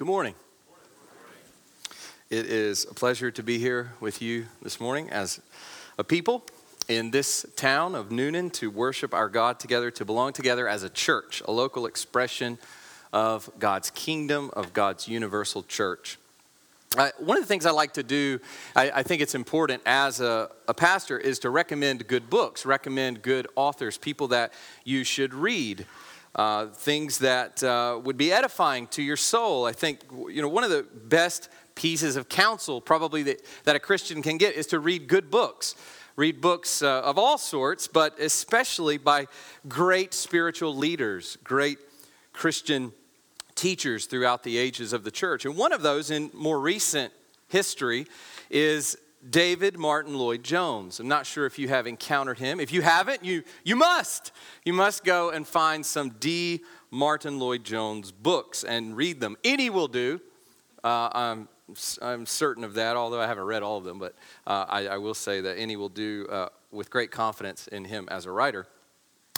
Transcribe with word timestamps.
Good 0.00 0.06
morning. 0.06 0.34
It 2.30 2.46
is 2.46 2.86
a 2.90 2.94
pleasure 2.94 3.30
to 3.32 3.42
be 3.42 3.58
here 3.58 3.92
with 4.00 4.22
you 4.22 4.46
this 4.62 4.80
morning 4.80 5.10
as 5.10 5.42
a 5.98 6.04
people 6.04 6.42
in 6.88 7.10
this 7.10 7.44
town 7.54 7.94
of 7.94 8.08
Newnan 8.08 8.50
to 8.54 8.70
worship 8.70 9.12
our 9.12 9.28
God 9.28 9.60
together, 9.60 9.90
to 9.90 10.06
belong 10.06 10.32
together 10.32 10.66
as 10.66 10.84
a 10.84 10.88
church, 10.88 11.42
a 11.46 11.52
local 11.52 11.84
expression 11.84 12.56
of 13.12 13.50
God's 13.58 13.90
kingdom, 13.90 14.48
of 14.54 14.72
God's 14.72 15.06
universal 15.06 15.64
church. 15.64 16.18
Uh, 16.96 17.10
one 17.18 17.36
of 17.36 17.42
the 17.42 17.46
things 17.46 17.66
I 17.66 17.70
like 17.70 17.92
to 17.92 18.02
do, 18.02 18.40
I, 18.74 18.90
I 18.90 19.02
think 19.02 19.20
it's 19.20 19.34
important 19.34 19.82
as 19.84 20.22
a, 20.22 20.48
a, 20.66 20.72
pastor, 20.72 21.18
is 21.18 21.38
to 21.40 21.50
recommend 21.50 22.08
good 22.08 22.30
books, 22.30 22.64
recommend 22.64 23.20
good 23.20 23.48
authors, 23.54 23.98
people 23.98 24.28
that 24.28 24.54
you 24.82 25.04
should 25.04 25.34
read 25.34 25.84
uh, 26.34 26.66
things 26.66 27.18
that 27.18 27.62
uh, 27.62 28.00
would 28.02 28.16
be 28.16 28.32
edifying 28.32 28.86
to 28.88 29.02
your 29.02 29.16
soul. 29.16 29.64
I 29.64 29.72
think, 29.72 30.00
you 30.10 30.42
know, 30.42 30.48
one 30.48 30.64
of 30.64 30.70
the 30.70 30.86
best 31.04 31.48
pieces 31.74 32.16
of 32.16 32.28
counsel 32.28 32.80
probably 32.80 33.22
that, 33.24 33.42
that 33.64 33.76
a 33.76 33.80
Christian 33.80 34.22
can 34.22 34.36
get 34.36 34.54
is 34.54 34.66
to 34.68 34.78
read 34.78 35.08
good 35.08 35.30
books. 35.30 35.74
Read 36.16 36.40
books 36.40 36.82
uh, 36.82 37.00
of 37.00 37.18
all 37.18 37.38
sorts, 37.38 37.86
but 37.86 38.18
especially 38.20 38.98
by 38.98 39.26
great 39.68 40.12
spiritual 40.12 40.76
leaders, 40.76 41.38
great 41.42 41.78
Christian 42.32 42.92
teachers 43.54 44.06
throughout 44.06 44.42
the 44.42 44.58
ages 44.58 44.92
of 44.92 45.04
the 45.04 45.10
church. 45.10 45.44
And 45.44 45.56
one 45.56 45.72
of 45.72 45.82
those 45.82 46.10
in 46.10 46.30
more 46.34 46.60
recent 46.60 47.12
history 47.48 48.06
is 48.50 48.96
David 49.28 49.78
Martyn 49.78 50.16
Lloyd 50.16 50.42
Jones. 50.42 50.98
I'm 50.98 51.08
not 51.08 51.26
sure 51.26 51.44
if 51.44 51.58
you 51.58 51.68
have 51.68 51.86
encountered 51.86 52.38
him. 52.38 52.58
If 52.58 52.72
you 52.72 52.82
haven't, 52.82 53.24
you, 53.24 53.42
you 53.64 53.76
must. 53.76 54.32
You 54.64 54.72
must 54.72 55.04
go 55.04 55.30
and 55.30 55.46
find 55.46 55.84
some 55.84 56.10
D. 56.10 56.62
Martyn 56.90 57.38
Lloyd 57.38 57.62
Jones 57.62 58.10
books 58.12 58.64
and 58.64 58.96
read 58.96 59.20
them. 59.20 59.36
Any 59.44 59.70
will 59.70 59.88
do. 59.88 60.20
Uh, 60.82 61.10
I'm, 61.12 61.48
I'm 62.00 62.26
certain 62.26 62.64
of 62.64 62.74
that, 62.74 62.96
although 62.96 63.20
I 63.20 63.26
haven't 63.26 63.44
read 63.44 63.62
all 63.62 63.76
of 63.76 63.84
them, 63.84 63.98
but 63.98 64.14
uh, 64.46 64.64
I, 64.68 64.86
I, 64.86 64.96
will 64.96 65.14
say 65.14 65.42
that 65.42 65.58
any 65.58 65.76
will 65.76 65.90
do 65.90 66.26
uh, 66.30 66.48
with 66.72 66.90
great 66.90 67.10
confidence 67.10 67.68
in 67.68 67.84
him 67.84 68.08
as 68.10 68.24
a 68.24 68.30
writer 68.30 68.66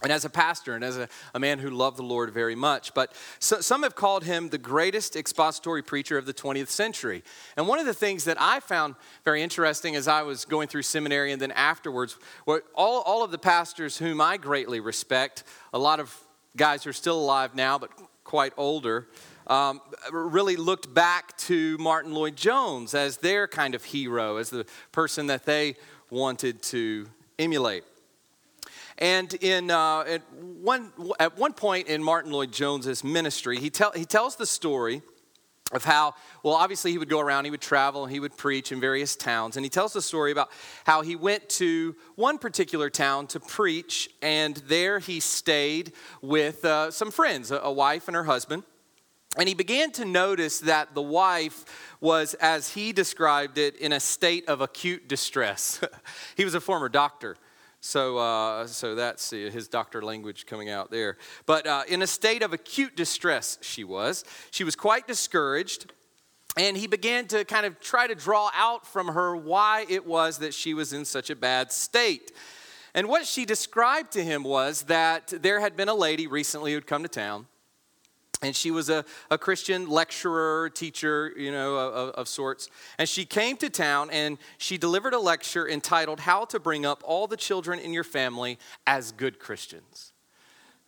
and 0.03 0.13
as 0.13 0.25
a 0.25 0.31
pastor 0.31 0.75
and 0.75 0.85
as 0.85 0.97
a, 0.97 1.09
a, 1.35 1.39
man 1.39 1.59
who 1.59 1.71
loved 1.71 1.97
the 1.97 2.03
Lord 2.03 2.31
very 2.31 2.55
much. 2.55 2.95
But 2.95 3.13
so, 3.39 3.61
some 3.61 3.83
have 3.83 3.95
called 3.95 4.25
him 4.25 4.49
the 4.49 4.59
greatest 4.59 5.17
expository 5.17 5.83
preacher 5.83 6.19
of 6.19 6.27
the 6.27 6.35
20th 6.35 6.69
century. 6.69 7.23
And 7.57 7.69
one 7.69 7.79
of 7.79 7.87
the 7.87 7.95
things 7.95 8.25
that 8.25 8.37
I 8.41 8.61
found 8.61 8.95
very 9.25 9.43
interesting 9.43 9.97
as 9.97 10.09
I 10.09 10.23
was 10.23 10.45
going 10.45 10.69
through 10.69 10.83
seminary 10.83 11.33
and 11.33 11.41
then 11.41 11.53
afterwards, 11.53 12.17
were 12.47 12.65
all, 12.75 13.03
all 13.03 13.23
of 13.23 13.31
the 13.31 13.39
pastors 13.39 13.99
whom 13.99 14.21
I 14.21 14.37
greatly 14.37 14.81
respect, 14.81 15.45
a 15.73 15.79
lot 15.79 16.01
of 16.01 16.17
guys 16.57 16.85
who 16.85 16.91
are 16.91 16.95
still 16.95 17.19
alive 17.19 17.55
now 17.55 17.79
but 17.79 17.91
quite 18.25 18.53
older, 18.57 19.09
um, 19.47 19.81
really 20.13 20.57
looked 20.57 20.93
back 20.93 21.37
to 21.37 21.77
Martyn 21.79 22.15
Lloyd 22.15 22.37
Jones 22.37 22.95
as 22.95 23.19
their 23.19 23.49
kind 23.49 23.75
of 23.75 23.85
hero, 23.85 24.37
as 24.37 24.51
the 24.51 24.67
person 24.93 25.27
that 25.27 25.45
they 25.45 25.77
wanted 26.11 26.63
to 26.63 27.09
emulate. 27.39 27.85
And 29.03 29.35
in, 29.35 29.73
uh, 29.73 30.03
at, 30.03 30.33
one, 30.33 30.93
at 31.19 31.37
one 31.37 31.55
point 31.55 31.89
in 31.89 32.05
Martyn 32.05 32.31
Lloyd 32.31 32.53
Jones's 32.53 33.03
ministry, 33.03 33.59
he, 33.59 33.69
tell, 33.69 33.91
he 33.91 34.05
tells 34.05 34.37
the 34.37 34.47
story 34.47 35.03
of 35.73 35.83
how, 35.85 36.15
well, 36.45 36.55
obviously 36.55 36.93
he 36.93 36.99
would 36.99 37.09
go 37.09 37.19
around, 37.19 37.45
he 37.45 37.51
would 37.51 37.61
travel, 37.61 38.05
and 38.05 38.13
he 38.13 38.21
would 38.21 38.37
preach 38.37 38.71
in 38.71 38.81
various 38.81 39.17
towns. 39.17 39.57
And 39.57 39.67
he 39.67 39.71
tells 39.71 39.93
the 39.93 40.01
story 40.01 40.31
about 40.31 40.53
how 40.85 41.03
he 41.03 41.17
went 41.17 41.49
to 41.49 41.97
one 42.15 42.39
particular 42.39 42.91
town 42.91 43.27
to 43.29 43.41
preach, 43.41 44.09
and 44.23 44.59
there 44.69 45.01
he 45.01 45.19
stayed 45.19 45.95
with 46.21 46.65
uh, 46.65 46.93
some 46.93 47.11
friends, 47.11 47.51
a, 47.51 47.57
a 47.57 47.73
wife 47.73 48.07
and 48.07 48.15
her 48.15 48.23
husband. 48.23 48.63
And 49.37 49.49
he 49.49 49.55
began 49.55 49.91
to 49.93 50.05
notice 50.05 50.61
that 50.61 50.95
the 50.95 51.03
wife 51.03 51.97
was, 52.01 52.35
as 52.35 52.75
he 52.75 52.93
described 52.93 53.59
it, 53.59 53.75
in 53.79 53.93
a 53.93 53.99
state 53.99 54.49
of 54.49 54.61
acute 54.61 55.09
distress. 55.09 55.81
he 56.37 56.45
was 56.45 56.55
a 56.55 56.61
former 56.61 56.89
doctor. 56.89 57.37
So, 57.85 58.17
uh, 58.19 58.69
so 58.69 58.95
that's 58.95 59.31
his 59.31 59.67
doctor 59.67 60.03
language 60.03 60.47
coming 60.47 60.71
out 60.71 60.93
there. 60.93 61.19
But 61.47 61.67
uh, 61.67 61.83
in 61.89 62.01
a 62.01 62.07
state 62.07 62.45
of 62.45 62.53
acute 62.53 62.95
distress, 62.95 63.59
she 63.61 63.83
was. 63.83 64.25
She 64.53 64.63
was 64.63 64.77
quite 64.77 65.09
discouraged. 65.09 65.93
And 66.57 66.77
he 66.77 66.87
began 66.87 67.27
to 67.29 67.45
kind 67.45 67.67
of 67.67 67.81
try 67.81 68.07
to 68.07 68.15
draw 68.15 68.51
out 68.55 68.87
from 68.87 69.09
her 69.09 69.35
why 69.35 69.85
it 69.89 70.07
was 70.07 70.39
that 70.39 70.55
she 70.55 70.75
was 70.75 70.93
in 70.93 71.05
such 71.05 71.29
a 71.29 71.35
bad 71.35 71.73
state. 71.73 72.31
And 72.95 73.09
what 73.09 73.27
she 73.27 73.45
described 73.45 74.13
to 74.13 74.23
him 74.23 74.45
was 74.45 74.83
that 74.83 75.33
there 75.43 75.59
had 75.59 75.77
been 75.77 75.89
a 75.89 75.95
lady 75.95 76.29
recently 76.29 76.75
who'd 76.75 76.87
come 76.87 77.03
to 77.03 77.09
town 77.09 77.47
and 78.43 78.55
she 78.55 78.71
was 78.71 78.91
a, 78.91 79.05
a 79.31 79.39
christian 79.39 79.89
lecturer 79.89 80.71
teacher 80.71 81.33
you 81.37 81.51
know 81.51 81.77
of, 81.77 82.11
of, 82.11 82.29
sorts. 82.29 82.69
And 82.99 83.09
she 83.09 83.25
came 83.25 83.57
to 83.59 83.71
town 83.71 84.11
and 84.11 84.39
she 84.59 84.77
delivered 84.77 85.15
a 85.15 85.19
lecture 85.19 85.69
entitled 85.69 86.21
how 86.21 86.45
to 86.47 86.59
bring 86.59 86.85
up 86.85 87.03
all 87.05 87.27
the 87.27 87.37
children 87.37 87.79
in 87.79 87.93
your 87.93 88.05
family 88.05 88.59
as 88.87 89.13
good 89.13 89.39
christians. 89.39 90.13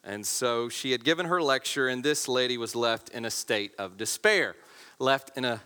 And 0.02 0.26
so 0.26 0.68
she 0.68 0.92
had 0.92 1.04
given 1.04 1.26
her 1.26 1.40
lecture 1.40 1.88
and 1.88 2.02
this 2.02 2.28
lady 2.28 2.58
was 2.58 2.74
left 2.74 3.08
in 3.10 3.24
a 3.24 3.30
state 3.30 3.72
of 3.78 3.96
despair 3.96 4.56
left 4.98 5.30
in 5.36 5.44
a 5.44 5.60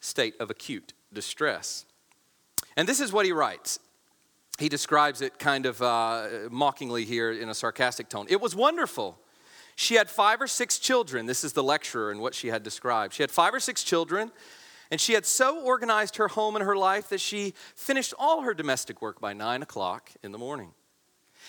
state 0.00 0.34
of 0.40 0.50
acute 0.50 0.92
distress. 1.12 1.84
And 2.76 2.88
this 2.88 3.00
is 3.00 3.12
what 3.12 3.26
he 3.26 3.32
writes. 3.32 3.78
He 4.58 4.68
describes 4.68 5.22
it 5.22 5.38
kind 5.38 5.66
of 5.66 5.80
uh, 5.80 6.28
mockingly 6.50 7.04
here 7.04 7.32
in 7.32 7.48
a 7.48 7.54
sarcastic 7.54 8.08
tone. 8.08 8.26
It 8.28 8.40
was 8.40 8.54
wonderful 8.54 9.18
she 9.82 9.96
had 9.96 10.08
five 10.08 10.40
or 10.40 10.46
six 10.46 10.78
children. 10.78 11.26
This 11.26 11.44
is 11.44 11.52
the 11.52 11.62
lecturer 11.62 12.10
and 12.10 12.20
what 12.20 12.34
she 12.34 12.48
had 12.48 12.62
described. 12.62 13.14
She 13.14 13.22
had 13.22 13.30
five 13.30 13.52
or 13.52 13.60
six 13.60 13.82
children, 13.82 14.30
and 14.90 15.00
she 15.00 15.14
had 15.14 15.26
so 15.26 15.60
organized 15.60 16.16
her 16.16 16.28
home 16.28 16.54
and 16.54 16.64
her 16.64 16.76
life 16.76 17.08
that 17.08 17.20
she 17.20 17.54
finished 17.74 18.14
all 18.18 18.42
her 18.42 18.54
domestic 18.54 19.02
work 19.02 19.20
by 19.20 19.32
nine 19.32 19.62
o'clock 19.62 20.10
in 20.22 20.32
the 20.32 20.38
morning 20.38 20.72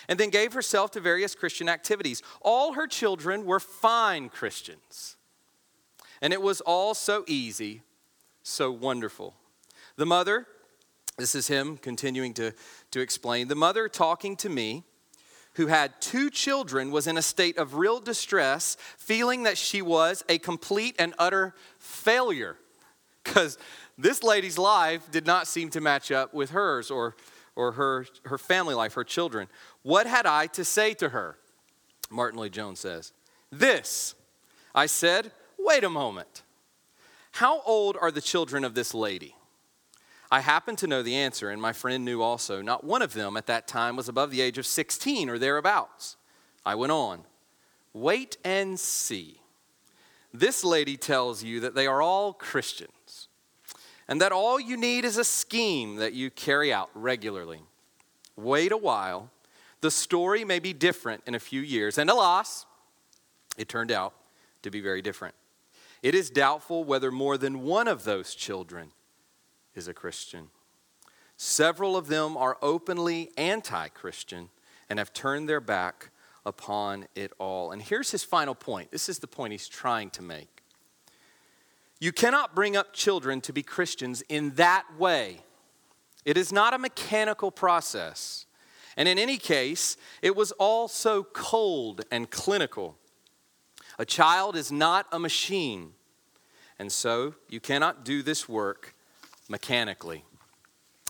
and 0.09 0.19
then 0.19 0.29
gave 0.29 0.53
herself 0.53 0.91
to 0.91 0.99
various 0.99 1.35
Christian 1.35 1.69
activities. 1.69 2.21
All 2.41 2.73
her 2.73 2.88
children 2.88 3.45
were 3.45 3.59
fine 3.59 4.29
Christians, 4.29 5.15
and 6.21 6.33
it 6.33 6.41
was 6.41 6.61
all 6.61 6.94
so 6.94 7.23
easy, 7.27 7.83
so 8.41 8.71
wonderful. 8.71 9.35
The 9.95 10.05
mother, 10.05 10.47
this 11.17 11.35
is 11.35 11.47
him 11.47 11.77
continuing 11.77 12.33
to, 12.33 12.53
to 12.91 13.00
explain, 13.00 13.47
the 13.47 13.55
mother 13.55 13.88
talking 13.88 14.35
to 14.38 14.50
me 14.50 14.83
who 15.56 15.68
had 15.68 16.00
two 16.02 16.30
children, 16.30 16.91
was 16.91 17.08
in 17.08 17.18
a 17.18 17.22
state 17.22 17.58
of 17.58 17.75
real 17.75 18.00
distress, 18.00 18.75
feeling 18.97 19.44
that 19.44 19.58
she 19.58 19.81
was 19.81 20.24
a 20.28 20.38
complete 20.38 20.96
and 20.97 21.14
utter 21.19 21.53
failure. 21.78 22.58
Because 23.24 23.58
this 23.97 24.24
lady's 24.24 24.58
life 24.58 25.09
did 25.12 25.25
not 25.25 25.47
seem 25.47 25.69
to 25.72 25.81
match 25.81 26.12
up 26.12 26.34
with 26.34 26.52
hers 26.52 26.90
or, 26.90 27.16
or 27.56 27.74
her, 27.74 28.06
her 28.25 28.38
family 28.38 28.74
life, 28.74 28.94
her 28.94 29.03
children. 29.03 29.47
What 29.84 30.08
had 30.08 30.25
I 30.25 30.47
to 30.47 30.66
say 30.66 30.94
to 30.96 31.09
her? 31.09 31.38
Martyn 32.09 32.40
Lloyd 32.40 32.53
Jones 32.53 32.80
says, 32.80 33.13
This. 33.52 34.16
I 34.75 34.88
said, 34.88 35.31
Wait 35.59 35.84
a 35.84 35.90
moment. 35.90 36.44
How 37.34 37.62
old 37.62 37.97
are 38.00 38.12
the 38.12 38.22
children 38.22 38.63
of 38.63 38.75
this 38.75 38.94
lady? 38.94 39.36
I 40.33 40.39
happened 40.39 40.79
to 40.79 40.88
know 40.88 41.03
the 41.03 41.13
answer, 41.13 41.51
and 41.51 41.61
my 41.61 41.73
friend 41.73 42.03
knew 42.03 42.23
also. 42.23 42.59
Not 42.59 42.83
one 42.83 43.03
of 43.03 43.13
them 43.13 43.38
at 43.38 43.45
that 43.45 43.67
time 43.67 43.95
was 43.95 44.09
above 44.09 44.31
the 44.31 44.41
age 44.41 44.57
of 44.57 44.66
16 44.66 45.29
or 45.29 45.38
thereabouts. 45.38 46.17
I 46.66 46.73
went 46.73 46.91
on. 46.91 47.25
Wait 47.94 48.38
and 48.44 48.79
see. 48.79 49.41
This 50.33 50.63
lady 50.63 50.97
tells 50.97 51.44
you 51.44 51.59
that 51.59 51.75
they 51.75 51.85
are 51.85 52.01
all 52.01 52.33
Christians, 52.33 53.27
and 54.07 54.19
that 54.21 54.31
all 54.31 54.59
you 54.59 54.75
need 54.75 55.05
is 55.05 55.19
a 55.19 55.23
scheme 55.23 55.97
that 55.97 56.13
you 56.13 56.31
carry 56.31 56.73
out 56.73 56.89
regularly. 56.95 57.59
Wait 58.35 58.71
a 58.71 58.77
while. 58.77 59.29
The 59.81 59.91
story 59.91 60.44
may 60.44 60.57
be 60.57 60.73
different 60.73 61.21
in 61.27 61.35
a 61.35 61.39
few 61.39 61.61
years, 61.61 62.00
and 62.00 62.09
alas, 62.09 62.65
it 63.55 63.69
turned 63.69 63.91
out 63.91 64.15
to 64.63 64.71
be 64.71 64.81
very 64.81 65.03
different. 65.03 65.35
It 66.01 66.15
is 66.15 66.31
doubtful 66.31 66.85
whether 66.85 67.11
more 67.11 67.38
than 67.38 67.62
one 67.62 67.88
of 67.88 68.03
those 68.03 68.33
children 68.33 68.94
is 69.75 69.88
a 69.88 69.94
Christian. 69.94 70.50
Several 71.38 71.98
of 71.98 72.08
them 72.08 72.38
are 72.38 72.58
openly 72.62 73.31
anti 73.38 73.88
Christian 73.90 74.50
and 74.90 75.00
have 75.00 75.14
turned 75.14 75.50
their 75.50 75.62
back 75.62 76.10
upon 76.46 77.08
it 77.16 77.31
all. 77.40 77.72
And 77.72 77.81
here's 77.81 78.12
his 78.12 78.24
final 78.24 78.56
point 78.56 78.92
this 78.92 79.10
is 79.10 79.20
the 79.20 79.28
point 79.28 79.52
he's 79.52 79.68
trying 79.68 80.10
to 80.12 80.22
make. 80.22 80.64
You 82.00 82.12
cannot 82.12 82.54
bring 82.54 82.75
up 82.75 82.94
children 82.94 83.40
to 83.42 83.54
be 83.54 83.64
Christians 83.64 84.24
in 84.28 84.52
that 84.56 84.86
way. 84.98 85.40
It 86.25 86.38
is 86.38 86.52
not 86.52 86.74
a 86.74 86.78
mechanical 86.78 87.52
process. 87.52 88.46
And 88.96 89.10
in 89.10 89.18
any 89.18 89.38
case, 89.38 89.98
it 90.22 90.36
was 90.36 90.52
all 90.54 90.88
so 90.88 91.24
cold 91.24 92.02
and 92.12 92.30
clinical. 92.30 92.98
A 93.98 94.06
child 94.06 94.56
is 94.56 94.72
not 94.72 95.08
a 95.12 95.20
machine. 95.20 95.94
And 96.78 96.92
so 96.92 97.36
you 97.50 97.60
cannot 97.60 98.06
do 98.06 98.22
this 98.22 98.48
work 98.48 98.93
mechanically. 99.53 100.25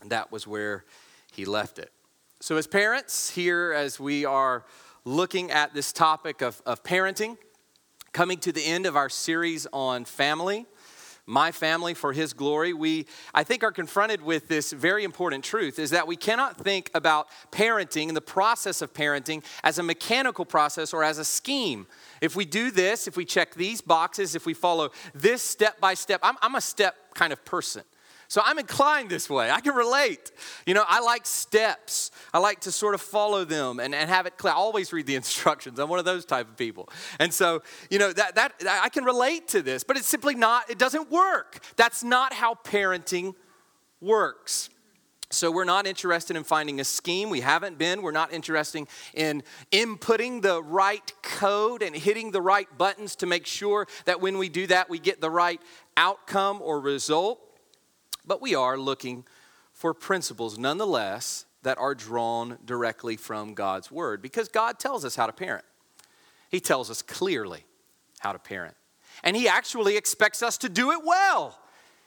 That 0.07 0.29
was 0.29 0.45
where 0.45 0.83
he 1.31 1.45
left 1.45 1.79
it. 1.79 1.93
So, 2.41 2.57
as 2.57 2.67
parents, 2.67 3.29
here 3.29 3.71
as 3.71 4.01
we 4.01 4.25
are 4.25 4.65
looking 5.05 5.49
at 5.49 5.73
this 5.73 5.93
topic 5.93 6.41
of, 6.41 6.61
of 6.65 6.83
parenting, 6.83 7.37
coming 8.11 8.37
to 8.39 8.51
the 8.51 8.65
end 8.65 8.85
of 8.85 8.97
our 8.97 9.07
series 9.07 9.65
on 9.71 10.03
family, 10.03 10.65
my 11.25 11.53
family 11.53 11.93
for 11.93 12.11
his 12.11 12.33
glory, 12.33 12.73
we, 12.73 13.07
I 13.33 13.45
think, 13.45 13.63
are 13.63 13.71
confronted 13.71 14.21
with 14.21 14.49
this 14.49 14.73
very 14.73 15.05
important 15.05 15.45
truth 15.45 15.79
is 15.79 15.91
that 15.91 16.05
we 16.05 16.17
cannot 16.17 16.57
think 16.57 16.91
about 16.93 17.29
parenting 17.49 18.09
and 18.09 18.17
the 18.17 18.19
process 18.19 18.81
of 18.81 18.93
parenting 18.93 19.41
as 19.63 19.79
a 19.79 19.83
mechanical 19.83 20.43
process 20.43 20.93
or 20.93 21.01
as 21.01 21.17
a 21.17 21.23
scheme. 21.23 21.87
If 22.19 22.35
we 22.35 22.43
do 22.43 22.71
this, 22.71 23.07
if 23.07 23.15
we 23.15 23.23
check 23.23 23.55
these 23.55 23.79
boxes, 23.79 24.35
if 24.35 24.45
we 24.45 24.53
follow 24.53 24.91
this 25.13 25.41
step 25.41 25.79
by 25.79 25.93
step, 25.93 26.19
I'm, 26.23 26.35
I'm 26.41 26.55
a 26.55 26.61
step 26.61 26.95
kind 27.13 27.31
of 27.31 27.45
person. 27.45 27.83
So 28.33 28.41
I'm 28.43 28.57
inclined 28.57 29.11
this 29.11 29.29
way. 29.29 29.51
I 29.51 29.59
can 29.59 29.75
relate. 29.75 30.31
You 30.65 30.73
know, 30.73 30.83
I 30.87 31.01
like 31.01 31.27
steps. 31.27 32.09
I 32.33 32.39
like 32.39 32.61
to 32.61 32.71
sort 32.71 32.95
of 32.95 33.01
follow 33.01 33.45
them 33.45 33.79
and, 33.79 33.93
and 33.93 34.09
have 34.09 34.25
it 34.25 34.39
clear. 34.39 34.53
I 34.53 34.55
always 34.55 34.91
read 34.91 35.05
the 35.05 35.13
instructions. 35.23 35.77
I'm 35.77 35.87
one 35.87 35.99
of 35.99 36.05
those 36.05 36.25
type 36.25 36.49
of 36.49 36.57
people. 36.57 36.89
And 37.19 37.31
so, 37.31 37.61
you 37.91 37.99
know, 37.99 38.11
that, 38.11 38.33
that 38.33 38.53
I 38.67 38.89
can 38.89 39.03
relate 39.03 39.49
to 39.49 39.61
this, 39.61 39.83
but 39.83 39.97
it's 39.97 40.07
simply 40.07 40.33
not, 40.33 40.67
it 40.67 40.79
doesn't 40.79 41.11
work. 41.11 41.63
That's 41.75 42.03
not 42.03 42.33
how 42.33 42.55
parenting 42.55 43.35
works. 44.01 44.71
So 45.29 45.51
we're 45.51 45.63
not 45.63 45.85
interested 45.85 46.35
in 46.35 46.43
finding 46.43 46.79
a 46.79 46.83
scheme. 46.83 47.29
We 47.29 47.41
haven't 47.41 47.77
been. 47.77 48.01
We're 48.01 48.09
not 48.13 48.33
interested 48.33 48.87
in 49.13 49.43
inputting 49.71 50.41
the 50.41 50.63
right 50.63 51.13
code 51.21 51.83
and 51.83 51.95
hitting 51.95 52.31
the 52.31 52.41
right 52.41 52.67
buttons 52.79 53.15
to 53.17 53.27
make 53.27 53.45
sure 53.45 53.87
that 54.05 54.21
when 54.21 54.39
we 54.39 54.49
do 54.49 54.65
that, 54.65 54.89
we 54.89 54.97
get 54.97 55.21
the 55.21 55.29
right 55.29 55.61
outcome 55.97 56.63
or 56.63 56.79
result. 56.79 57.39
But 58.25 58.41
we 58.41 58.55
are 58.55 58.77
looking 58.77 59.25
for 59.71 59.93
principles 59.93 60.57
nonetheless 60.57 61.45
that 61.63 61.77
are 61.77 61.95
drawn 61.95 62.57
directly 62.65 63.17
from 63.17 63.53
God's 63.53 63.91
word 63.91 64.21
because 64.21 64.47
God 64.47 64.79
tells 64.79 65.03
us 65.03 65.15
how 65.15 65.25
to 65.25 65.33
parent. 65.33 65.65
He 66.49 66.59
tells 66.59 66.91
us 66.91 67.01
clearly 67.01 67.65
how 68.19 68.33
to 68.33 68.39
parent. 68.39 68.75
And 69.23 69.35
He 69.35 69.47
actually 69.47 69.97
expects 69.97 70.43
us 70.43 70.57
to 70.59 70.69
do 70.69 70.91
it 70.91 70.99
well. 71.03 71.57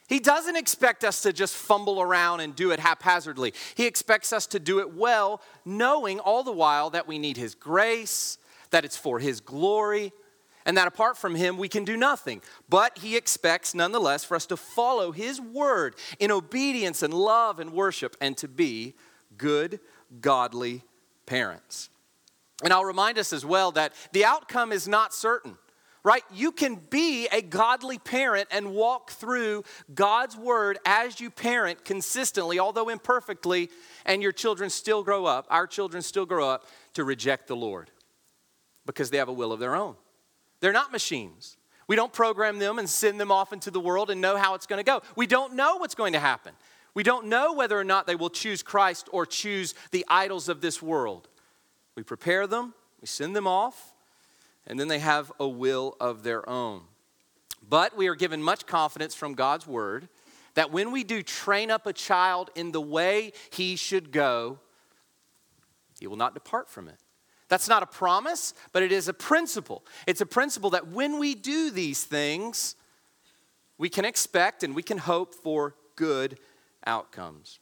He 0.07 0.19
doesn't 0.19 0.55
expect 0.55 1.03
us 1.03 1.21
to 1.23 1.33
just 1.33 1.53
fumble 1.53 2.01
around 2.01 2.39
and 2.39 2.55
do 2.55 2.71
it 2.71 2.79
haphazardly. 2.79 3.53
He 3.75 3.85
expects 3.85 4.31
us 4.31 4.47
to 4.47 4.59
do 4.59 4.79
it 4.79 4.93
well, 4.93 5.41
knowing 5.65 6.19
all 6.19 6.43
the 6.43 6.51
while 6.51 6.89
that 6.91 7.07
we 7.07 7.19
need 7.19 7.35
His 7.35 7.55
grace, 7.55 8.37
that 8.71 8.85
it's 8.85 8.95
for 8.95 9.19
His 9.19 9.41
glory, 9.41 10.13
and 10.67 10.77
that 10.77 10.87
apart 10.87 11.17
from 11.17 11.33
him, 11.33 11.57
we 11.57 11.69
can 11.69 11.85
do 11.85 11.95
nothing. 11.95 12.41
But 12.69 12.99
he 12.99 13.15
expects, 13.15 13.73
nonetheless, 13.73 14.25
for 14.25 14.35
us 14.35 14.45
to 14.47 14.57
follow 14.57 15.13
his 15.13 15.39
word 15.39 15.95
in 16.19 16.29
obedience 16.29 17.01
and 17.01 17.13
love 17.13 17.59
and 17.59 17.71
worship 17.71 18.17
and 18.19 18.35
to 18.37 18.49
be 18.49 18.93
good, 19.37 19.79
godly 20.19 20.83
parents. 21.25 21.89
And 22.63 22.73
I'll 22.73 22.85
remind 22.85 23.17
us 23.17 23.31
as 23.31 23.45
well 23.45 23.71
that 23.71 23.93
the 24.11 24.25
outcome 24.25 24.71
is 24.71 24.87
not 24.87 25.13
certain 25.13 25.57
right? 26.03 26.23
You 26.33 26.53
can 26.53 26.75
be 26.75 27.27
a 27.33 27.41
godly 27.41 27.97
parent 27.97 28.47
and 28.49 28.73
walk 28.73 29.11
through 29.11 29.65
God's 29.93 30.37
word 30.37 30.77
as 30.85 31.19
you 31.19 31.29
parent 31.29 31.83
consistently, 31.83 32.59
although 32.59 32.87
imperfectly, 32.87 33.69
and 34.05 34.23
your 34.23 34.31
children 34.31 34.69
still 34.69 35.03
grow 35.03 35.25
up, 35.25 35.47
our 35.49 35.67
children 35.67 36.01
still 36.01 36.25
grow 36.25 36.49
up 36.49 36.65
to 36.93 37.03
reject 37.03 37.47
the 37.47 37.57
Lord 37.57 37.91
because 38.85 39.09
they 39.09 39.17
have 39.17 39.27
a 39.27 39.33
will 39.33 39.51
of 39.51 39.59
their 39.59 39.75
own. 39.75 39.97
They're 40.59 40.73
not 40.73 40.91
machines. 40.91 41.57
We 41.87 41.95
don't 41.95 42.11
program 42.11 42.59
them 42.59 42.79
and 42.79 42.89
send 42.89 43.19
them 43.19 43.31
off 43.31 43.53
into 43.53 43.71
the 43.71 43.79
world 43.79 44.09
and 44.09 44.19
know 44.19 44.37
how 44.37 44.55
it's 44.55 44.67
going 44.67 44.79
to 44.79 44.83
go. 44.83 45.01
We 45.15 45.25
don't 45.27 45.53
know 45.53 45.77
what's 45.77 45.95
going 45.95 46.13
to 46.13 46.19
happen. 46.19 46.53
We 46.93 47.03
don't 47.03 47.27
know 47.27 47.53
whether 47.53 47.79
or 47.79 47.83
not 47.83 48.07
they 48.07 48.15
will 48.15 48.29
choose 48.29 48.63
Christ 48.63 49.07
or 49.11 49.25
choose 49.25 49.73
the 49.91 50.05
idols 50.07 50.49
of 50.49 50.61
this 50.61 50.81
world. 50.81 51.29
We 51.95 52.03
prepare 52.03 52.47
them, 52.47 52.73
we 53.01 53.07
send 53.07 53.35
them 53.35 53.47
off, 53.47 53.93
and 54.65 54.79
then 54.79 54.87
they 54.87 54.99
have 54.99 55.31
a 55.39 55.47
will 55.47 55.95
of 55.99 56.23
their 56.23 56.47
own. 56.49 56.81
But 57.67 57.95
we 57.95 58.07
are 58.07 58.15
given 58.15 58.41
much 58.41 58.65
confidence 58.65 59.15
from 59.15 59.33
God's 59.33 59.67
word 59.67 60.09
that 60.55 60.71
when 60.71 60.91
we 60.91 61.03
do 61.03 61.21
train 61.21 61.69
up 61.69 61.85
a 61.85 61.93
child 61.93 62.49
in 62.55 62.71
the 62.71 62.81
way 62.81 63.31
he 63.51 63.75
should 63.75 64.11
go, 64.11 64.59
he 65.99 66.07
will 66.07 66.17
not 66.17 66.33
depart 66.33 66.67
from 66.67 66.87
it. 66.87 66.97
That's 67.49 67.69
not 67.69 67.83
a 67.83 67.87
promise, 67.87 68.53
but 68.73 68.83
it 68.83 68.91
is 68.91 69.07
a 69.07 69.13
principle. 69.13 69.85
It's 70.05 70.21
a 70.21 70.25
principle 70.25 70.71
that 70.71 70.87
when 70.87 71.19
we 71.19 71.33
do 71.33 71.71
these 71.71 72.03
things, 72.03 72.75
we 73.77 73.89
can 73.89 74.05
expect 74.05 74.63
and 74.63 74.75
we 74.75 74.83
can 74.83 74.97
hope 74.97 75.33
for 75.33 75.75
good 75.95 76.37
outcomes. 76.85 77.59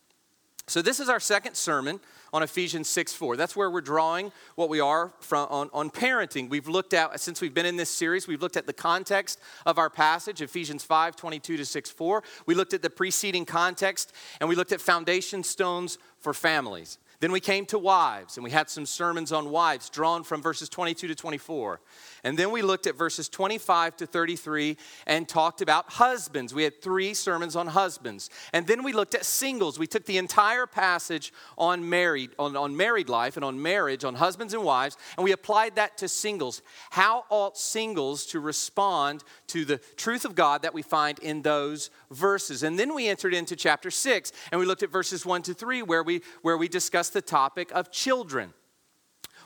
So, 0.67 0.81
this 0.81 0.99
is 0.99 1.09
our 1.09 1.19
second 1.19 1.55
sermon 1.55 1.99
on 2.33 2.41
Ephesians 2.41 2.89
6 2.89 3.13
4. 3.13 3.37
That's 3.37 3.55
where 3.55 3.69
we're 3.69 3.81
drawing 3.81 4.31
what 4.55 4.67
we 4.67 4.79
are 4.79 5.13
from 5.19 5.47
on, 5.51 5.69
on 5.73 5.91
parenting. 5.91 6.49
We've 6.49 6.67
looked 6.67 6.95
at, 6.95 7.19
since 7.19 7.39
we've 7.39 7.53
been 7.53 7.67
in 7.67 7.75
this 7.75 7.89
series, 7.89 8.27
we've 8.27 8.41
looked 8.41 8.57
at 8.57 8.65
the 8.65 8.73
context 8.73 9.39
of 9.67 9.77
our 9.77 9.91
passage, 9.91 10.41
Ephesians 10.41 10.83
5 10.83 11.15
22 11.15 11.57
to 11.57 11.65
6 11.65 11.89
4. 11.91 12.23
We 12.47 12.55
looked 12.55 12.73
at 12.73 12.81
the 12.81 12.89
preceding 12.89 13.45
context, 13.45 14.11
and 14.39 14.49
we 14.49 14.55
looked 14.55 14.71
at 14.71 14.81
foundation 14.81 15.43
stones 15.43 15.99
for 16.19 16.33
families. 16.33 16.97
Then 17.19 17.31
we 17.31 17.39
came 17.39 17.65
to 17.67 17.79
wives, 17.79 18.37
and 18.37 18.43
we 18.43 18.51
had 18.51 18.69
some 18.69 18.85
sermons 18.85 19.31
on 19.31 19.49
wives 19.49 19.89
drawn 19.89 20.23
from 20.23 20.41
verses 20.41 20.69
22 20.69 21.07
to 21.07 21.15
24. 21.15 21.79
And 22.23 22.37
then 22.37 22.51
we 22.51 22.61
looked 22.61 22.87
at 22.87 22.95
verses 22.95 23.29
25 23.29 23.97
to 23.97 24.07
33 24.07 24.77
and 25.05 25.27
talked 25.27 25.61
about 25.61 25.91
husbands. 25.93 26.53
We 26.53 26.63
had 26.63 26.81
three 26.81 27.13
sermons 27.13 27.55
on 27.55 27.67
husbands. 27.67 28.29
And 28.51 28.67
then 28.67 28.83
we 28.83 28.93
looked 28.93 29.15
at 29.15 29.25
singles. 29.25 29.77
We 29.77 29.87
took 29.87 30.05
the 30.05 30.17
entire 30.17 30.65
passage 30.65 31.31
on 31.57 31.87
married, 31.87 32.31
on, 32.39 32.57
on 32.57 32.75
married 32.75 33.09
life 33.09 33.35
and 33.37 33.45
on 33.45 33.61
marriage, 33.61 34.03
on 34.03 34.15
husbands 34.15 34.53
and 34.53 34.63
wives, 34.63 34.97
and 35.17 35.23
we 35.23 35.31
applied 35.31 35.75
that 35.75 35.97
to 35.99 36.07
singles. 36.07 36.61
How 36.89 37.25
ought 37.29 37.57
singles 37.57 38.25
to 38.27 38.39
respond 38.39 39.23
to 39.47 39.65
the 39.65 39.77
truth 39.95 40.25
of 40.25 40.35
God 40.35 40.63
that 40.63 40.73
we 40.73 40.81
find 40.81 41.19
in 41.19 41.41
those 41.43 41.91
verses? 42.11 42.63
And 42.63 42.77
then 42.77 42.93
we 42.93 43.07
entered 43.07 43.33
into 43.33 43.55
chapter 43.55 43.91
6, 43.91 44.31
and 44.51 44.59
we 44.59 44.65
looked 44.65 44.83
at 44.83 44.91
verses 44.91 45.25
1 45.25 45.43
to 45.43 45.53
3, 45.53 45.83
where 45.83 46.03
we 46.03 46.21
where 46.41 46.57
we 46.57 46.67
discussed 46.67 47.04
the 47.09 47.21
topic 47.21 47.71
of 47.71 47.91
children. 47.91 48.53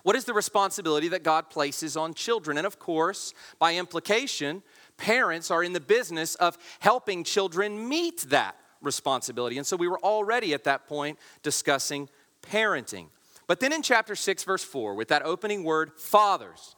What 0.03 0.15
is 0.15 0.25
the 0.25 0.33
responsibility 0.33 1.09
that 1.09 1.23
God 1.23 1.49
places 1.49 1.97
on 1.97 2.13
children? 2.13 2.57
And 2.57 2.65
of 2.65 2.79
course, 2.79 3.33
by 3.59 3.75
implication, 3.75 4.63
parents 4.97 5.51
are 5.51 5.63
in 5.63 5.73
the 5.73 5.79
business 5.79 6.35
of 6.35 6.57
helping 6.79 7.23
children 7.23 7.87
meet 7.87 8.21
that 8.29 8.55
responsibility. 8.81 9.57
And 9.57 9.67
so 9.67 9.75
we 9.75 9.87
were 9.87 9.99
already 9.99 10.53
at 10.53 10.63
that 10.63 10.87
point 10.87 11.19
discussing 11.43 12.09
parenting. 12.41 13.07
But 13.47 13.59
then 13.59 13.73
in 13.73 13.81
chapter 13.81 14.15
6, 14.15 14.43
verse 14.43 14.63
4, 14.63 14.93
with 14.93 15.09
that 15.09 15.23
opening 15.23 15.63
word, 15.63 15.91
fathers, 15.97 16.75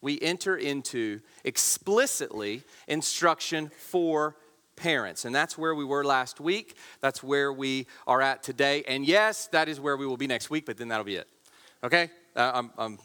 we 0.00 0.20
enter 0.20 0.56
into 0.56 1.20
explicitly 1.44 2.62
instruction 2.88 3.70
for 3.76 4.36
parents. 4.76 5.24
And 5.24 5.34
that's 5.34 5.56
where 5.56 5.74
we 5.74 5.84
were 5.84 6.04
last 6.04 6.40
week. 6.40 6.76
That's 7.00 7.22
where 7.22 7.52
we 7.52 7.86
are 8.06 8.20
at 8.20 8.42
today. 8.42 8.82
And 8.88 9.06
yes, 9.06 9.46
that 9.48 9.68
is 9.68 9.80
where 9.80 9.96
we 9.96 10.06
will 10.06 10.16
be 10.16 10.26
next 10.26 10.50
week, 10.50 10.66
but 10.66 10.76
then 10.76 10.88
that'll 10.88 11.04
be 11.04 11.16
it. 11.16 11.28
Okay? 11.84 12.10
Uh, 12.34 12.52
I'm, 12.54 12.70
I'm 12.78 12.98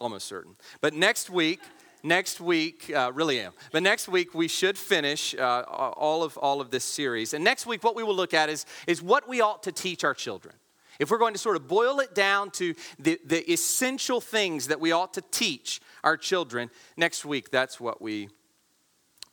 almost 0.00 0.26
certain. 0.26 0.56
But 0.80 0.94
next 0.94 1.30
week, 1.30 1.60
next 2.02 2.40
week, 2.40 2.90
uh, 2.94 3.12
really 3.14 3.40
am. 3.40 3.52
But 3.70 3.82
next 3.82 4.08
week 4.08 4.34
we 4.34 4.48
should 4.48 4.76
finish 4.76 5.34
uh, 5.34 5.62
all 5.68 6.22
of 6.22 6.36
all 6.36 6.60
of 6.60 6.70
this 6.70 6.84
series. 6.84 7.34
And 7.34 7.44
next 7.44 7.66
week, 7.66 7.84
what 7.84 7.96
we 7.96 8.02
will 8.02 8.16
look 8.16 8.34
at 8.34 8.48
is 8.48 8.66
is 8.86 9.02
what 9.02 9.28
we 9.28 9.40
ought 9.40 9.62
to 9.64 9.72
teach 9.72 10.04
our 10.04 10.14
children. 10.14 10.54
If 10.98 11.10
we're 11.10 11.18
going 11.18 11.32
to 11.32 11.38
sort 11.38 11.56
of 11.56 11.66
boil 11.66 12.00
it 12.00 12.14
down 12.14 12.50
to 12.52 12.74
the, 12.98 13.18
the 13.24 13.50
essential 13.50 14.20
things 14.20 14.68
that 14.68 14.78
we 14.78 14.92
ought 14.92 15.14
to 15.14 15.22
teach 15.30 15.80
our 16.04 16.16
children, 16.16 16.70
next 16.96 17.24
week 17.24 17.50
that's 17.50 17.80
what 17.80 18.02
we 18.02 18.28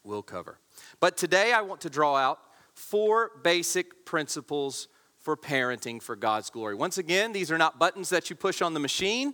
will 0.04 0.24
cover. 0.24 0.58
But 1.00 1.18
today 1.18 1.54
I 1.54 1.62
want 1.62 1.82
to 1.82 1.90
draw 1.90 2.16
out 2.16 2.40
four 2.74 3.32
basic 3.44 4.06
principles 4.06 4.88
for 5.20 5.36
parenting 5.36 6.02
for 6.02 6.16
God's 6.16 6.50
glory. 6.50 6.76
Once 6.76 6.98
again, 6.98 7.34
these 7.34 7.52
are 7.52 7.58
not 7.58 7.78
buttons 7.78 8.10
that 8.10 8.30
you 8.30 8.36
push 8.36 8.62
on 8.62 8.74
the 8.74 8.80
machine, 8.80 9.34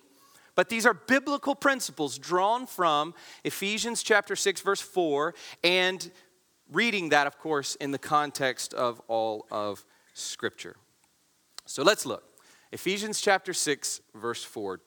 but 0.56 0.70
these 0.70 0.86
are 0.86 0.94
biblical 0.94 1.54
principles 1.54 2.18
drawn 2.18 2.66
from 2.66 3.14
Ephesians 3.44 4.02
chapter 4.04 4.36
6 4.36 4.62
verse 4.62 4.82
4 4.82 5.36
and 5.64 6.12
reading 6.72 7.10
that 7.10 7.28
of 7.28 7.38
course 7.38 7.76
in 7.76 7.92
the 7.92 8.00
context 8.00 8.74
of 8.74 9.00
all 9.08 9.46
of 9.52 9.86
scripture. 10.14 10.76
So 11.66 11.84
let's 11.84 12.06
look. 12.06 12.24
Ephesians 12.72 13.22
chapter 13.22 13.54
6 13.54 14.02
verse 14.16 14.44
4. 14.44 14.80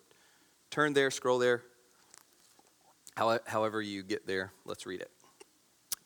Turn 0.70 0.92
there, 0.92 1.10
scroll 1.10 1.38
there. 1.38 1.62
However 3.16 3.82
you 3.82 4.02
get 4.02 4.26
there, 4.26 4.52
let's 4.64 4.86
read 4.86 5.00
it. 5.00 5.10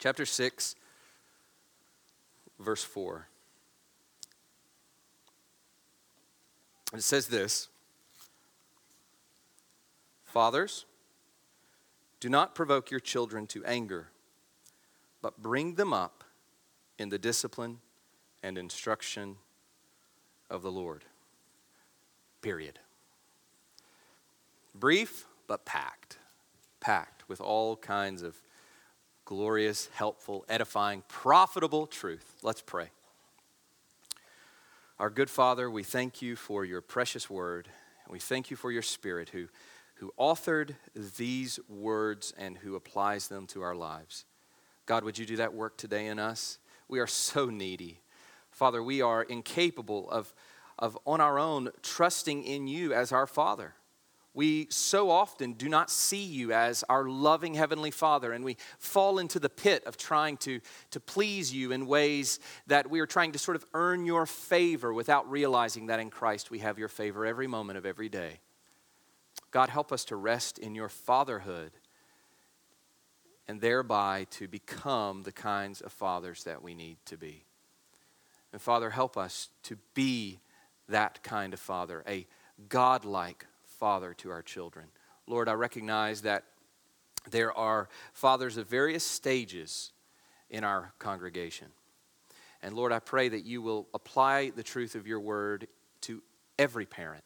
Chapter 0.03 0.27
6 0.27 0.75
verse 2.59 2.83
4. 2.83 3.29
It 6.93 7.05
says 7.05 7.29
this 7.29 7.69
Fathers, 10.25 10.87
do 12.19 12.29
not 12.29 12.57
provoke 12.57 12.91
your 12.91 12.99
children 12.99 13.47
to 13.47 13.65
anger, 13.65 14.09
but 15.21 15.41
bring 15.41 15.77
them 15.77 15.93
up 15.93 16.25
in 16.99 17.11
the 17.11 17.19
discipline 17.19 17.79
and 18.43 18.59
instruction 18.59 19.37
of 20.51 20.63
the 20.63 20.73
Lord. 20.73 21.05
Period. 22.41 22.81
Brief, 24.75 25.27
but 25.47 25.65
packed. 25.65 26.19
Packed 26.81 27.29
with 27.29 27.41
all 27.41 27.77
kinds 27.77 28.23
of 28.23 28.43
glorious, 29.25 29.89
helpful, 29.95 30.45
edifying, 30.49 31.03
profitable 31.09 31.87
truth. 31.87 32.37
Let's 32.43 32.63
pray. 32.63 32.91
Our 34.99 35.11
good 35.11 35.31
Father, 35.31 35.71
we 35.71 35.83
thank 35.83 36.23
you 36.23 36.37
for 36.37 36.65
your 36.65 36.81
precious 36.81 37.29
word. 37.29 37.69
We 38.09 38.19
thank 38.19 38.51
you 38.51 38.57
for 38.57 38.71
your 38.71 38.83
Spirit 38.83 39.31
who, 39.31 39.49
who 39.95 40.13
authored 40.19 40.77
these 41.17 41.59
words 41.69 42.33
and 42.37 42.59
who 42.59 42.77
applies 42.77 43.29
them 43.29 43.47
to 43.49 43.63
our 43.63 43.75
lives. 43.75 44.25
God, 44.87 45.05
would 45.05 45.19
you 45.19 45.27
do 45.27 45.37
that 45.37 45.55
work 45.55 45.77
today 45.77 46.07
in 46.07 46.19
us? 46.19 46.59
We 46.89 47.01
are 47.01 47.07
so 47.07 47.47
needy. 47.47 48.01
Father, 48.51 48.83
we 48.83 49.01
are 49.01 49.23
incapable 49.23 50.11
of, 50.11 50.35
of 50.79 50.99
on 51.07 51.21
our 51.21 51.39
own 51.39 51.71
trusting 51.83 52.45
in 52.45 52.67
you 52.67 52.93
as 52.93 53.13
our 53.13 53.27
Father. 53.27 53.75
We 54.35 54.67
so 54.71 55.11
often 55.11 55.53
do 55.53 55.69
not 55.69 55.91
see 55.91 56.25
you 56.25 56.53
as 56.53 56.85
our 56.89 57.05
loving 57.05 57.53
Heavenly 57.53 57.91
Father, 57.91 58.33
and 58.33 58.43
we 58.45 58.57
fall 58.79 59.19
into 59.19 59.39
the 59.39 59.51
pit 59.51 59.85
of 59.85 59.99
trying 59.99 60.39
to, 60.39 60.61
to 60.91 61.01
please 61.01 61.53
you 61.53 61.71
in 61.73 61.87
ways 61.87 62.41
that 62.67 62.89
we 62.89 63.01
are 63.01 63.07
trying 63.07 63.33
to 63.33 63.39
sort 63.39 63.57
of 63.57 63.67
earn 63.75 64.07
your 64.07 64.25
favor 64.25 64.93
without 64.95 65.31
realizing 65.31 65.87
that 65.87 66.01
in 66.01 66.09
Christ 66.09 66.51
we 66.51 66.61
have 66.61 66.79
your 66.79 66.89
favor 66.89 67.27
every 67.27 67.47
moment 67.47 67.77
of 67.77 67.85
every 67.85 68.09
day. 68.09 68.41
God, 69.51 69.69
help 69.69 69.93
us 69.93 70.07
to 70.07 70.17
rest 70.17 70.59
in 70.59 70.75
your 70.75 70.89
fatherhood 70.89 71.73
and 73.47 73.61
thereby 73.61 74.27
to 74.31 74.49
become 74.49 75.25
the 75.25 75.33
kinds 75.33 75.83
of 75.83 75.93
fathers 75.93 76.45
that 76.45 76.63
we 76.63 76.75
need 76.75 76.97
to 77.05 77.19
be. 77.19 77.45
And 78.51 78.63
Father, 78.63 78.89
help 78.91 79.19
us 79.19 79.49
to 79.65 79.77
be 79.93 80.41
that 80.89 81.23
kind 81.23 81.53
of 81.53 81.61
father, 81.61 82.03
a 82.09 82.27
godlike 82.69 83.47
father 83.83 84.15
to 84.15 84.31
our 84.31 84.43
children. 84.43 84.87
Lord, 85.27 85.49
I 85.49 85.55
recognize 85.55 86.23
that 86.23 86.45
there 87.29 87.53
are 87.53 87.89
fathers 88.13 88.57
of 88.57 88.69
various 88.69 89.03
stages 89.03 89.91
in 90.51 90.63
our 90.63 90.93
congregation. 91.01 91.67
And 92.63 92.77
Lord, 92.77 92.93
I 92.93 93.01
pray 93.01 93.29
that 93.31 93.45
you 93.45 93.61
will 93.61 93.89
apply 93.93 94.51
the 94.51 94.63
truth 94.63 94.95
of 94.95 95.09
your 95.09 95.19
word 95.19 95.67
to 96.03 96.23
every 96.61 96.87
parent, 96.87 97.25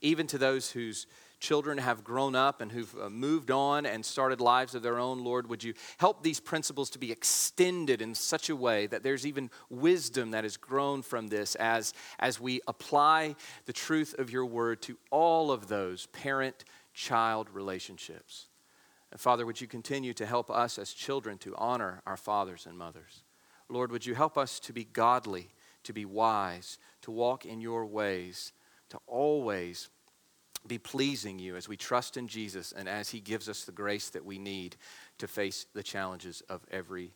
even 0.00 0.28
to 0.28 0.38
those 0.38 0.70
whose 0.70 1.08
children 1.38 1.78
have 1.78 2.04
grown 2.04 2.34
up 2.34 2.60
and 2.60 2.72
who've 2.72 2.94
uh, 3.00 3.10
moved 3.10 3.50
on 3.50 3.86
and 3.86 4.04
started 4.04 4.40
lives 4.40 4.74
of 4.74 4.82
their 4.82 4.98
own, 4.98 5.22
Lord, 5.22 5.48
would 5.48 5.62
you 5.62 5.74
help 5.98 6.22
these 6.22 6.40
principles 6.40 6.90
to 6.90 6.98
be 6.98 7.12
extended 7.12 8.00
in 8.00 8.14
such 8.14 8.48
a 8.48 8.56
way 8.56 8.86
that 8.86 9.02
there's 9.02 9.26
even 9.26 9.50
wisdom 9.68 10.30
that 10.30 10.44
has 10.44 10.56
grown 10.56 11.02
from 11.02 11.28
this 11.28 11.54
as, 11.56 11.92
as 12.18 12.40
we 12.40 12.60
apply 12.66 13.36
the 13.66 13.72
truth 13.72 14.14
of 14.18 14.30
your 14.30 14.46
word 14.46 14.82
to 14.82 14.98
all 15.10 15.50
of 15.50 15.68
those 15.68 16.06
parent 16.06 16.64
child 16.94 17.50
relationships. 17.50 18.46
And 19.10 19.20
Father, 19.20 19.46
would 19.46 19.60
you 19.60 19.66
continue 19.66 20.14
to 20.14 20.26
help 20.26 20.50
us 20.50 20.78
as 20.78 20.92
children 20.92 21.38
to 21.38 21.54
honor 21.56 22.02
our 22.06 22.16
fathers 22.16 22.66
and 22.66 22.76
mothers? 22.76 23.22
Lord, 23.68 23.92
would 23.92 24.06
you 24.06 24.14
help 24.14 24.38
us 24.38 24.60
to 24.60 24.72
be 24.72 24.84
godly, 24.84 25.48
to 25.84 25.92
be 25.92 26.04
wise, 26.04 26.78
to 27.02 27.10
walk 27.10 27.44
in 27.44 27.60
your 27.60 27.84
ways, 27.86 28.52
to 28.90 28.98
always 29.06 29.88
be 30.66 30.78
pleasing 30.78 31.38
you 31.38 31.56
as 31.56 31.68
we 31.68 31.76
trust 31.76 32.16
in 32.16 32.28
Jesus 32.28 32.72
and 32.72 32.88
as 32.88 33.10
He 33.10 33.20
gives 33.20 33.48
us 33.48 33.64
the 33.64 33.72
grace 33.72 34.10
that 34.10 34.24
we 34.24 34.38
need 34.38 34.76
to 35.18 35.28
face 35.28 35.66
the 35.74 35.82
challenges 35.82 36.42
of 36.48 36.62
every 36.70 37.12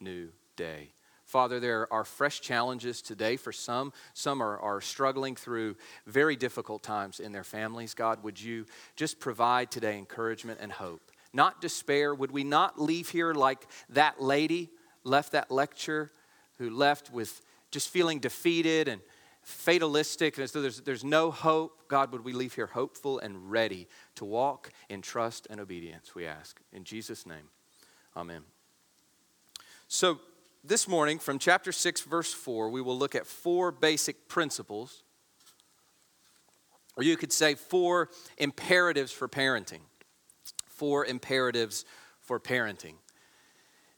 new 0.00 0.28
day. 0.56 0.90
Father, 1.24 1.60
there 1.60 1.92
are 1.92 2.04
fresh 2.04 2.40
challenges 2.40 3.02
today 3.02 3.36
for 3.36 3.52
some. 3.52 3.92
Some 4.14 4.42
are, 4.42 4.58
are 4.60 4.80
struggling 4.80 5.36
through 5.36 5.76
very 6.06 6.36
difficult 6.36 6.82
times 6.82 7.20
in 7.20 7.32
their 7.32 7.44
families. 7.44 7.92
God, 7.92 8.22
would 8.22 8.40
you 8.40 8.64
just 8.96 9.20
provide 9.20 9.70
today 9.70 9.98
encouragement 9.98 10.58
and 10.62 10.72
hope? 10.72 11.02
Not 11.34 11.60
despair. 11.60 12.14
Would 12.14 12.30
we 12.30 12.44
not 12.44 12.80
leave 12.80 13.10
here 13.10 13.34
like 13.34 13.66
that 13.90 14.22
lady 14.22 14.70
left 15.04 15.32
that 15.32 15.50
lecture 15.50 16.10
who 16.56 16.70
left 16.70 17.12
with 17.12 17.42
just 17.70 17.90
feeling 17.90 18.20
defeated 18.20 18.88
and 18.88 19.02
fatalistic, 19.42 20.38
as 20.38 20.52
though 20.52 20.62
there's, 20.62 20.80
there's 20.80 21.04
no 21.04 21.30
hope. 21.30 21.88
God, 21.88 22.12
would 22.12 22.24
we 22.24 22.32
leave 22.32 22.54
here 22.54 22.66
hopeful 22.66 23.18
and 23.18 23.50
ready 23.50 23.88
to 24.16 24.24
walk 24.24 24.70
in 24.88 25.02
trust 25.02 25.46
and 25.50 25.60
obedience, 25.60 26.14
we 26.14 26.26
ask. 26.26 26.60
In 26.72 26.84
Jesus' 26.84 27.26
name, 27.26 27.48
amen. 28.16 28.42
So, 29.88 30.20
this 30.64 30.88
morning, 30.88 31.18
from 31.18 31.38
chapter 31.38 31.72
6, 31.72 32.02
verse 32.02 32.34
4, 32.34 32.68
we 32.68 32.82
will 32.82 32.98
look 32.98 33.14
at 33.14 33.26
four 33.26 33.70
basic 33.72 34.28
principles, 34.28 35.02
or 36.96 37.04
you 37.04 37.16
could 37.16 37.32
say 37.32 37.54
four 37.54 38.10
imperatives 38.36 39.12
for 39.12 39.28
parenting. 39.28 39.80
Four 40.66 41.06
imperatives 41.06 41.84
for 42.20 42.38
parenting. 42.38 42.94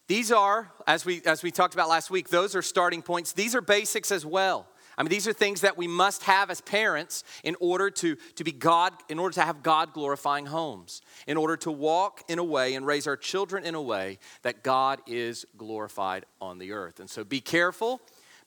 These 0.07 0.33
are, 0.33 0.71
as 0.87 1.05
we, 1.05 1.23
as 1.25 1.43
we 1.43 1.51
talked 1.51 1.75
about 1.75 1.89
last 1.89 2.11
week, 2.11 2.29
those 2.29 2.55
are 2.55 2.63
starting 2.63 3.01
points. 3.01 3.33
These 3.33 3.55
are 3.55 3.61
basics 3.61 4.11
as 4.11 4.27
well. 4.27 4.67
I 4.99 5.03
mean, 5.03 5.11
these 5.11 5.27
are 5.29 5.33
things 5.33 5.63
that 5.63 5.77
we 5.77 5.87
must 5.87 6.25
have 6.25 6.51
as 6.51 6.61
parents 6.61 7.25
in 7.43 7.57
order 7.61 7.91
to, 7.91 8.17
to 8.35 8.45
be 8.45 8.53
God, 8.53 8.93
in 9.09 9.19
order 9.19 9.35
to 9.35 9.43
have 9.43 9.63
God 9.63 9.93
glorifying 9.93 10.47
homes, 10.47 11.01
in 11.27 11.37
order 11.37 11.57
to 11.59 11.71
walk 11.71 12.23
in 12.29 12.39
a 12.39 12.45
way 12.45 12.75
and 12.75 12.85
raise 12.87 13.07
our 13.07 13.17
children 13.17 13.65
in 13.65 13.75
a 13.75 13.83
way 13.83 14.19
that 14.43 14.63
God 14.63 15.01
is 15.07 15.47
glorified 15.57 16.27
on 16.41 16.59
the 16.59 16.73
earth. 16.73 17.01
And 17.01 17.09
so 17.09 17.25
be 17.25 17.41
careful, 17.41 18.01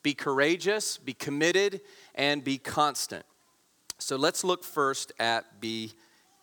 be 0.04 0.14
courageous, 0.14 0.98
be 0.98 1.14
committed, 1.14 1.82
and 2.14 2.44
be 2.44 2.58
constant. 2.58 3.26
So 3.98 4.16
let's 4.16 4.44
look 4.44 4.64
first 4.64 5.12
at 5.20 5.62
be 5.62 5.94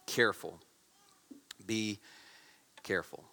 careful. 0.07 0.59
Be 1.66 1.99
careful. 2.83 3.29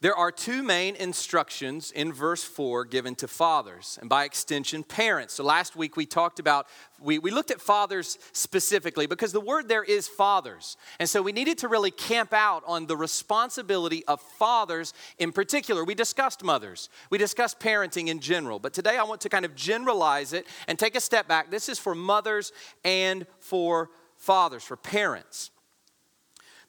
There 0.00 0.14
are 0.14 0.30
two 0.30 0.62
main 0.62 0.94
instructions 0.96 1.90
in 1.90 2.12
verse 2.12 2.44
4 2.44 2.84
given 2.84 3.14
to 3.16 3.28
fathers, 3.28 3.98
and 4.00 4.10
by 4.10 4.24
extension, 4.24 4.84
parents. 4.84 5.34
So 5.34 5.44
last 5.44 5.74
week 5.74 5.96
we 5.96 6.04
talked 6.04 6.38
about, 6.38 6.66
we, 7.00 7.18
we 7.18 7.30
looked 7.30 7.50
at 7.50 7.60
fathers 7.60 8.18
specifically 8.32 9.06
because 9.06 9.32
the 9.32 9.40
word 9.40 9.68
there 9.68 9.82
is 9.82 10.06
fathers. 10.06 10.76
And 10.98 11.08
so 11.08 11.22
we 11.22 11.32
needed 11.32 11.58
to 11.58 11.68
really 11.68 11.90
camp 11.90 12.34
out 12.34 12.62
on 12.66 12.86
the 12.86 12.96
responsibility 12.96 14.04
of 14.06 14.20
fathers 14.20 14.92
in 15.18 15.32
particular. 15.32 15.82
We 15.82 15.94
discussed 15.94 16.44
mothers, 16.44 16.90
we 17.08 17.16
discussed 17.16 17.58
parenting 17.58 18.08
in 18.08 18.20
general, 18.20 18.58
but 18.58 18.74
today 18.74 18.98
I 18.98 19.04
want 19.04 19.22
to 19.22 19.30
kind 19.30 19.46
of 19.46 19.54
generalize 19.54 20.34
it 20.34 20.46
and 20.68 20.78
take 20.78 20.94
a 20.94 21.00
step 21.00 21.26
back. 21.26 21.50
This 21.50 21.70
is 21.70 21.78
for 21.78 21.94
mothers 21.94 22.52
and 22.84 23.26
for 23.40 23.88
fathers, 24.16 24.62
for 24.62 24.76
parents. 24.76 25.50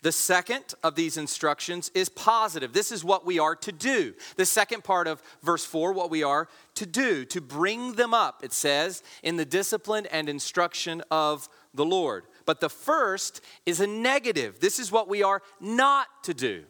The 0.04 0.12
second 0.12 0.76
of 0.84 0.96
these 0.96 1.18
instructions 1.18 1.90
is 1.96 2.08
positive. 2.08 2.72
This 2.72 2.92
is 2.92 3.04
what 3.04 3.26
we 3.26 3.40
are 3.40 3.56
to 3.56 3.72
do. 3.72 4.14
The 4.36 4.46
second 4.46 4.84
part 4.84 5.08
of 5.08 5.24
verse 5.42 5.66
4, 5.66 5.92
what 5.92 6.12
we 6.12 6.24
are 6.24 6.48
to 6.76 6.86
do, 6.86 7.26
to 7.26 7.42
bring 7.42 7.94
them 7.94 8.14
up, 8.14 8.44
it 8.44 8.54
says, 8.54 9.02
in 9.24 9.38
the 9.38 9.46
discipline 9.46 10.06
and 10.12 10.30
instruction 10.30 11.02
of 11.10 11.50
the 11.74 11.86
Lord. 11.86 12.26
But 12.46 12.62
the 12.62 12.70
first 12.70 13.42
is 13.66 13.80
a 13.80 13.88
negative. 13.88 14.60
This 14.60 14.80
is 14.80 14.92
what 14.92 15.10
we 15.10 15.24
are 15.24 15.42
not 15.60 16.08
to 16.24 16.34
do. 16.34 16.66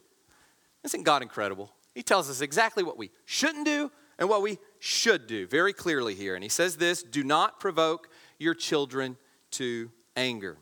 Isn't 0.84 1.04
God 1.04 1.22
incredible? 1.22 1.72
He 1.94 2.04
tells 2.04 2.30
us 2.30 2.42
exactly 2.42 2.84
what 2.84 2.98
we 2.98 3.12
shouldn't 3.26 3.66
do 3.66 3.92
and 4.18 4.30
what 4.30 4.42
we 4.42 4.58
should 4.80 5.28
do 5.28 5.48
very 5.48 5.74
clearly 5.74 6.16
here. 6.16 6.36
And 6.36 6.44
he 6.44 6.50
says 6.50 6.78
this 6.78 7.04
do 7.04 7.24
not 7.24 7.60
provoke 7.60 8.10
your 8.40 8.54
children 8.54 9.18
to 9.52 9.92
anger. 10.16 10.58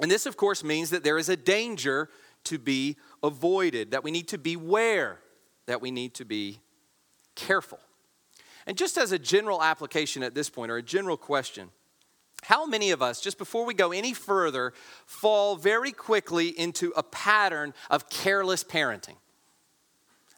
And 0.00 0.10
this, 0.10 0.26
of 0.26 0.36
course, 0.36 0.62
means 0.62 0.90
that 0.90 1.04
there 1.04 1.18
is 1.18 1.28
a 1.28 1.36
danger 1.36 2.10
to 2.44 2.58
be 2.58 2.96
avoided, 3.22 3.90
that 3.92 4.04
we 4.04 4.10
need 4.10 4.28
to 4.28 4.38
beware, 4.38 5.18
that 5.66 5.80
we 5.80 5.90
need 5.90 6.14
to 6.14 6.24
be 6.24 6.60
careful. 7.34 7.78
And 8.66 8.76
just 8.76 8.98
as 8.98 9.12
a 9.12 9.18
general 9.18 9.62
application 9.62 10.22
at 10.22 10.34
this 10.34 10.50
point, 10.50 10.70
or 10.70 10.76
a 10.76 10.82
general 10.82 11.16
question, 11.16 11.70
how 12.42 12.66
many 12.66 12.90
of 12.90 13.02
us, 13.02 13.20
just 13.20 13.38
before 13.38 13.64
we 13.64 13.74
go 13.74 13.92
any 13.92 14.12
further, 14.12 14.72
fall 15.06 15.56
very 15.56 15.92
quickly 15.92 16.48
into 16.48 16.92
a 16.96 17.02
pattern 17.02 17.74
of 17.90 18.08
careless 18.10 18.62
parenting? 18.62 19.16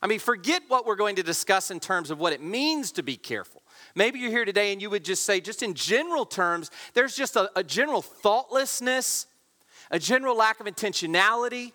I 0.01 0.07
mean, 0.07 0.21
forget 0.21 0.63
what 0.69 0.87
we're 0.87 0.97
going 0.97 1.17
to 1.17 1.23
discuss 1.23 1.71
in 1.71 1.81
terms 1.81 2.11
of 2.11 2.19
what 2.19 2.33
it 2.33 2.41
means 2.41 2.93
to 2.93 3.03
be 3.03 3.17
careful. 3.17 3.63
Maybe 3.95 4.21
you're 4.21 4.31
here 4.31 4.45
today 4.45 4.73
and 4.73 4.81
you 4.81 4.91
would 4.91 5.05
just 5.05 5.25
say, 5.25 5.41
just 5.41 5.63
in 5.63 5.75
general 5.75 6.25
terms, 6.25 6.71
there's 6.95 7.17
just 7.17 7.35
a, 7.35 7.51
a 7.57 7.65
general 7.65 8.01
thoughtlessness 8.01 9.27
a 9.91 9.99
general 9.99 10.37
lack 10.37 10.61
of 10.61 10.67
intentionality, 10.67 11.73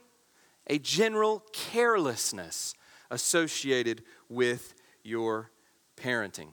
a 0.67 0.79
general 0.79 1.43
carelessness 1.51 2.74
associated 3.10 4.03
with 4.29 4.74
your 5.03 5.51
parenting. 5.98 6.50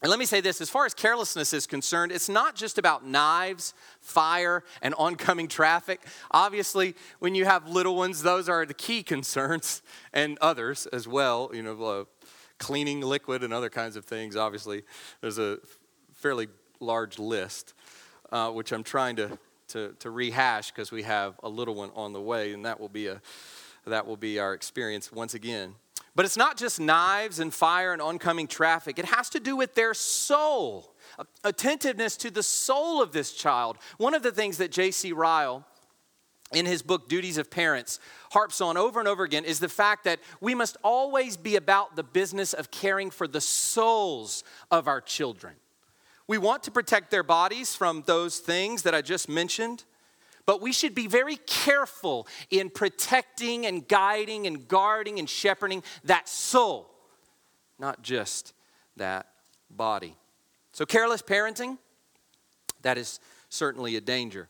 And 0.00 0.10
let 0.10 0.20
me 0.20 0.26
say 0.26 0.40
this 0.40 0.60
as 0.60 0.70
far 0.70 0.86
as 0.86 0.94
carelessness 0.94 1.52
is 1.52 1.66
concerned, 1.66 2.12
it's 2.12 2.28
not 2.28 2.54
just 2.54 2.78
about 2.78 3.04
knives, 3.04 3.74
fire, 4.00 4.62
and 4.80 4.94
oncoming 4.96 5.48
traffic. 5.48 6.00
Obviously, 6.30 6.94
when 7.18 7.34
you 7.34 7.44
have 7.46 7.68
little 7.68 7.96
ones, 7.96 8.22
those 8.22 8.48
are 8.48 8.64
the 8.64 8.74
key 8.74 9.02
concerns, 9.02 9.82
and 10.12 10.38
others 10.40 10.86
as 10.92 11.08
well, 11.08 11.50
you 11.52 11.62
know, 11.62 11.82
uh, 11.82 12.04
cleaning 12.58 13.00
liquid 13.00 13.42
and 13.42 13.52
other 13.52 13.70
kinds 13.70 13.96
of 13.96 14.04
things. 14.04 14.36
Obviously, 14.36 14.82
there's 15.20 15.38
a 15.38 15.58
fairly 16.14 16.46
large 16.78 17.18
list, 17.18 17.74
uh, 18.30 18.50
which 18.50 18.70
I'm 18.70 18.84
trying 18.84 19.16
to 19.16 19.36
to, 19.68 19.94
to 20.00 20.10
rehash 20.10 20.70
because 20.70 20.90
we 20.90 21.02
have 21.02 21.38
a 21.42 21.48
little 21.48 21.74
one 21.74 21.90
on 21.94 22.12
the 22.12 22.20
way, 22.20 22.52
and 22.52 22.64
that 22.64 22.80
will 22.80 22.88
be 22.88 23.06
a 23.06 23.20
that 23.86 24.06
will 24.06 24.16
be 24.16 24.38
our 24.38 24.54
experience 24.54 25.10
once 25.10 25.34
again. 25.34 25.74
But 26.14 26.24
it's 26.24 26.36
not 26.36 26.56
just 26.56 26.80
knives 26.80 27.38
and 27.38 27.54
fire 27.54 27.92
and 27.92 28.02
oncoming 28.02 28.48
traffic, 28.48 28.98
it 28.98 29.06
has 29.06 29.30
to 29.30 29.40
do 29.40 29.56
with 29.56 29.74
their 29.74 29.94
soul, 29.94 30.94
attentiveness 31.44 32.16
to 32.18 32.30
the 32.30 32.42
soul 32.42 33.00
of 33.02 33.12
this 33.12 33.32
child. 33.32 33.78
One 33.98 34.14
of 34.14 34.22
the 34.22 34.32
things 34.32 34.58
that 34.58 34.72
J.C. 34.72 35.12
Ryle, 35.12 35.64
in 36.52 36.66
his 36.66 36.82
book 36.82 37.08
Duties 37.08 37.38
of 37.38 37.50
Parents, 37.50 38.00
harps 38.32 38.60
on 38.60 38.76
over 38.76 38.98
and 38.98 39.08
over 39.08 39.22
again 39.22 39.44
is 39.44 39.60
the 39.60 39.68
fact 39.68 40.04
that 40.04 40.18
we 40.40 40.54
must 40.54 40.76
always 40.82 41.36
be 41.36 41.56
about 41.56 41.94
the 41.94 42.02
business 42.02 42.52
of 42.52 42.70
caring 42.70 43.10
for 43.10 43.28
the 43.28 43.40
souls 43.40 44.44
of 44.70 44.88
our 44.88 45.00
children. 45.00 45.54
We 46.28 46.38
want 46.38 46.62
to 46.64 46.70
protect 46.70 47.10
their 47.10 47.22
bodies 47.24 47.74
from 47.74 48.04
those 48.06 48.38
things 48.38 48.82
that 48.82 48.94
I 48.94 49.02
just 49.02 49.28
mentioned. 49.28 49.84
But 50.46 50.62
we 50.62 50.72
should 50.72 50.94
be 50.94 51.06
very 51.08 51.36
careful 51.36 52.26
in 52.50 52.70
protecting 52.70 53.66
and 53.66 53.86
guiding 53.86 54.46
and 54.46 54.66
guarding 54.66 55.18
and 55.18 55.28
shepherding 55.28 55.82
that 56.04 56.28
soul, 56.28 56.88
not 57.78 58.02
just 58.02 58.54
that 58.96 59.26
body. 59.70 60.16
So, 60.72 60.86
careless 60.86 61.20
parenting, 61.20 61.76
that 62.80 62.96
is 62.96 63.20
certainly 63.50 63.96
a 63.96 64.00
danger. 64.00 64.48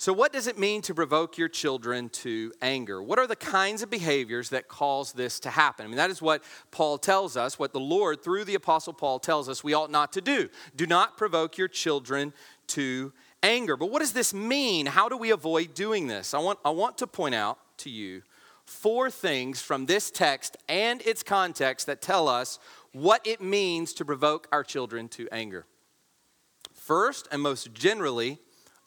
So, 0.00 0.12
what 0.12 0.32
does 0.32 0.46
it 0.46 0.56
mean 0.56 0.80
to 0.82 0.94
provoke 0.94 1.38
your 1.38 1.48
children 1.48 2.08
to 2.10 2.52
anger? 2.62 3.02
What 3.02 3.18
are 3.18 3.26
the 3.26 3.34
kinds 3.34 3.82
of 3.82 3.90
behaviors 3.90 4.50
that 4.50 4.68
cause 4.68 5.12
this 5.12 5.40
to 5.40 5.50
happen? 5.50 5.84
I 5.84 5.88
mean, 5.88 5.96
that 5.96 6.08
is 6.08 6.22
what 6.22 6.44
Paul 6.70 6.98
tells 6.98 7.36
us, 7.36 7.58
what 7.58 7.72
the 7.72 7.80
Lord, 7.80 8.22
through 8.22 8.44
the 8.44 8.54
Apostle 8.54 8.92
Paul, 8.92 9.18
tells 9.18 9.48
us 9.48 9.64
we 9.64 9.74
ought 9.74 9.90
not 9.90 10.12
to 10.12 10.20
do. 10.20 10.50
Do 10.76 10.86
not 10.86 11.16
provoke 11.16 11.58
your 11.58 11.66
children 11.66 12.32
to 12.68 13.12
anger. 13.42 13.76
But 13.76 13.90
what 13.90 13.98
does 13.98 14.12
this 14.12 14.32
mean? 14.32 14.86
How 14.86 15.08
do 15.08 15.16
we 15.16 15.30
avoid 15.30 15.74
doing 15.74 16.06
this? 16.06 16.32
I 16.32 16.38
want, 16.38 16.60
I 16.64 16.70
want 16.70 16.96
to 16.98 17.08
point 17.08 17.34
out 17.34 17.58
to 17.78 17.90
you 17.90 18.22
four 18.66 19.10
things 19.10 19.60
from 19.60 19.86
this 19.86 20.12
text 20.12 20.56
and 20.68 21.02
its 21.02 21.24
context 21.24 21.86
that 21.86 22.00
tell 22.00 22.28
us 22.28 22.60
what 22.92 23.26
it 23.26 23.40
means 23.40 23.92
to 23.94 24.04
provoke 24.04 24.46
our 24.52 24.62
children 24.62 25.08
to 25.08 25.28
anger. 25.32 25.66
First, 26.72 27.26
and 27.32 27.42
most 27.42 27.74
generally, 27.74 28.38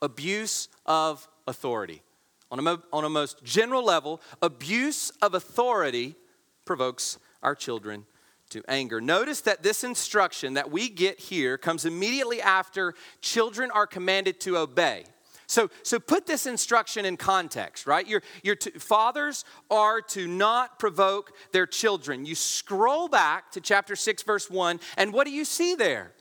abuse 0.02 0.70
of 0.86 1.28
authority. 1.48 2.02
On 2.50 2.60
a, 2.60 2.62
mo- 2.62 2.82
on 2.92 3.06
a 3.06 3.10
most 3.10 3.44
general 3.44 3.84
level, 3.84 4.22
abuse 4.42 5.12
of 5.22 5.34
authority 5.34 6.16
provokes 6.66 7.18
our 7.42 7.56
children 7.56 8.06
to 8.50 8.62
anger. 8.68 9.00
Notice 9.02 9.42
that 9.42 9.64
this 9.64 9.84
instruction 9.84 10.56
that 10.56 10.70
we 10.70 10.90
get 10.90 11.20
here 11.20 11.58
comes 11.58 11.86
immediately 11.86 12.42
after 12.42 12.94
children 13.22 13.72
are 13.72 13.88
commanded 13.88 14.40
to 14.42 14.58
obey. 14.58 15.06
So, 15.48 15.70
so 15.84 16.00
put 16.00 16.28
this 16.28 16.46
instruction 16.46 17.04
in 17.04 17.18
context, 17.18 17.86
right? 17.86 18.08
Your, 18.08 18.22
your 18.42 18.56
t- 18.56 18.72
fathers 18.72 19.44
are 19.70 20.00
to 20.02 20.26
not 20.26 20.80
provoke 20.80 21.34
their 21.52 21.66
children. 21.66 22.26
You 22.26 22.36
scroll 22.36 23.10
back 23.10 23.52
to 23.52 23.60
chapter 23.60 23.98
6, 23.98 24.24
verse 24.24 24.50
1, 24.50 24.80
and 24.96 25.12
what 25.12 25.28
do 25.28 25.34
you 25.34 25.44
see 25.44 25.76
there? 25.76 26.14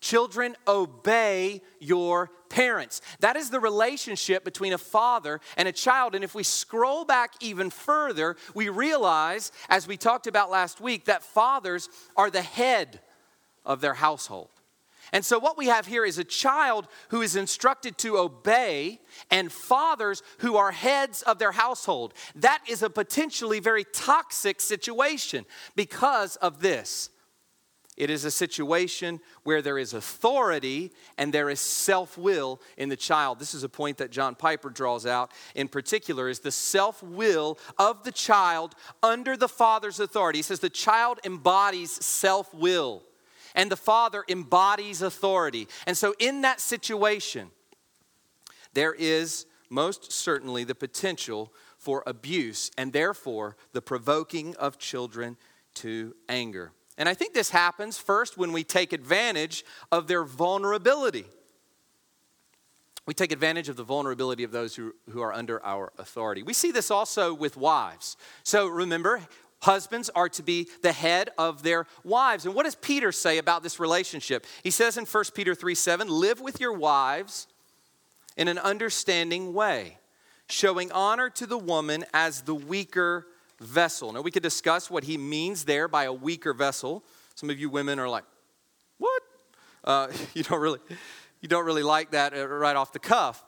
Children, 0.00 0.56
obey 0.66 1.60
your 1.78 2.30
parents. 2.48 3.02
That 3.20 3.36
is 3.36 3.50
the 3.50 3.60
relationship 3.60 4.44
between 4.44 4.72
a 4.72 4.78
father 4.78 5.40
and 5.56 5.68
a 5.68 5.72
child. 5.72 6.14
And 6.14 6.24
if 6.24 6.34
we 6.34 6.42
scroll 6.42 7.04
back 7.04 7.34
even 7.40 7.70
further, 7.70 8.36
we 8.54 8.68
realize, 8.68 9.52
as 9.68 9.86
we 9.86 9.96
talked 9.96 10.26
about 10.26 10.50
last 10.50 10.80
week, 10.80 11.04
that 11.04 11.22
fathers 11.22 11.88
are 12.16 12.30
the 12.30 12.42
head 12.42 13.00
of 13.64 13.80
their 13.80 13.94
household. 13.94 14.48
And 15.12 15.24
so, 15.24 15.38
what 15.38 15.58
we 15.58 15.66
have 15.66 15.86
here 15.86 16.04
is 16.04 16.18
a 16.18 16.24
child 16.24 16.86
who 17.08 17.20
is 17.20 17.36
instructed 17.36 17.98
to 17.98 18.16
obey, 18.16 19.00
and 19.30 19.50
fathers 19.50 20.22
who 20.38 20.56
are 20.56 20.70
heads 20.70 21.22
of 21.22 21.38
their 21.38 21.52
household. 21.52 22.14
That 22.36 22.62
is 22.68 22.82
a 22.82 22.90
potentially 22.90 23.60
very 23.60 23.84
toxic 23.84 24.60
situation 24.60 25.46
because 25.74 26.36
of 26.36 26.60
this. 26.60 27.10
It 28.00 28.08
is 28.08 28.24
a 28.24 28.30
situation 28.30 29.20
where 29.42 29.60
there 29.60 29.76
is 29.76 29.92
authority 29.92 30.90
and 31.18 31.34
there 31.34 31.50
is 31.50 31.60
self 31.60 32.16
will 32.16 32.62
in 32.78 32.88
the 32.88 32.96
child. 32.96 33.38
This 33.38 33.52
is 33.52 33.62
a 33.62 33.68
point 33.68 33.98
that 33.98 34.10
John 34.10 34.34
Piper 34.34 34.70
draws 34.70 35.04
out 35.04 35.32
in 35.54 35.68
particular 35.68 36.30
is 36.30 36.38
the 36.38 36.50
self 36.50 37.02
will 37.02 37.58
of 37.76 38.02
the 38.04 38.10
child 38.10 38.74
under 39.02 39.36
the 39.36 39.50
father's 39.50 40.00
authority. 40.00 40.38
He 40.38 40.42
says 40.42 40.60
the 40.60 40.70
child 40.70 41.20
embodies 41.26 42.02
self 42.02 42.54
will 42.54 43.02
and 43.54 43.70
the 43.70 43.76
father 43.76 44.24
embodies 44.30 45.02
authority. 45.02 45.68
And 45.86 45.94
so 45.94 46.14
in 46.18 46.40
that 46.40 46.58
situation, 46.58 47.50
there 48.72 48.94
is 48.94 49.44
most 49.68 50.10
certainly 50.10 50.64
the 50.64 50.74
potential 50.74 51.52
for 51.76 52.02
abuse 52.06 52.70
and 52.78 52.94
therefore 52.94 53.58
the 53.74 53.82
provoking 53.82 54.56
of 54.56 54.78
children 54.78 55.36
to 55.74 56.14
anger. 56.30 56.72
And 57.00 57.08
I 57.08 57.14
think 57.14 57.32
this 57.32 57.48
happens 57.48 57.96
first 57.96 58.36
when 58.36 58.52
we 58.52 58.62
take 58.62 58.92
advantage 58.92 59.64
of 59.90 60.06
their 60.06 60.22
vulnerability. 60.22 61.24
We 63.06 63.14
take 63.14 63.32
advantage 63.32 63.70
of 63.70 63.76
the 63.76 63.84
vulnerability 63.84 64.44
of 64.44 64.52
those 64.52 64.76
who, 64.76 64.94
who 65.08 65.22
are 65.22 65.32
under 65.32 65.64
our 65.64 65.94
authority. 65.96 66.42
We 66.42 66.52
see 66.52 66.72
this 66.72 66.90
also 66.90 67.32
with 67.32 67.56
wives. 67.56 68.18
So 68.42 68.66
remember, 68.66 69.22
husbands 69.62 70.10
are 70.10 70.28
to 70.28 70.42
be 70.42 70.68
the 70.82 70.92
head 70.92 71.30
of 71.38 71.62
their 71.62 71.86
wives. 72.04 72.44
And 72.44 72.54
what 72.54 72.64
does 72.64 72.74
Peter 72.74 73.12
say 73.12 73.38
about 73.38 73.62
this 73.62 73.80
relationship? 73.80 74.44
He 74.62 74.70
says 74.70 74.98
in 74.98 75.06
1 75.06 75.24
Peter 75.34 75.54
3 75.54 75.74
7, 75.74 76.06
live 76.06 76.42
with 76.42 76.60
your 76.60 76.74
wives 76.74 77.46
in 78.36 78.46
an 78.46 78.58
understanding 78.58 79.54
way, 79.54 79.96
showing 80.50 80.92
honor 80.92 81.30
to 81.30 81.46
the 81.46 81.58
woman 81.58 82.04
as 82.12 82.42
the 82.42 82.54
weaker 82.54 83.26
vessel. 83.60 84.12
Now, 84.12 84.22
we 84.22 84.30
could 84.30 84.42
discuss 84.42 84.90
what 84.90 85.04
he 85.04 85.16
means 85.16 85.64
there 85.64 85.86
by 85.88 86.04
a 86.04 86.12
weaker 86.12 86.52
vessel. 86.52 87.04
Some 87.34 87.50
of 87.50 87.58
you 87.58 87.70
women 87.70 87.98
are 87.98 88.08
like, 88.08 88.24
what? 88.98 89.22
Uh, 89.84 90.08
you, 90.34 90.42
don't 90.42 90.60
really, 90.60 90.80
you 91.40 91.48
don't 91.48 91.64
really 91.64 91.82
like 91.82 92.10
that 92.12 92.34
uh, 92.34 92.46
right 92.46 92.76
off 92.76 92.92
the 92.92 92.98
cuff. 92.98 93.44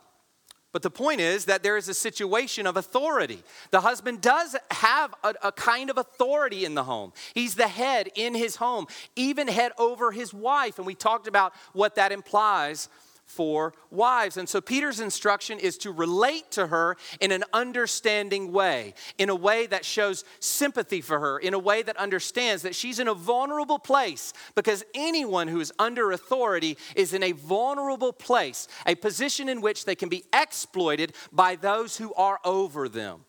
But 0.72 0.80
the 0.80 0.90
point 0.90 1.20
is 1.20 1.44
that 1.44 1.62
there 1.62 1.76
is 1.76 1.88
a 1.88 1.94
situation 1.94 2.66
of 2.66 2.78
authority. 2.78 3.42
The 3.72 3.82
husband 3.82 4.22
does 4.22 4.56
have 4.70 5.14
a, 5.22 5.34
a, 5.42 5.52
kind 5.52 5.90
of 5.90 5.98
authority 5.98 6.64
in 6.64 6.74
the 6.74 6.84
home. 6.84 7.12
He's 7.34 7.56
the 7.56 7.68
head 7.68 8.08
in 8.14 8.34
his 8.34 8.56
home, 8.56 8.86
even 9.14 9.48
head 9.48 9.72
over 9.76 10.12
his 10.12 10.32
wife. 10.32 10.78
And 10.78 10.86
we 10.86 10.94
talked 10.94 11.26
about 11.26 11.52
what 11.74 11.96
that 11.96 12.10
implies 12.10 12.88
for 13.32 13.72
wives. 13.90 14.36
And 14.36 14.48
so 14.48 14.60
Peter's 14.60 15.00
instruction 15.00 15.58
is 15.58 15.78
to 15.78 15.90
relate 15.90 16.50
to 16.52 16.66
her 16.66 16.96
in 17.20 17.32
an 17.32 17.44
understanding 17.52 18.52
way, 18.52 18.94
in 19.18 19.30
a 19.30 19.34
way 19.34 19.66
that 19.66 19.84
shows 19.84 20.24
sympathy 20.40 21.00
for 21.00 21.18
her, 21.18 21.38
in 21.38 21.54
a 21.54 21.58
way 21.58 21.82
that 21.82 21.96
understands 21.96 22.62
that 22.62 22.74
she's 22.74 22.98
in 22.98 23.08
a 23.08 23.14
vulnerable 23.14 23.78
place 23.78 24.32
because 24.54 24.84
anyone 24.94 25.48
who 25.48 25.60
is 25.60 25.72
under 25.78 26.12
authority 26.12 26.76
is 26.94 27.14
in 27.14 27.22
a 27.22 27.32
vulnerable 27.32 28.12
place, 28.12 28.68
a 28.86 28.94
position 28.94 29.48
in 29.48 29.60
which 29.60 29.84
they 29.84 29.94
can 29.94 30.08
be 30.08 30.24
exploited 30.32 31.14
by 31.32 31.56
those 31.56 31.96
who 31.96 32.12
are 32.14 32.38
over 32.44 32.88
them. 32.88 33.24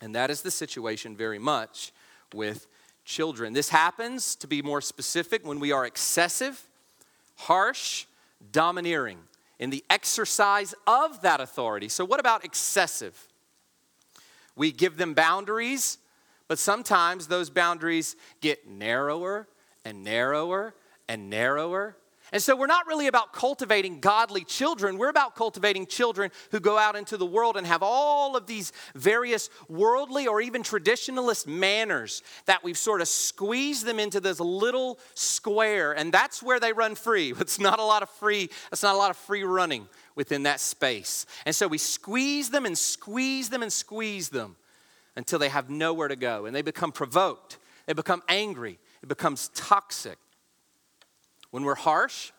And 0.00 0.14
that 0.14 0.30
is 0.30 0.42
the 0.42 0.50
situation 0.50 1.16
very 1.16 1.38
much 1.38 1.92
with 2.32 2.66
children. 3.04 3.52
This 3.52 3.68
happens, 3.68 4.34
to 4.36 4.46
be 4.46 4.62
more 4.62 4.80
specific, 4.80 5.46
when 5.46 5.60
we 5.60 5.72
are 5.72 5.84
excessive, 5.84 6.66
harsh, 7.36 8.06
domineering, 8.52 9.18
in 9.58 9.70
the 9.70 9.84
exercise 9.88 10.74
of 10.86 11.22
that 11.22 11.40
authority. 11.40 11.88
So, 11.88 12.04
what 12.04 12.20
about 12.20 12.44
excessive? 12.44 13.28
We 14.56 14.72
give 14.72 14.96
them 14.96 15.14
boundaries, 15.14 15.98
but 16.48 16.58
sometimes 16.58 17.26
those 17.26 17.50
boundaries 17.50 18.16
get 18.40 18.68
narrower 18.68 19.48
and 19.84 20.04
narrower 20.04 20.74
and 21.08 21.28
narrower 21.28 21.96
and 22.32 22.42
so 22.42 22.56
we're 22.56 22.66
not 22.66 22.86
really 22.86 23.06
about 23.06 23.32
cultivating 23.32 24.00
godly 24.00 24.44
children. 24.44 24.96
We're 24.96 25.10
about 25.10 25.36
cultivating 25.36 25.86
children 25.86 26.30
who 26.50 26.58
go 26.58 26.78
out 26.78 26.96
into 26.96 27.16
the 27.16 27.26
world 27.26 27.56
and 27.56 27.66
have 27.66 27.82
all 27.82 28.34
of 28.34 28.46
these 28.46 28.72
various 28.94 29.50
worldly 29.68 30.26
or 30.26 30.40
even 30.40 30.62
traditionalist 30.62 31.46
manners 31.46 32.22
that 32.46 32.64
we've 32.64 32.78
sort 32.78 33.02
of 33.02 33.08
squeezed 33.08 33.84
them 33.84 33.98
into 33.98 34.20
this 34.20 34.40
little 34.40 34.98
square. 35.14 35.92
And 35.92 36.12
that's 36.12 36.42
where 36.42 36.58
they 36.58 36.72
run 36.72 36.94
free. 36.94 37.32
It's 37.44 37.60
not 37.60 37.78
a 37.78 37.84
lot 37.84 38.02
of 38.02 38.08
free, 38.08 38.48
it's 38.72 38.82
not 38.82 38.94
a 38.94 38.98
lot 38.98 39.10
of 39.10 39.16
free 39.18 39.44
running 39.44 39.86
within 40.14 40.44
that 40.44 40.60
space. 40.60 41.26
And 41.44 41.54
so 41.54 41.68
we 41.68 41.76
squeeze 41.76 42.48
them 42.48 42.64
and 42.64 42.76
squeeze 42.76 43.50
them 43.50 43.62
and 43.62 43.72
squeeze 43.72 44.30
them 44.30 44.56
until 45.14 45.38
they 45.38 45.50
have 45.50 45.68
nowhere 45.68 46.08
to 46.08 46.16
go. 46.16 46.46
And 46.46 46.56
they 46.56 46.62
become 46.62 46.90
provoked, 46.90 47.58
they 47.84 47.92
become 47.92 48.22
angry, 48.28 48.78
it 49.02 49.08
becomes 49.08 49.50
toxic 49.54 50.18
when 51.54 51.62
we're 51.62 51.76
harsh. 51.76 52.32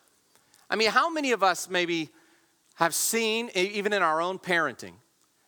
I 0.68 0.76
mean, 0.76 0.90
how 0.90 1.08
many 1.08 1.32
of 1.32 1.42
us 1.42 1.70
maybe 1.70 2.10
have 2.74 2.94
seen, 2.94 3.48
even 3.54 3.94
in 3.94 4.02
our 4.02 4.20
own 4.20 4.38
parenting, 4.38 4.92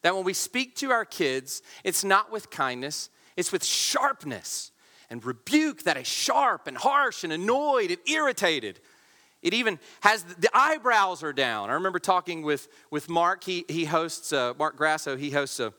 that 0.00 0.14
when 0.14 0.24
we 0.24 0.32
speak 0.32 0.74
to 0.76 0.90
our 0.90 1.04
kids, 1.04 1.60
it's 1.84 2.02
not 2.02 2.32
with 2.32 2.48
kindness, 2.48 3.10
it's 3.36 3.52
with 3.52 3.62
sharpness 3.62 4.70
and 5.10 5.22
rebuke 5.22 5.82
that 5.82 5.98
is 5.98 6.06
sharp 6.06 6.66
and 6.66 6.78
harsh 6.78 7.24
and 7.24 7.30
annoyed 7.30 7.90
and 7.90 7.98
irritated. 8.08 8.80
It 9.42 9.52
even 9.52 9.78
has 10.00 10.22
the 10.22 10.48
eyebrows 10.54 11.22
are 11.22 11.34
down. 11.34 11.68
I 11.68 11.74
remember 11.74 11.98
talking 11.98 12.40
with, 12.40 12.68
with 12.90 13.10
Mark. 13.10 13.44
He, 13.44 13.66
he 13.68 13.84
hosts, 13.84 14.32
uh, 14.32 14.54
Mark 14.58 14.78
Grasso, 14.78 15.14
he 15.18 15.30
hosts 15.30 15.60
a, 15.60 15.74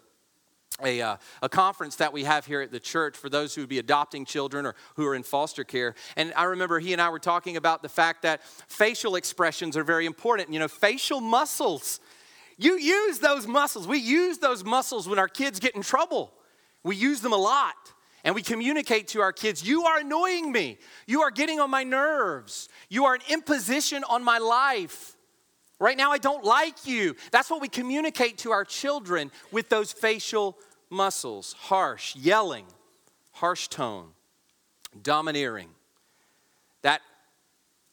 a, 0.83 1.01
uh, 1.01 1.17
a 1.41 1.49
conference 1.49 1.97
that 1.97 2.13
we 2.13 2.23
have 2.23 2.45
here 2.45 2.61
at 2.61 2.71
the 2.71 2.79
church 2.79 3.17
for 3.17 3.29
those 3.29 3.55
who 3.55 3.61
would 3.61 3.69
be 3.69 3.79
adopting 3.79 4.25
children 4.25 4.65
or 4.65 4.75
who 4.95 5.05
are 5.05 5.15
in 5.15 5.23
foster 5.23 5.63
care. 5.63 5.95
And 6.15 6.33
I 6.35 6.43
remember 6.45 6.79
he 6.79 6.93
and 6.93 7.01
I 7.01 7.09
were 7.09 7.19
talking 7.19 7.57
about 7.57 7.81
the 7.81 7.89
fact 7.89 8.21
that 8.23 8.41
facial 8.67 9.15
expressions 9.15 9.75
are 9.77 9.83
very 9.83 10.05
important. 10.05 10.51
You 10.51 10.59
know, 10.59 10.67
facial 10.67 11.21
muscles. 11.21 11.99
You 12.57 12.77
use 12.77 13.19
those 13.19 13.47
muscles. 13.47 13.87
We 13.87 13.99
use 13.99 14.37
those 14.37 14.63
muscles 14.63 15.07
when 15.07 15.19
our 15.19 15.29
kids 15.29 15.59
get 15.59 15.75
in 15.75 15.81
trouble. 15.81 16.33
We 16.83 16.95
use 16.95 17.21
them 17.21 17.33
a 17.33 17.37
lot. 17.37 17.75
And 18.23 18.35
we 18.35 18.41
communicate 18.41 19.07
to 19.09 19.21
our 19.21 19.31
kids, 19.31 19.65
you 19.65 19.85
are 19.85 19.99
annoying 19.99 20.51
me. 20.51 20.77
You 21.07 21.21
are 21.21 21.31
getting 21.31 21.59
on 21.59 21.69
my 21.69 21.83
nerves. 21.83 22.67
You 22.89 23.05
are 23.05 23.15
an 23.15 23.21
imposition 23.29 24.03
on 24.03 24.23
my 24.23 24.39
life. 24.39 25.15
Right 25.79 25.95
now, 25.95 26.11
I 26.11 26.17
don't 26.17 26.43
like 26.43 26.85
you. 26.85 27.15
That's 27.31 27.49
what 27.49 27.61
we 27.61 27.69
communicate 27.69 28.39
to 28.39 28.51
our 28.51 28.65
children 28.65 29.31
with 29.51 29.69
those 29.69 29.93
facial 29.93 30.57
muscles 30.89 31.53
harsh, 31.53 32.15
yelling, 32.15 32.65
harsh 33.31 33.67
tone, 33.67 34.09
domineering. 35.01 35.69
That 36.81 37.01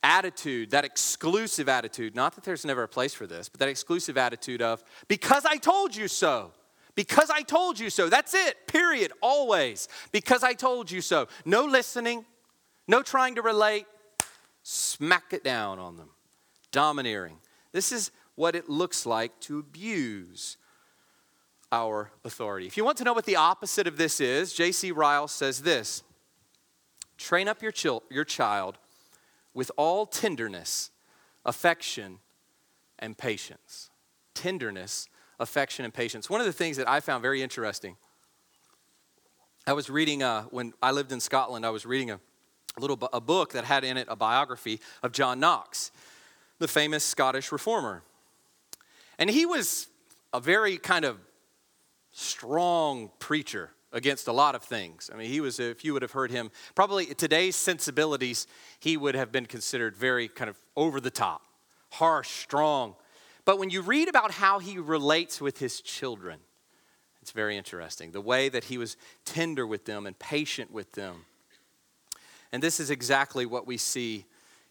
attitude, 0.03 0.71
that 0.71 0.85
exclusive 0.85 1.69
attitude, 1.69 2.15
not 2.15 2.35
that 2.37 2.45
there's 2.45 2.65
never 2.65 2.85
a 2.85 2.89
place 2.89 3.13
for 3.13 3.27
this, 3.27 3.49
but 3.49 3.61
that 3.61 3.69
exclusive 3.69 4.17
attitude 4.17 4.63
of, 4.63 4.85
because 5.09 5.45
I 5.45 5.57
told 5.57 5.95
you 5.95 6.09
so. 6.09 6.53
Because 6.95 7.29
I 7.29 7.43
told 7.43 7.79
you 7.79 7.91
so. 7.91 8.09
That's 8.09 8.33
it, 8.33 8.67
period, 8.67 9.13
always. 9.21 9.89
Because 10.13 10.43
I 10.43 10.55
told 10.55 10.91
you 10.91 11.03
so. 11.03 11.29
No 11.45 11.65
listening, 11.65 12.25
no 12.89 13.03
trying 13.03 13.35
to 13.35 13.43
relate. 13.43 13.87
Smack 14.63 15.33
it 15.33 15.45
down 15.45 15.79
on 15.79 15.97
them. 15.97 16.09
Domineering. 16.73 17.37
This 17.73 17.93
is 17.93 18.11
what 18.35 18.55
it 18.57 18.69
looks 18.69 19.07
like 19.07 19.39
to 19.41 19.59
abuse 19.59 20.57
our 21.73 22.11
authority. 22.25 22.67
If 22.67 22.77
you 22.77 22.85
want 22.85 22.99
to 22.99 23.05
know 23.05 23.13
what 23.13 23.27
the 23.27 23.37
opposite 23.37 23.87
of 23.87 23.97
this 23.97 24.21
is, 24.21 24.53
J.C. 24.53 24.93
Ryle 24.93 25.29
says 25.29 25.63
this 25.63 26.03
train 27.19 27.49
up 27.49 27.63
your, 27.63 27.73
your 28.11 28.25
child 28.25 28.79
with 29.55 29.71
all 29.77 30.07
tenderness, 30.07 30.91
affection, 31.45 32.19
and 32.99 33.17
patience. 33.17 33.91
Tenderness, 34.35 35.09
affection, 35.41 35.85
and 35.85 35.95
patience. 35.95 36.29
One 36.29 36.41
of 36.41 36.47
the 36.47 36.53
things 36.53 36.77
that 36.77 36.89
I 36.89 37.01
found 37.01 37.23
very 37.23 37.43
interesting, 37.43 37.97
I 39.67 39.73
was 39.73 39.89
reading, 39.91 40.23
uh, 40.23 40.43
when 40.45 40.75
I 40.83 40.93
lived 40.93 41.11
in 41.11 41.21
Scotland, 41.21 41.65
I 41.65 41.71
was 41.71 41.87
reading 41.87 42.11
a, 42.11 42.21
little 42.79 42.99
a 43.13 43.21
book 43.21 43.55
that 43.55 43.65
had 43.65 43.83
in 43.85 43.97
it 43.97 44.07
a 44.11 44.17
biography 44.17 44.81
of 45.03 45.13
John 45.13 45.41
Knox, 45.41 45.91
the 46.59 46.69
famous 46.69 47.03
Scottish 47.03 47.51
reformer. 47.51 48.03
And 49.19 49.31
he 49.31 49.47
was 49.47 49.89
a 50.35 50.41
very 50.41 50.77
kind 50.77 51.07
of 51.07 51.19
strong 52.17 53.11
preacher 53.19 53.71
against 53.93 54.27
a 54.27 54.33
lot 54.33 54.55
of 54.55 54.63
things. 54.63 55.11
I 55.13 55.17
mean, 55.19 55.29
he 55.29 55.41
was, 55.41 55.61
if 55.61 55.85
you 55.85 55.93
would 55.93 56.03
have 56.03 56.13
heard 56.13 56.31
him, 56.31 56.51
probably 56.75 57.07
today's 57.07 57.57
sensibilities, 57.57 58.47
he 58.81 58.97
would 58.97 59.15
have 59.15 59.31
been 59.31 59.45
considered 59.45 59.95
very 59.95 60.27
kind 60.29 60.49
of 60.49 60.57
over 60.77 60.99
the 60.99 61.11
top, 61.11 61.43
harsh, 61.93 62.29
strong. 62.29 62.95
But 63.45 63.59
when 63.59 63.69
you 63.69 63.83
read 63.83 64.09
about 64.09 64.31
how 64.31 64.59
he 64.59 64.79
relates 64.79 65.43
with 65.43 65.59
his 65.59 65.83
children, 65.83 66.41
it's 67.21 67.33
very 67.33 67.57
interesting. 67.57 68.13
The 68.13 68.21
way 68.23 68.49
that 68.49 68.65
he 68.65 68.79
was 68.79 68.97
tender 69.27 69.67
with 69.67 69.85
them 69.85 70.07
and 70.07 70.19
patient 70.19 70.73
with 70.73 70.93
them. 70.93 71.27
And 72.51 72.63
this 72.63 72.81
is 72.81 72.89
exactly 72.89 73.45
what 73.45 73.67
we 73.67 73.77
see 73.77 74.25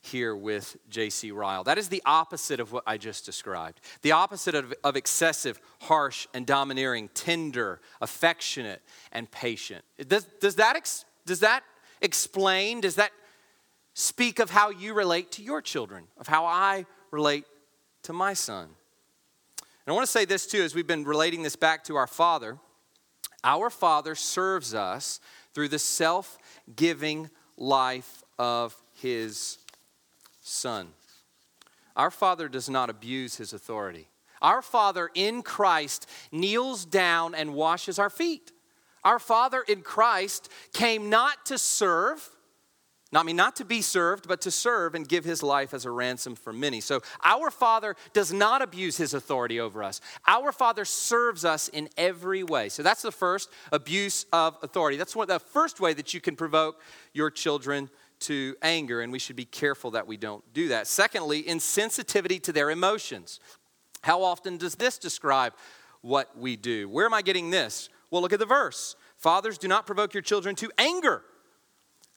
here 0.05 0.35
with 0.35 0.77
J.C. 0.89 1.31
Ryle. 1.31 1.63
That 1.63 1.77
is 1.77 1.89
the 1.89 2.01
opposite 2.05 2.59
of 2.59 2.71
what 2.71 2.83
I 2.85 2.97
just 2.97 3.25
described. 3.25 3.81
The 4.01 4.11
opposite 4.11 4.55
of, 4.55 4.73
of 4.83 4.95
excessive, 4.95 5.59
harsh, 5.81 6.27
and 6.33 6.45
domineering, 6.45 7.09
tender, 7.13 7.81
affectionate, 8.01 8.81
and 9.11 9.29
patient. 9.29 9.83
Does, 10.07 10.25
does, 10.39 10.55
that 10.55 10.75
ex, 10.75 11.05
does 11.25 11.41
that 11.41 11.63
explain, 12.01 12.81
does 12.81 12.95
that 12.95 13.11
speak 13.93 14.39
of 14.39 14.49
how 14.49 14.69
you 14.69 14.93
relate 14.93 15.31
to 15.33 15.43
your 15.43 15.61
children, 15.61 16.05
of 16.17 16.27
how 16.27 16.45
I 16.45 16.85
relate 17.11 17.45
to 18.03 18.13
my 18.13 18.33
son? 18.33 18.69
And 19.85 19.91
I 19.91 19.91
want 19.91 20.05
to 20.05 20.11
say 20.11 20.25
this 20.25 20.47
too, 20.47 20.63
as 20.63 20.73
we've 20.73 20.87
been 20.87 21.03
relating 21.03 21.43
this 21.43 21.55
back 21.55 21.83
to 21.85 21.95
our 21.95 22.07
Father. 22.07 22.57
Our 23.43 23.69
Father 23.69 24.15
serves 24.15 24.73
us 24.73 25.19
through 25.53 25.69
the 25.69 25.79
self 25.79 26.37
giving 26.75 27.29
life 27.57 28.23
of 28.39 28.75
His 28.93 29.59
Son. 30.47 30.89
Our 31.95 32.11
Father 32.11 32.47
does 32.47 32.69
not 32.69 32.91
abuse 32.91 33.37
His 33.37 33.51
authority. 33.51 34.09
Our 34.43 34.61
Father 34.61 35.09
in 35.15 35.41
Christ 35.41 36.07
kneels 36.31 36.85
down 36.85 37.33
and 37.33 37.55
washes 37.55 37.97
our 37.97 38.11
feet. 38.11 38.51
Our 39.03 39.17
Father 39.17 39.63
in 39.67 39.81
Christ 39.81 40.51
came 40.71 41.09
not 41.09 41.47
to 41.47 41.57
serve, 41.57 42.29
not 43.11 43.21
I 43.21 43.23
mean 43.23 43.35
not 43.35 43.55
to 43.55 43.65
be 43.65 43.81
served, 43.81 44.27
but 44.27 44.41
to 44.41 44.51
serve 44.51 44.93
and 44.93 45.07
give 45.07 45.25
his 45.25 45.41
life 45.41 45.73
as 45.73 45.85
a 45.85 45.91
ransom 45.91 46.35
for 46.35 46.53
many. 46.53 46.79
So 46.79 47.01
our 47.23 47.49
Father 47.49 47.95
does 48.13 48.31
not 48.31 48.61
abuse 48.61 48.97
his 48.97 49.15
authority 49.15 49.59
over 49.59 49.83
us. 49.83 49.99
Our 50.27 50.51
Father 50.51 50.85
serves 50.85 51.43
us 51.43 51.69
in 51.69 51.89
every 51.97 52.43
way. 52.43 52.69
So 52.69 52.83
that's 52.83 53.01
the 53.01 53.11
first 53.11 53.49
abuse 53.71 54.27
of 54.31 54.57
authority. 54.61 54.97
That's 54.97 55.15
what 55.15 55.27
the 55.27 55.39
first 55.39 55.79
way 55.79 55.93
that 55.93 56.13
you 56.13 56.21
can 56.21 56.35
provoke 56.35 56.81
your 57.13 57.31
children 57.31 57.89
to 58.21 58.55
anger, 58.61 59.01
and 59.01 59.11
we 59.11 59.19
should 59.19 59.35
be 59.35 59.45
careful 59.45 59.91
that 59.91 60.07
we 60.07 60.17
don't 60.17 60.43
do 60.53 60.69
that. 60.69 60.87
Secondly, 60.87 61.43
insensitivity 61.43 62.41
to 62.43 62.51
their 62.51 62.69
emotions. 62.71 63.39
How 64.01 64.23
often 64.23 64.57
does 64.57 64.75
this 64.75 64.97
describe 64.97 65.53
what 66.01 66.37
we 66.37 66.55
do? 66.55 66.87
Where 66.87 67.05
am 67.05 67.13
I 67.13 67.21
getting 67.21 67.49
this? 67.49 67.89
Well, 68.11 68.21
look 68.21 68.33
at 68.33 68.39
the 68.39 68.45
verse. 68.45 68.95
Fathers, 69.17 69.57
do 69.57 69.67
not 69.67 69.85
provoke 69.85 70.13
your 70.13 70.21
children 70.21 70.55
to 70.55 70.71
anger 70.77 71.23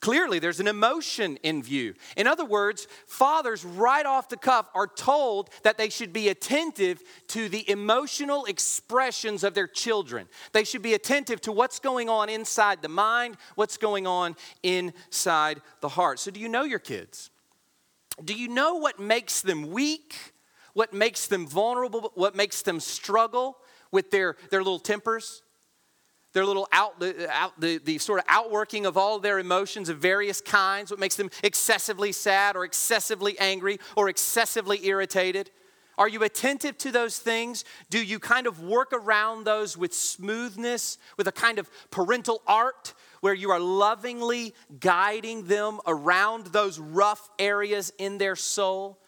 Clearly, 0.00 0.38
there's 0.38 0.60
an 0.60 0.68
emotion 0.68 1.38
in 1.42 1.60
view. 1.60 1.94
In 2.16 2.28
other 2.28 2.44
words, 2.44 2.86
fathers, 3.08 3.64
right 3.64 4.06
off 4.06 4.28
the 4.28 4.36
cuff, 4.36 4.68
are 4.72 4.86
told 4.86 5.50
that 5.64 5.76
they 5.76 5.88
should 5.88 6.12
be 6.12 6.28
attentive 6.28 7.02
to 7.28 7.48
the 7.48 7.68
emotional 7.68 8.44
expressions 8.44 9.42
of 9.42 9.54
their 9.54 9.66
children. 9.66 10.28
They 10.52 10.62
should 10.62 10.82
be 10.82 10.94
attentive 10.94 11.40
to 11.42 11.52
what's 11.52 11.80
going 11.80 12.08
on 12.08 12.28
inside 12.28 12.80
the 12.80 12.88
mind, 12.88 13.38
what's 13.56 13.76
going 13.76 14.06
on 14.06 14.36
inside 14.62 15.60
the 15.80 15.88
heart. 15.88 16.20
So, 16.20 16.30
do 16.30 16.38
you 16.38 16.48
know 16.48 16.62
your 16.62 16.78
kids? 16.78 17.30
Do 18.24 18.34
you 18.34 18.46
know 18.46 18.76
what 18.76 19.00
makes 19.00 19.40
them 19.40 19.72
weak? 19.72 20.14
What 20.74 20.92
makes 20.92 21.26
them 21.26 21.44
vulnerable? 21.44 22.12
What 22.14 22.36
makes 22.36 22.62
them 22.62 22.78
struggle 22.78 23.58
with 23.90 24.12
their, 24.12 24.36
their 24.50 24.60
little 24.62 24.78
tempers? 24.78 25.42
Their 26.32 26.44
little 26.44 26.68
out, 26.72 27.00
the, 27.00 27.30
out 27.30 27.58
the, 27.60 27.78
the 27.78 27.98
sort 27.98 28.20
of 28.20 28.26
outworking 28.28 28.86
of 28.86 28.96
all 28.96 29.18
their 29.18 29.38
emotions 29.38 29.88
of 29.88 29.98
various 29.98 30.40
kinds, 30.40 30.90
what 30.90 31.00
makes 31.00 31.16
them 31.16 31.30
excessively 31.42 32.12
sad 32.12 32.56
or 32.56 32.64
excessively 32.64 33.38
angry 33.38 33.78
or 33.96 34.08
excessively 34.08 34.84
irritated. 34.86 35.50
Are 35.96 36.08
you 36.08 36.22
attentive 36.22 36.78
to 36.78 36.92
those 36.92 37.18
things? 37.18 37.64
Do 37.90 38.02
you 38.02 38.20
kind 38.20 38.46
of 38.46 38.62
work 38.62 38.92
around 38.92 39.44
those 39.44 39.76
with 39.76 39.92
smoothness, 39.92 40.96
with 41.16 41.26
a 41.26 41.32
kind 41.32 41.58
of 41.58 41.68
parental 41.90 42.40
art 42.46 42.94
where 43.20 43.34
you 43.34 43.50
are 43.50 43.58
lovingly 43.58 44.54
guiding 44.78 45.46
them 45.46 45.80
around 45.88 46.46
those 46.46 46.78
rough 46.78 47.28
areas 47.38 47.92
in 47.98 48.18
their 48.18 48.36
soul? 48.36 49.00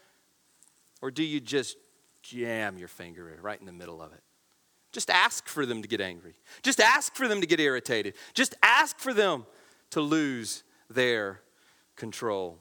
Or 1.00 1.12
do 1.12 1.22
you 1.22 1.38
just 1.38 1.76
jam 2.22 2.76
your 2.76 2.88
finger 2.88 3.38
right 3.40 3.60
in 3.60 3.66
the 3.66 3.72
middle 3.72 4.02
of 4.02 4.12
it? 4.12 4.22
Just 4.92 5.10
ask 5.10 5.46
for 5.46 5.66
them 5.66 5.82
to 5.82 5.88
get 5.88 6.00
angry. 6.00 6.34
Just 6.62 6.80
ask 6.80 7.14
for 7.14 7.28
them 7.28 7.40
to 7.40 7.46
get 7.46 7.60
irritated. 7.60 8.14
Just 8.34 8.54
ask 8.62 8.98
for 8.98 9.14
them 9.14 9.46
to 9.90 10.00
lose 10.00 10.64
their 10.88 11.40
control. 11.96 12.58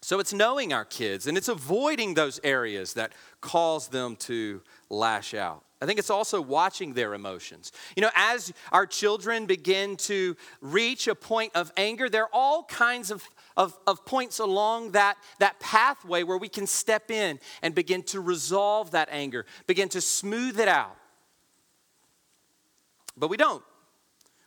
So 0.00 0.20
it's 0.20 0.32
knowing 0.32 0.72
our 0.72 0.84
kids 0.84 1.26
and 1.26 1.36
it's 1.36 1.48
avoiding 1.48 2.14
those 2.14 2.38
areas 2.44 2.94
that 2.94 3.12
cause 3.40 3.88
them 3.88 4.16
to 4.16 4.60
lash 4.90 5.34
out. 5.34 5.64
I 5.80 5.86
think 5.86 5.98
it's 5.98 6.10
also 6.10 6.40
watching 6.40 6.94
their 6.94 7.12
emotions. 7.12 7.72
You 7.94 8.02
know, 8.02 8.10
as 8.14 8.52
our 8.72 8.86
children 8.86 9.44
begin 9.44 9.96
to 9.96 10.36
reach 10.62 11.08
a 11.08 11.14
point 11.14 11.52
of 11.54 11.72
anger, 11.76 12.08
there 12.08 12.24
are 12.24 12.30
all 12.32 12.64
kinds 12.64 13.10
of, 13.10 13.22
of, 13.56 13.78
of, 13.86 14.04
points 14.06 14.38
along 14.38 14.92
that, 14.92 15.16
that 15.40 15.60
pathway 15.60 16.22
where 16.22 16.38
we 16.38 16.48
can 16.48 16.66
step 16.66 17.10
in 17.10 17.38
and 17.60 17.74
begin 17.74 18.02
to 18.04 18.20
resolve 18.20 18.92
that 18.92 19.08
anger, 19.10 19.44
begin 19.66 19.88
to 19.90 20.00
smooth 20.00 20.58
it 20.58 20.68
out. 20.68 20.96
But 23.16 23.28
we 23.28 23.36
don't. 23.36 23.62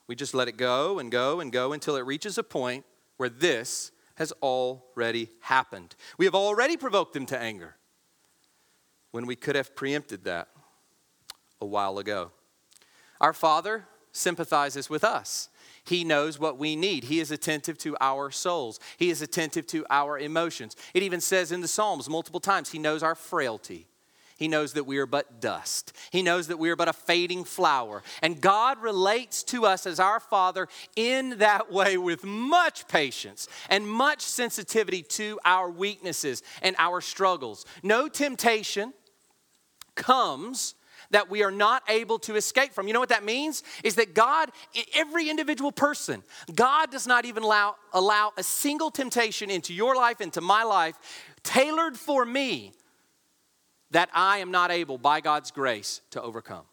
We 0.07 0.15
just 0.15 0.33
let 0.33 0.47
it 0.47 0.57
go 0.57 0.99
and 0.99 1.11
go 1.11 1.39
and 1.39 1.51
go 1.51 1.73
until 1.73 1.95
it 1.95 2.05
reaches 2.05 2.37
a 2.37 2.43
point 2.43 2.85
where 3.17 3.29
this 3.29 3.91
has 4.15 4.31
already 4.41 5.29
happened. 5.41 5.95
We 6.17 6.25
have 6.25 6.35
already 6.35 6.77
provoked 6.77 7.13
them 7.13 7.25
to 7.27 7.37
anger 7.39 7.75
when 9.11 9.25
we 9.25 9.35
could 9.35 9.55
have 9.55 9.75
preempted 9.75 10.23
that 10.23 10.47
a 11.61 11.65
while 11.65 11.99
ago. 11.99 12.31
Our 13.19 13.33
Father 13.33 13.85
sympathizes 14.11 14.89
with 14.89 15.03
us. 15.03 15.49
He 15.83 16.03
knows 16.03 16.39
what 16.39 16.57
we 16.57 16.75
need. 16.75 17.05
He 17.05 17.19
is 17.19 17.31
attentive 17.31 17.77
to 17.79 17.95
our 18.01 18.31
souls. 18.31 18.79
He 18.97 19.09
is 19.09 19.21
attentive 19.21 19.67
to 19.67 19.85
our 19.89 20.17
emotions. 20.17 20.75
It 20.93 21.03
even 21.03 21.21
says 21.21 21.51
in 21.51 21.61
the 21.61 21.67
Psalms 21.67 22.09
multiple 22.09 22.39
times, 22.39 22.71
He 22.71 22.79
knows 22.79 23.03
our 23.03 23.15
frailty. 23.15 23.87
He 24.37 24.47
knows 24.47 24.73
that 24.73 24.85
we 24.85 24.99
are 24.99 25.07
but 25.07 25.41
dust. 25.41 25.93
He 26.11 26.21
knows 26.21 26.47
that 26.47 26.59
we 26.59 26.69
are 26.69 26.75
but 26.75 26.87
a 26.87 26.93
fading 26.93 27.43
flower. 27.43 28.03
And 28.21 28.39
God 28.39 28.79
relates 28.81 29.43
to 29.45 29.65
us 29.65 29.87
as 29.87 29.99
our 29.99 30.19
Father 30.19 30.67
in 30.95 31.39
that 31.39 31.71
way 31.71 31.97
with 31.97 32.23
much 32.23 32.87
patience 32.87 33.47
and 33.69 33.87
much 33.87 34.21
sensitivity 34.21 35.01
to 35.01 35.39
our 35.43 35.69
weaknesses 35.69 36.43
and 36.61 36.75
our 36.77 37.01
struggles. 37.01 37.65
No 37.81 38.07
temptation 38.07 38.93
comes 39.95 40.75
that 41.09 41.29
we 41.29 41.43
are 41.43 41.51
not 41.51 41.83
able 41.87 42.19
to 42.19 42.35
escape 42.35 42.73
from. 42.73 42.87
You 42.87 42.93
know 42.93 42.99
what 42.99 43.09
that 43.09 43.23
means? 43.23 43.63
Is 43.83 43.95
that 43.95 44.13
God, 44.13 44.51
every 44.93 45.29
individual 45.29 45.71
person, 45.71 46.21
God 46.53 46.91
does 46.91 47.07
not 47.07 47.25
even 47.25 47.43
allow, 47.43 47.75
allow 47.93 48.33
a 48.37 48.43
single 48.43 48.91
temptation 48.91 49.49
into 49.49 49.73
your 49.73 49.95
life, 49.95 50.21
into 50.21 50.41
my 50.41 50.63
life, 50.63 50.95
tailored 51.43 51.97
for 51.97 52.25
me 52.25 52.73
that 53.91 54.09
I 54.13 54.39
am 54.39 54.51
not 54.51 54.71
able, 54.71 54.97
by 54.97 55.21
God's 55.21 55.51
grace, 55.51 56.01
to 56.11 56.21
overcome. 56.21 56.65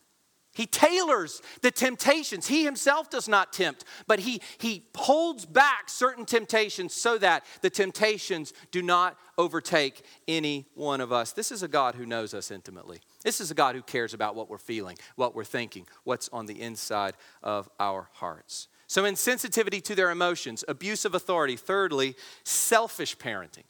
He 0.55 0.67
tailors 0.67 1.43
the 1.63 1.73
temptations. 1.73 2.47
He 2.47 2.65
himself 2.65 3.11
does 3.11 3.29
not 3.29 3.53
tempt, 3.53 3.85
but 4.07 4.21
he, 4.21 4.41
he 4.59 4.85
holds 4.97 5.45
back 5.45 5.89
certain 5.89 6.25
temptations 6.25 6.95
so 6.95 7.19
that 7.19 7.45
the 7.61 7.71
temptations 7.71 8.53
do 8.71 8.81
not 8.81 9.19
overtake 9.37 10.05
any 10.29 10.67
one 10.75 11.01
of 11.01 11.13
us. 11.13 11.33
This 11.33 11.51
is 11.51 11.65
a 11.65 11.69
God 11.69 11.97
who 11.97 12.07
knows 12.07 12.35
us 12.35 12.53
intimately. 12.53 13.01
This 13.25 13.41
is 13.41 13.51
a 13.51 13.55
God 13.55 13.75
who 13.75 13.83
cares 13.83 14.15
about 14.15 14.37
what 14.37 14.49
we're 14.49 14.59
feeling, 14.59 14.97
what 15.17 15.35
we're 15.35 15.45
thinking, 15.45 15.87
what's 16.05 16.29
on 16.33 16.47
the 16.47 16.61
inside 16.61 17.15
of 17.43 17.69
our 17.81 18.09
hearts. 18.13 18.69
So, 18.87 19.05
insensitivity 19.05 19.83
to 19.85 19.97
their 19.97 20.11
emotions, 20.11 20.63
abuse 20.69 21.05
of 21.05 21.15
authority. 21.15 21.57
Thirdly, 21.57 22.15
selfish 22.45 23.17
parenting. 23.17 23.65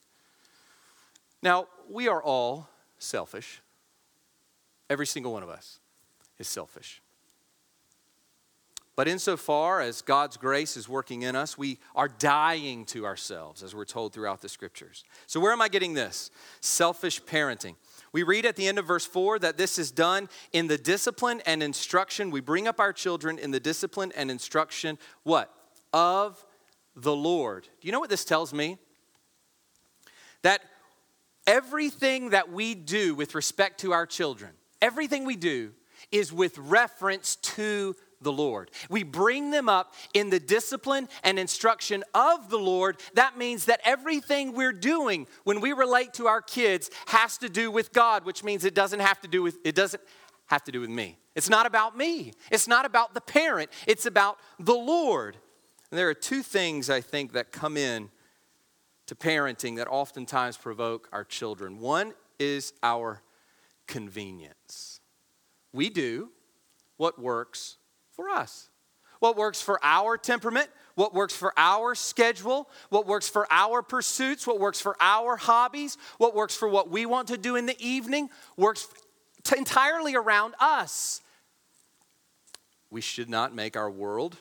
Now, 1.41 1.69
we 1.89 2.09
are 2.09 2.23
all 2.23 2.69
selfish, 3.05 3.61
every 4.91 5.07
single 5.07 5.33
one 5.33 5.43
of 5.43 5.49
us 5.49 5.81
is 6.39 6.49
selfish. 6.49 7.01
But 8.97 9.09
insofar 9.09 9.81
as 9.81 10.03
God's 10.03 10.37
grace 10.37 10.77
is 10.77 10.89
working 10.89 11.23
in 11.23 11.35
us, 11.35 11.59
we 11.59 11.79
are 11.97 12.07
dying 12.07 12.85
to 12.87 13.07
ourselves, 13.07 13.63
as 13.63 13.75
we're 13.75 13.85
told 13.85 14.13
throughout 14.13 14.41
the 14.41 14.49
scriptures. 14.49 15.03
So, 15.27 15.41
where 15.41 15.51
am 15.51 15.61
I 15.61 15.69
getting 15.69 15.95
this? 15.95 16.31
Selfish 16.61 17.21
parenting. 17.25 17.75
We 18.13 18.23
read 18.23 18.47
at 18.47 18.55
the 18.55 18.69
end 18.69 18.79
of 18.79 18.87
verse 18.87 19.05
4 19.05 19.41
that 19.41 19.57
this 19.57 19.79
is 19.81 19.91
done 19.91 20.29
in 20.53 20.69
the 20.69 20.79
discipline 20.79 21.43
and 21.45 21.61
instruction. 21.61 22.31
We 22.31 22.41
bring 22.41 22.69
up 22.69 22.79
our 22.79 22.93
children 22.93 23.41
in 23.41 23.51
the 23.51 23.59
discipline 23.59 24.13
and 24.17 24.31
instruction, 24.31 24.99
what? 25.25 25.53
Of 25.93 26.45
the 26.95 27.15
Lord. 27.15 27.65
Do 27.65 27.89
you 27.89 27.93
know 27.93 27.99
what 27.99 28.11
this 28.11 28.25
tells 28.25 28.55
me? 28.55 28.79
That 30.43 30.61
everything 31.47 32.31
that 32.31 32.51
we 32.51 32.75
do 32.75 33.15
with 33.15 33.35
respect 33.35 33.81
to 33.81 33.93
our 33.93 34.07
children, 34.07 34.53
everything 34.81 35.25
we 35.25 35.37
do 35.37 35.73
is 36.13 36.33
with 36.33 36.57
reference 36.59 37.37
to 37.37 37.95
the 38.21 38.33
Lord. 38.33 38.71
We 38.89 39.03
bring 39.03 39.51
them 39.51 39.69
up 39.69 39.95
in 40.15 40.31
the 40.31 40.41
discipline 40.41 41.09
and 41.23 41.39
instruction 41.39 42.03
of 42.15 42.49
the 42.49 42.59
Lord. 42.59 42.99
That 43.15 43.37
means 43.37 43.67
that 43.67 43.81
everything 43.85 44.55
we're 44.55 44.73
doing 44.73 45.27
when 45.45 45.61
we 45.61 45.73
relate 45.73 46.15
to 46.15 46.27
our 46.27 46.43
kids 46.43 46.91
has 47.07 47.39
to 47.39 47.49
do 47.49 47.71
with 47.71 47.93
God, 47.93 48.25
which 48.25 48.43
means 48.43 48.65
it 48.65 48.75
doesn't 48.75 49.01
have 49.01 49.21
to 49.21 49.29
do 49.29 49.43
with 49.43 49.59
it 49.65 49.75
doesn't 49.75 50.03
have 50.47 50.65
to 50.65 50.73
do 50.73 50.81
with 50.81 50.91
me. 50.91 51.19
It's 51.35 51.51
not 51.51 51.67
about 51.67 51.97
me. 51.97 52.33
It's 52.51 52.69
not 52.69 52.85
about 52.85 53.15
the 53.15 53.21
parent. 53.21 53.71
It's 53.87 54.07
about 54.07 54.39
the 54.59 54.75
Lord. 54.75 55.37
And 55.91 55.99
there 55.99 56.09
are 56.09 56.15
two 56.15 56.43
things 56.43 56.91
I 56.91 57.01
think 57.01 57.33
that 57.33 57.53
come 57.53 57.77
in 57.77 58.11
to 59.07 59.15
parenting 59.15 59.77
that 59.77 59.89
oftentimes 59.89 60.57
provoke 60.57 61.09
our 61.13 61.25
children. 61.25 61.79
One 61.79 62.15
is 62.39 62.73
our 62.83 63.23
convenience 63.87 65.01
we 65.75 65.91
do 65.91 66.31
what 66.97 67.19
works 67.19 67.77
for 68.13 68.31
us. 68.31 68.71
What 69.19 69.37
works 69.37 69.61
for 69.61 69.81
our 69.83 70.17
temperament, 70.17 70.69
what 70.95 71.15
works 71.15 71.35
for 71.35 71.53
our 71.57 71.95
schedule, 71.95 72.69
what 72.91 73.07
works 73.07 73.29
for 73.29 73.47
our 73.51 73.83
pursuits, 73.83 74.47
what 74.47 74.61
works 74.61 74.81
for 74.81 74.97
our 75.01 75.37
hobbies, 75.37 75.99
what 76.19 76.35
works 76.35 76.55
for 76.55 76.69
what 76.69 76.91
we 76.91 77.07
want 77.07 77.29
to 77.29 77.39
do 77.39 77.57
in 77.57 77.67
the 77.67 77.77
evening, 77.85 78.29
works 78.57 78.87
entirely 79.57 80.15
around 80.15 80.55
us. 80.61 81.23
We 82.91 83.01
should 83.01 83.29
not 83.29 83.55
make 83.55 83.77
our 83.77 83.91
world 83.91 84.37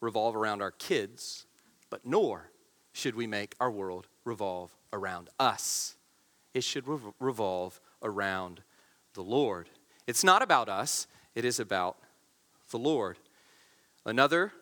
revolve 0.00 0.34
around 0.34 0.62
our 0.62 0.72
kids, 0.72 1.46
but 1.90 2.04
nor 2.04 2.50
should 2.92 3.14
we 3.14 3.26
make 3.26 3.54
our 3.60 3.70
world 3.70 4.06
revolve 4.24 4.70
around 4.92 5.30
us. 5.38 5.96
It 6.54 6.64
should 6.64 6.84
revolve 7.18 7.80
around 8.02 8.60
the 9.14 9.22
Lord. 9.22 9.68
It's 10.06 10.24
not 10.24 10.42
about 10.42 10.68
us, 10.68 11.06
it 11.34 11.44
is 11.44 11.58
about 11.58 11.96
the 12.70 12.78
Lord. 12.78 13.18
Another 14.04 14.52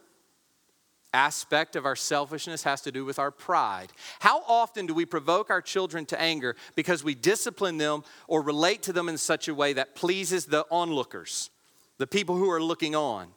aspect 1.12 1.74
of 1.74 1.84
our 1.84 1.96
selfishness 1.96 2.62
has 2.62 2.82
to 2.82 2.92
do 2.92 3.04
with 3.04 3.18
our 3.18 3.32
pride. 3.32 3.92
How 4.20 4.42
often 4.46 4.86
do 4.86 4.94
we 4.94 5.04
provoke 5.04 5.50
our 5.50 5.62
children 5.62 6.06
to 6.06 6.20
anger 6.20 6.54
because 6.76 7.02
we 7.02 7.14
discipline 7.14 7.78
them 7.78 8.04
or 8.28 8.42
relate 8.42 8.82
to 8.84 8.92
them 8.92 9.08
in 9.08 9.18
such 9.18 9.48
a 9.48 9.54
way 9.54 9.72
that 9.72 9.96
pleases 9.96 10.46
the 10.46 10.66
onlookers, 10.70 11.50
the 11.98 12.06
people 12.06 12.36
who 12.36 12.50
are 12.50 12.62
looking 12.62 12.94
on? 12.94 13.28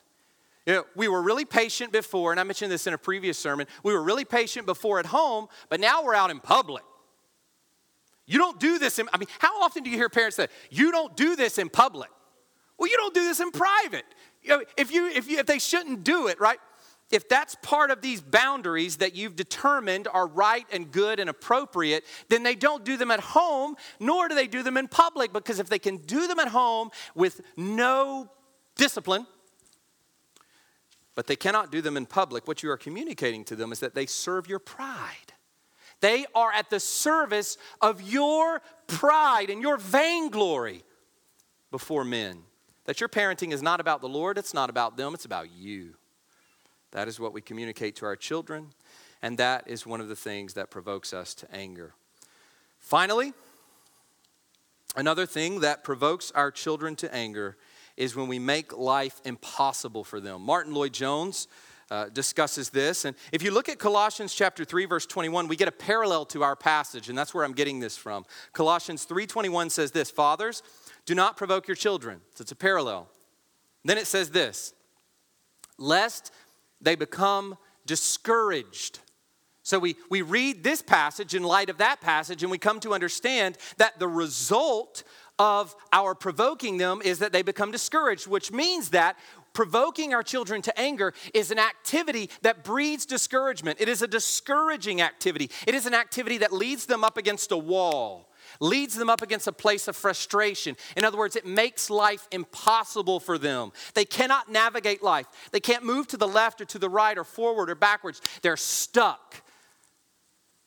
You 0.66 0.74
know, 0.74 0.86
we 0.96 1.08
were 1.08 1.22
really 1.22 1.46
patient 1.46 1.92
before, 1.92 2.32
and 2.32 2.40
I 2.40 2.44
mentioned 2.44 2.72
this 2.72 2.88
in 2.88 2.94
a 2.94 2.98
previous 2.98 3.38
sermon. 3.38 3.68
We 3.84 3.94
were 3.94 4.02
really 4.02 4.26
patient 4.26 4.66
before 4.66 5.00
at 5.00 5.06
home, 5.06 5.48
but 5.70 5.80
now 5.80 6.04
we're 6.04 6.16
out 6.16 6.32
in 6.32 6.40
public. 6.40 6.84
You 8.26 8.40
don't 8.40 8.60
do 8.60 8.80
this 8.80 9.00
in, 9.00 9.10
I 9.12 9.18
mean, 9.18 9.28
how 9.40 9.62
often 9.62 9.84
do 9.84 9.90
you 9.90 9.98
hear 9.98 10.08
parents 10.08 10.38
say, 10.38 10.48
you 10.70 10.92
don't 10.92 11.16
do 11.18 11.36
this 11.36 11.58
in 11.58 11.70
public? 11.70 12.10
Well, 12.78 12.90
you 12.90 12.96
don't 12.96 13.14
do 13.14 13.26
this 13.26 13.42
in 13.42 13.52
private. 13.52 14.06
You 14.42 14.50
know, 14.50 14.64
if, 14.78 14.92
you, 14.92 15.08
if, 15.08 15.30
you, 15.30 15.40
if 15.40 15.46
they 15.46 15.60
shouldn't 15.60 16.06
do 16.06 16.28
it, 16.28 16.40
right? 16.40 16.60
If 17.12 17.28
that's 17.28 17.56
part 17.62 17.92
of 17.92 18.02
these 18.02 18.22
boundaries 18.22 18.98
that 18.98 19.16
you've 19.16 19.36
determined 19.36 20.08
are 20.12 20.26
right 20.26 20.66
and 20.72 20.90
good 20.90 21.20
and 21.20 21.30
appropriate, 21.30 22.06
then 22.30 22.44
they 22.44 22.56
don't 22.56 22.86
do 22.86 22.96
them 22.96 23.12
at 23.12 23.20
home, 23.20 23.76
nor 24.00 24.30
do 24.30 24.36
they 24.36 24.48
do 24.48 24.64
them 24.64 24.78
in 24.78 24.88
public. 24.88 25.34
Because 25.34 25.60
if 25.60 25.68
they 25.68 25.80
can 25.80 25.98
do 25.98 26.28
them 26.28 26.40
at 26.40 26.48
home 26.48 26.90
with 27.14 27.42
no 27.58 28.32
discipline, 28.76 29.28
but 31.16 31.28
they 31.28 31.36
cannot 31.36 31.72
do 31.72 31.82
them 31.82 31.98
in 31.98 32.06
public, 32.06 32.48
what 32.48 32.64
you 32.64 32.72
are 32.72 32.78
communicating 32.78 33.44
to 33.46 33.56
them 33.56 33.72
is 33.72 33.80
that 33.80 33.96
they 33.96 34.06
serve 34.06 34.48
your 34.48 34.60
pride. 34.60 35.34
They 36.02 36.26
are 36.36 36.52
at 36.52 36.70
the 36.70 36.80
service 36.80 37.58
of 37.82 38.02
your 38.02 38.62
pride 38.88 39.50
and 39.50 39.62
your 39.62 39.78
vainglory 39.78 40.84
before 41.72 42.04
men. 42.04 42.40
That 42.86 43.00
your 43.00 43.08
parenting 43.10 43.54
is 43.54 43.62
not 43.62 43.80
about 43.80 44.02
the 44.02 44.10
Lord, 44.10 44.38
it's 44.38 44.54
not 44.54 44.70
about 44.70 44.98
them, 44.98 45.14
it's 45.14 45.26
about 45.26 45.52
you. 45.52 45.94
That 46.92 47.08
is 47.08 47.20
what 47.20 47.34
we 47.34 47.42
communicate 47.42 47.96
to 47.98 48.06
our 48.06 48.16
children, 48.16 48.74
and 49.22 49.38
that 49.38 49.68
is 49.68 49.86
one 49.86 50.02
of 50.02 50.10
the 50.10 50.16
things 50.16 50.56
that 50.56 50.70
provokes 50.70 51.14
us 51.14 51.34
to 51.36 51.56
anger. 51.56 51.94
Finally, 52.80 53.34
another 54.96 55.26
thing 55.26 55.62
that 55.62 55.84
provokes 55.84 56.32
our 56.32 56.52
children 56.52 56.96
to 56.98 57.16
anger 57.16 57.56
is 57.98 58.16
when 58.16 58.28
we 58.28 58.40
make 58.40 58.76
life 58.76 59.22
impossible 59.26 60.04
for 60.04 60.20
them. 60.20 60.42
Martyn 60.42 60.74
Lloyd-Jones 60.74 61.48
uh, 61.92 62.10
discusses 62.10 62.70
this. 62.70 63.06
And 63.06 63.16
if 63.32 63.44
you 63.44 63.52
look 63.52 63.70
at 63.70 63.78
Colossians 63.78 64.34
chapter 64.34 64.66
3 64.66 64.86
verse 64.86 65.06
21, 65.06 65.48
we 65.48 65.56
get 65.56 65.68
a 65.68 65.72
parallel 65.72 66.26
to 66.28 66.42
our 66.42 66.56
passage 66.56 67.10
and 67.10 67.18
that's 67.18 67.34
where 67.34 67.46
I'm 67.46 67.54
getting 67.54 67.80
this 67.80 67.96
from. 67.96 68.26
Colossians 68.52 69.06
3:21 69.06 69.70
says 69.70 69.92
this, 69.92 70.10
"Fathers, 70.10 70.64
do 71.06 71.14
not 71.14 71.38
provoke 71.38 71.68
your 71.68 71.76
children." 71.76 72.22
So 72.34 72.42
it's 72.42 72.52
a 72.52 72.56
parallel. 72.56 73.10
Then 73.86 73.98
it 73.98 74.08
says 74.08 74.32
this, 74.32 74.74
"Lest 75.78 76.32
they 76.82 76.96
become 76.96 77.58
discouraged." 77.86 79.00
So 79.62 79.80
we, 79.80 79.96
we 80.10 80.22
read 80.22 80.64
this 80.64 80.82
passage 80.82 81.34
in 81.34 81.44
light 81.44 81.70
of 81.70 81.78
that 81.78 82.02
passage, 82.02 82.44
and 82.44 82.52
we 82.52 82.58
come 82.58 82.82
to 82.82 82.94
understand 82.94 83.58
that 83.78 83.98
the 83.98 84.10
result 84.10 85.04
of 85.40 85.76
our 85.92 86.14
provoking 86.14 86.78
them 86.78 87.02
is 87.04 87.20
that 87.20 87.32
they 87.32 87.42
become 87.42 87.72
discouraged, 87.72 88.28
which 88.28 88.52
means 88.52 88.90
that 88.90 89.18
provoking 89.54 90.14
our 90.14 90.24
children 90.24 90.62
to 90.64 90.80
anger 90.80 91.14
is 91.34 91.52
an 91.52 91.60
activity 91.60 92.30
that 92.42 92.64
breeds 92.64 93.06
discouragement. 93.06 93.80
It 93.80 93.90
is 93.90 94.02
a 94.02 94.08
discouraging 94.08 95.02
activity. 95.02 95.50
It 95.68 95.76
is 95.76 95.86
an 95.86 95.94
activity 95.94 96.40
that 96.40 96.52
leads 96.52 96.86
them 96.86 97.04
up 97.04 97.18
against 97.18 97.52
a 97.52 97.58
wall, 97.58 98.30
leads 98.60 98.96
them 98.96 99.10
up 99.10 99.22
against 99.22 99.48
a 99.48 99.52
place 99.52 99.88
of 99.88 99.96
frustration. 99.96 100.76
In 100.98 101.06
other 101.06 101.18
words, 101.18 101.36
it 101.36 101.46
makes 101.46 101.90
life 101.90 102.28
impossible 102.32 103.20
for 103.20 103.38
them. 103.38 103.72
They 103.94 104.06
cannot 104.06 104.52
navigate 104.52 105.04
life, 105.04 105.28
they 105.52 105.60
can't 105.60 105.84
move 105.84 106.08
to 106.08 106.18
the 106.18 106.28
left 106.28 106.62
or 106.62 106.66
to 106.66 106.80
the 106.80 106.90
right 106.90 107.18
or 107.18 107.24
forward 107.24 107.70
or 107.70 107.76
backwards. 107.76 108.22
They're 108.42 108.58
stuck. 108.58 109.42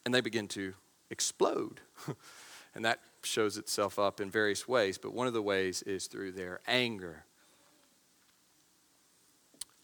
And 0.04 0.14
they 0.14 0.20
begin 0.20 0.46
to 0.48 0.74
explode. 1.10 1.80
and 2.76 2.84
that 2.84 3.00
shows 3.26 3.56
itself 3.56 3.98
up 3.98 4.20
in 4.20 4.30
various 4.30 4.66
ways, 4.66 4.98
but 4.98 5.12
one 5.12 5.26
of 5.26 5.32
the 5.32 5.42
ways 5.42 5.82
is 5.82 6.06
through 6.06 6.32
their 6.32 6.60
anger. 6.66 7.24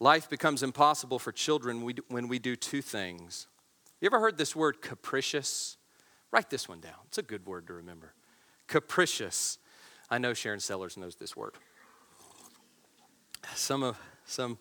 Life 0.00 0.28
becomes 0.28 0.62
impossible 0.62 1.18
for 1.18 1.30
children 1.30 1.88
when 2.08 2.28
we 2.28 2.38
do 2.38 2.56
two 2.56 2.82
things. 2.82 3.46
You 4.00 4.06
ever 4.06 4.18
heard 4.18 4.36
this 4.36 4.56
word 4.56 4.82
capricious? 4.82 5.76
Write 6.32 6.50
this 6.50 6.68
one 6.68 6.80
down. 6.80 6.94
It's 7.06 7.18
a 7.18 7.22
good 7.22 7.46
word 7.46 7.66
to 7.68 7.74
remember. 7.74 8.14
Capricious. 8.66 9.58
I 10.10 10.18
know 10.18 10.34
Sharon 10.34 10.58
Sellers 10.60 10.96
knows 10.96 11.14
this 11.14 11.36
word. 11.36 11.54
Some 13.54 13.82
of, 13.82 13.98
some 14.24 14.58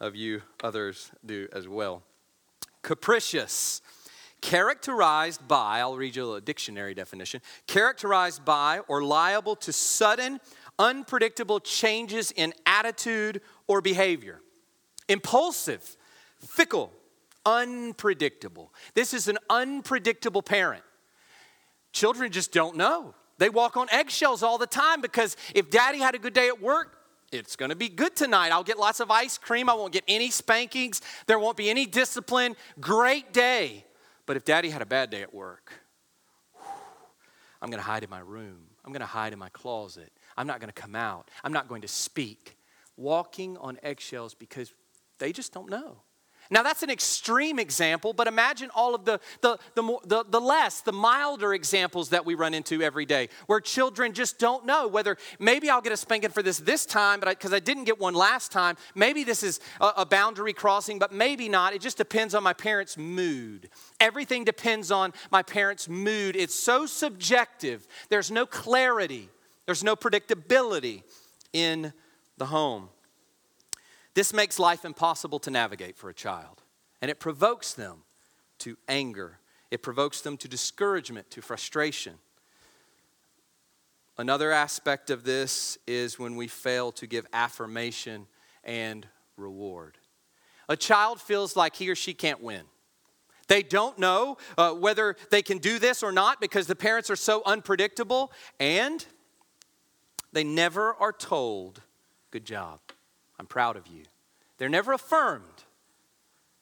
of 0.00 0.16
you 0.16 0.42
others 0.62 1.12
do 1.24 1.48
as 1.52 1.68
well. 1.68 2.02
Capricious 2.82 3.82
characterized 4.42 5.46
by, 5.48 5.80
I'll 5.80 5.96
read 5.96 6.14
you 6.14 6.34
a 6.34 6.40
dictionary 6.40 6.92
definition, 6.92 7.40
characterized 7.66 8.44
by 8.44 8.80
or 8.88 9.02
liable 9.02 9.56
to 9.56 9.72
sudden, 9.72 10.40
unpredictable 10.78 11.60
changes 11.60 12.32
in 12.32 12.52
attitude 12.66 13.40
or 13.66 13.80
behavior. 13.80 14.40
Impulsive, 15.08 15.96
fickle, 16.38 16.92
unpredictable. 17.46 18.74
This 18.94 19.14
is 19.14 19.28
an 19.28 19.38
unpredictable 19.48 20.42
parent. 20.42 20.82
Children 21.92 22.32
just 22.32 22.52
don't 22.52 22.76
know. 22.76 23.14
They 23.38 23.48
walk 23.48 23.76
on 23.76 23.88
eggshells 23.90 24.42
all 24.42 24.58
the 24.58 24.66
time 24.66 25.00
because 25.00 25.36
if 25.54 25.70
daddy 25.70 25.98
had 25.98 26.14
a 26.14 26.18
good 26.18 26.34
day 26.34 26.48
at 26.48 26.60
work, 26.60 26.98
it's 27.32 27.56
going 27.56 27.70
to 27.70 27.76
be 27.76 27.88
good 27.88 28.14
tonight. 28.14 28.50
I'll 28.50 28.62
get 28.62 28.78
lots 28.78 29.00
of 29.00 29.10
ice 29.10 29.38
cream. 29.38 29.68
I 29.68 29.74
won't 29.74 29.92
get 29.92 30.04
any 30.06 30.30
spankings. 30.30 31.00
There 31.26 31.38
won't 31.38 31.56
be 31.56 31.70
any 31.70 31.86
discipline. 31.86 32.56
Great 32.80 33.32
day. 33.32 33.84
But 34.26 34.36
if 34.36 34.44
daddy 34.44 34.70
had 34.70 34.82
a 34.82 34.86
bad 34.86 35.10
day 35.10 35.22
at 35.22 35.34
work, 35.34 35.72
I'm 37.60 37.70
going 37.70 37.80
to 37.80 37.86
hide 37.86 38.02
in 38.02 38.10
my 38.10 38.20
room. 38.20 38.66
I'm 38.84 38.92
going 38.92 39.00
to 39.00 39.06
hide 39.06 39.32
in 39.32 39.38
my 39.38 39.48
closet. 39.50 40.12
I'm 40.36 40.46
not 40.46 40.60
going 40.60 40.72
to 40.72 40.80
come 40.80 40.94
out. 40.96 41.30
I'm 41.44 41.52
not 41.52 41.68
going 41.68 41.82
to 41.82 41.88
speak. 41.88 42.56
Walking 42.96 43.56
on 43.56 43.78
eggshells 43.82 44.34
because 44.34 44.72
they 45.18 45.32
just 45.32 45.52
don't 45.52 45.70
know. 45.70 46.02
Now, 46.52 46.62
that's 46.62 46.82
an 46.82 46.90
extreme 46.90 47.58
example, 47.58 48.12
but 48.12 48.28
imagine 48.28 48.68
all 48.74 48.94
of 48.94 49.06
the, 49.06 49.18
the, 49.40 49.58
the, 49.74 49.98
the, 50.04 50.24
the, 50.28 50.40
less, 50.40 50.82
the 50.82 50.92
milder 50.92 51.54
examples 51.54 52.10
that 52.10 52.26
we 52.26 52.34
run 52.34 52.52
into 52.52 52.82
every 52.82 53.06
day, 53.06 53.30
where 53.46 53.58
children 53.58 54.12
just 54.12 54.38
don't 54.38 54.66
know 54.66 54.86
whether 54.86 55.16
maybe 55.38 55.70
I'll 55.70 55.80
get 55.80 55.94
a 55.94 55.96
spanking 55.96 56.28
for 56.28 56.42
this 56.42 56.58
this 56.58 56.84
time, 56.84 57.20
but 57.20 57.30
because 57.30 57.54
I, 57.54 57.56
I, 57.56 57.60
didn't 57.60 57.84
get 57.84 57.98
one 57.98 58.12
last 58.12 58.52
time, 58.52 58.76
maybe 58.94 59.24
this 59.24 59.42
is 59.42 59.60
a, 59.80 59.92
a 59.98 60.06
boundary 60.06 60.52
crossing, 60.52 60.98
but 60.98 61.10
maybe 61.10 61.48
not. 61.48 61.72
It 61.72 61.80
just 61.80 61.96
depends 61.96 62.34
on 62.34 62.42
my 62.42 62.52
parents' 62.52 62.98
mood. 62.98 63.70
Everything 63.98 64.44
depends 64.44 64.90
on 64.90 65.14
my 65.30 65.42
parents' 65.42 65.88
mood. 65.88 66.36
It's 66.36 66.54
so 66.54 66.84
subjective, 66.84 67.88
there's 68.10 68.30
no 68.30 68.44
clarity, 68.44 69.30
there's 69.64 69.82
no 69.82 69.96
predictability 69.96 71.02
in 71.54 71.94
the 72.36 72.46
home. 72.46 72.90
This 74.14 74.32
makes 74.32 74.58
life 74.58 74.84
impossible 74.84 75.38
to 75.40 75.50
navigate 75.50 75.96
for 75.96 76.10
a 76.10 76.14
child, 76.14 76.62
and 77.00 77.10
it 77.10 77.18
provokes 77.18 77.72
them 77.74 78.04
to 78.58 78.76
anger. 78.88 79.38
It 79.70 79.82
provokes 79.82 80.20
them 80.20 80.36
to 80.38 80.48
discouragement, 80.48 81.30
to 81.30 81.40
frustration. 81.40 82.14
Another 84.18 84.52
aspect 84.52 85.08
of 85.08 85.24
this 85.24 85.78
is 85.86 86.18
when 86.18 86.36
we 86.36 86.46
fail 86.46 86.92
to 86.92 87.06
give 87.06 87.26
affirmation 87.32 88.26
and 88.62 89.06
reward. 89.36 89.96
A 90.68 90.76
child 90.76 91.20
feels 91.20 91.56
like 91.56 91.74
he 91.76 91.88
or 91.88 91.94
she 91.94 92.12
can't 92.12 92.42
win. 92.42 92.62
They 93.48 93.62
don't 93.62 93.98
know 93.98 94.36
uh, 94.56 94.72
whether 94.72 95.16
they 95.30 95.42
can 95.42 95.58
do 95.58 95.78
this 95.78 96.02
or 96.02 96.12
not 96.12 96.40
because 96.40 96.66
the 96.66 96.76
parents 96.76 97.10
are 97.10 97.16
so 97.16 97.42
unpredictable, 97.44 98.30
and 98.60 99.04
they 100.32 100.44
never 100.44 100.94
are 100.94 101.12
told, 101.12 101.80
Good 102.30 102.44
job. 102.46 102.80
I'm 103.42 103.46
proud 103.46 103.76
of 103.76 103.88
you. 103.88 104.04
They're 104.58 104.68
never 104.68 104.92
affirmed. 104.92 105.64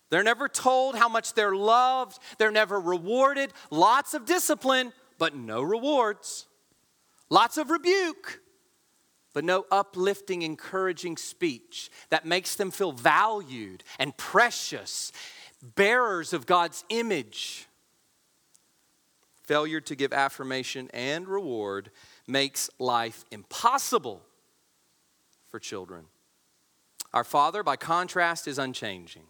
They're 0.09 0.23
never 0.23 0.49
told 0.49 0.95
how 0.95 1.11
much 1.11 1.35
they're 1.35 1.55
loved. 1.55 2.19
They're 2.39 2.51
never 2.51 2.81
rewarded. 2.81 3.53
Lots 3.71 4.15
of 4.15 4.25
discipline, 4.25 4.95
but 5.19 5.37
no 5.37 5.61
rewards. 5.61 6.47
Lots 7.29 7.59
of 7.59 7.69
rebuke, 7.69 8.41
but 9.35 9.45
no 9.45 9.67
uplifting, 9.71 10.41
encouraging 10.41 11.19
speech 11.19 11.91
that 12.09 12.25
makes 12.25 12.55
them 12.55 12.71
feel 12.71 12.93
valued 12.93 13.85
and 13.99 14.17
precious, 14.17 15.13
bearers 15.63 16.33
of 16.33 16.47
God's 16.47 16.83
image. 16.89 17.67
Failure 19.43 19.83
to 19.83 19.95
give 19.95 20.15
affirmation 20.15 20.89
and 20.95 21.29
reward 21.29 21.91
makes 22.27 22.71
life 22.79 23.27
impossible 23.31 24.23
for 25.51 25.59
children. 25.59 26.07
Our 27.13 27.25
Father, 27.25 27.63
by 27.63 27.77
contrast, 27.77 28.47
is 28.47 28.59
unchanging. 28.59 29.25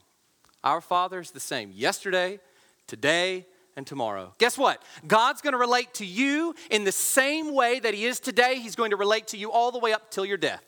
Our 0.63 0.81
Father 0.81 1.21
is 1.21 1.31
the 1.31 1.41
same 1.41 1.73
yesterday, 1.73 2.41
today, 2.87 3.47
and 3.77 3.87
tomorrow. 3.87 4.35
Guess 4.39 4.59
what? 4.59 4.83
God's 5.07 5.41
going 5.41 5.53
to 5.53 5.59
relate 5.59 5.95
to 5.95 6.05
you 6.05 6.55
in 6.71 6.85
the 6.85 6.93
same 6.93 7.55
way 7.55 7.81
that 7.81 7.95
He 7.95 8.05
is 8.05 8.21
today. 8.21 8.57
He's 8.57 8.77
going 8.77 8.91
to 8.91 8.97
relate 8.97 9.29
to 9.29 9.39
you 9.39 9.51
all 9.51 9.73
the 9.73 9.79
way 9.79 9.93
up 9.93 10.11
till 10.11 10.27
your 10.27 10.37
death 10.37 10.65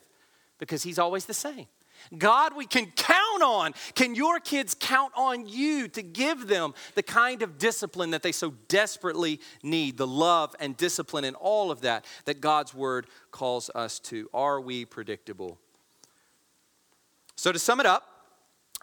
because 0.59 0.83
He's 0.83 0.99
always 0.99 1.27
the 1.27 1.35
same. 1.35 1.67
God, 2.17 2.57
we 2.57 2.67
can 2.67 2.87
count 2.97 3.43
on. 3.43 3.75
Can 3.95 4.15
your 4.15 4.41
kids 4.41 4.75
count 4.79 5.13
on 5.17 5.47
you 5.47 5.89
to 5.89 6.03
give 6.03 6.49
them 6.49 6.75
the 6.95 7.03
kind 7.03 7.43
of 7.43 7.59
discipline 7.59 8.11
that 8.11 8.23
they 8.23 8.33
so 8.33 8.55
desperately 8.69 9.41
need, 9.63 9.99
the 9.99 10.07
love 10.07 10.55
and 10.59 10.77
discipline 10.77 11.25
and 11.25 11.37
all 11.37 11.71
of 11.71 11.83
that 11.83 12.05
that 12.25 12.41
God's 12.41 12.75
word 12.75 13.07
calls 13.31 13.71
us 13.75 13.99
to? 14.01 14.29
Are 14.35 14.61
we 14.61 14.85
predictable? 14.85 15.59
So, 17.37 17.53
to 17.53 17.59
sum 17.59 17.81
it 17.81 17.87
up, 17.87 18.05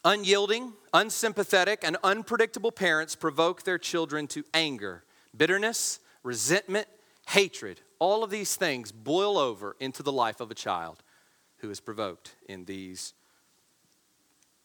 unyielding, 0.04 0.74
unsympathetic, 0.94 1.84
and 1.84 1.98
unpredictable 2.04 2.72
parents 2.72 3.16
provoke 3.16 3.64
their 3.64 3.78
children 3.78 4.28
to 4.28 4.44
anger, 4.54 5.04
bitterness, 5.36 6.00
resentment, 6.24 6.88
hatred. 7.28 7.82
All 8.00 8.24
of 8.24 8.30
these 8.30 8.56
things 8.56 8.92
boil 8.92 9.38
over 9.38 9.76
into 9.80 10.04
the 10.04 10.12
life 10.12 10.40
of 10.40 10.52
a 10.52 10.56
child 10.56 11.04
who 11.58 11.70
is 11.70 11.80
provoked 11.80 12.36
in 12.48 12.66
these 12.66 13.14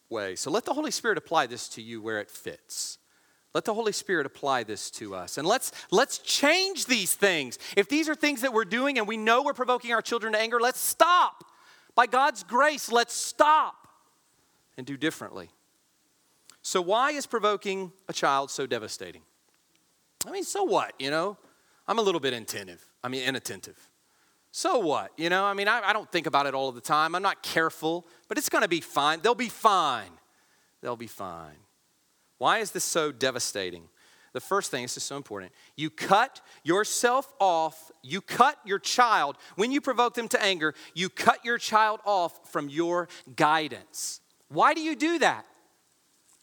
ways. 0.08 0.40
So 0.40 0.50
let 0.50 0.64
the 0.64 0.74
Holy 0.74 0.90
Spirit 0.90 1.18
apply 1.18 1.46
this 1.46 1.68
to 1.70 1.82
you 1.82 2.00
where 2.00 2.20
it 2.20 2.30
fits. 2.30 2.98
Let 3.52 3.64
the 3.64 3.74
Holy 3.74 3.92
Spirit 3.92 4.26
apply 4.26 4.64
this 4.64 4.90
to 4.92 5.14
us. 5.14 5.38
And 5.38 5.46
let's 5.46 5.70
let's 5.90 6.18
change 6.18 6.86
these 6.86 7.14
things. 7.14 7.58
If 7.76 7.88
these 7.88 8.08
are 8.08 8.14
things 8.14 8.40
that 8.40 8.52
we're 8.52 8.64
doing 8.64 8.98
and 8.98 9.06
we 9.06 9.16
know 9.16 9.42
we're 9.42 9.52
provoking 9.52 9.92
our 9.92 10.02
children 10.02 10.32
to 10.32 10.40
anger, 10.40 10.58
let's 10.60 10.80
stop. 10.80 11.44
By 11.94 12.06
God's 12.06 12.42
grace, 12.42 12.90
let's 12.90 13.14
stop 13.14 13.88
and 14.76 14.86
do 14.86 14.96
differently. 14.96 15.50
So 16.62 16.80
why 16.80 17.10
is 17.12 17.26
provoking 17.26 17.92
a 18.08 18.12
child 18.12 18.50
so 18.50 18.66
devastating? 18.66 19.22
I 20.26 20.30
mean, 20.30 20.44
so 20.44 20.64
what, 20.64 20.94
you 20.98 21.10
know? 21.10 21.36
I'm 21.86 21.98
a 21.98 22.02
little 22.02 22.20
bit 22.20 22.32
inattentive. 22.32 22.84
I 23.02 23.08
mean, 23.08 23.22
inattentive. 23.22 23.76
So 24.50 24.78
what? 24.78 25.12
You 25.16 25.28
know, 25.28 25.44
I 25.44 25.52
mean, 25.52 25.68
I, 25.68 25.80
I 25.84 25.92
don't 25.92 26.10
think 26.10 26.26
about 26.26 26.46
it 26.46 26.54
all 26.54 26.72
the 26.72 26.80
time. 26.80 27.14
I'm 27.14 27.22
not 27.22 27.42
careful, 27.42 28.06
but 28.28 28.38
it's 28.38 28.48
going 28.48 28.62
to 28.62 28.68
be 28.68 28.80
fine. 28.80 29.20
They'll 29.20 29.34
be 29.34 29.48
fine. 29.48 30.10
They'll 30.80 30.96
be 30.96 31.06
fine. 31.06 31.56
Why 32.38 32.58
is 32.58 32.70
this 32.70 32.84
so 32.84 33.12
devastating? 33.12 33.88
The 34.34 34.40
first 34.40 34.72
thing, 34.72 34.82
this 34.82 34.96
is 34.96 35.04
so 35.04 35.16
important. 35.16 35.52
You 35.76 35.90
cut 35.90 36.40
yourself 36.64 37.32
off, 37.40 37.92
you 38.02 38.20
cut 38.20 38.58
your 38.66 38.80
child, 38.80 39.36
when 39.54 39.70
you 39.70 39.80
provoke 39.80 40.14
them 40.14 40.26
to 40.28 40.42
anger, 40.42 40.74
you 40.92 41.08
cut 41.08 41.44
your 41.44 41.56
child 41.56 42.00
off 42.04 42.50
from 42.50 42.68
your 42.68 43.08
guidance. 43.36 44.20
Why 44.48 44.74
do 44.74 44.80
you 44.80 44.96
do 44.96 45.20
that? 45.20 45.46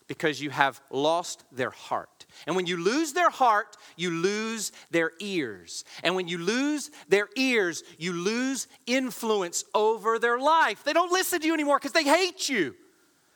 Because 0.07 0.41
you 0.41 0.51
have 0.51 0.81
lost 0.89 1.43
their 1.51 1.69
heart. 1.69 2.25
And 2.47 2.55
when 2.55 2.65
you 2.65 2.77
lose 2.77 3.11
their 3.11 3.29
heart, 3.29 3.75
you 3.97 4.09
lose 4.09 4.71
their 4.89 5.11
ears. 5.19 5.83
And 6.01 6.15
when 6.15 6.29
you 6.29 6.37
lose 6.37 6.91
their 7.09 7.27
ears, 7.35 7.83
you 7.97 8.13
lose 8.13 8.69
influence 8.87 9.65
over 9.75 10.17
their 10.17 10.39
life. 10.39 10.85
They 10.85 10.93
don't 10.93 11.11
listen 11.11 11.41
to 11.41 11.47
you 11.47 11.53
anymore 11.53 11.77
because 11.77 11.91
they 11.91 12.05
hate 12.05 12.47
you, 12.47 12.73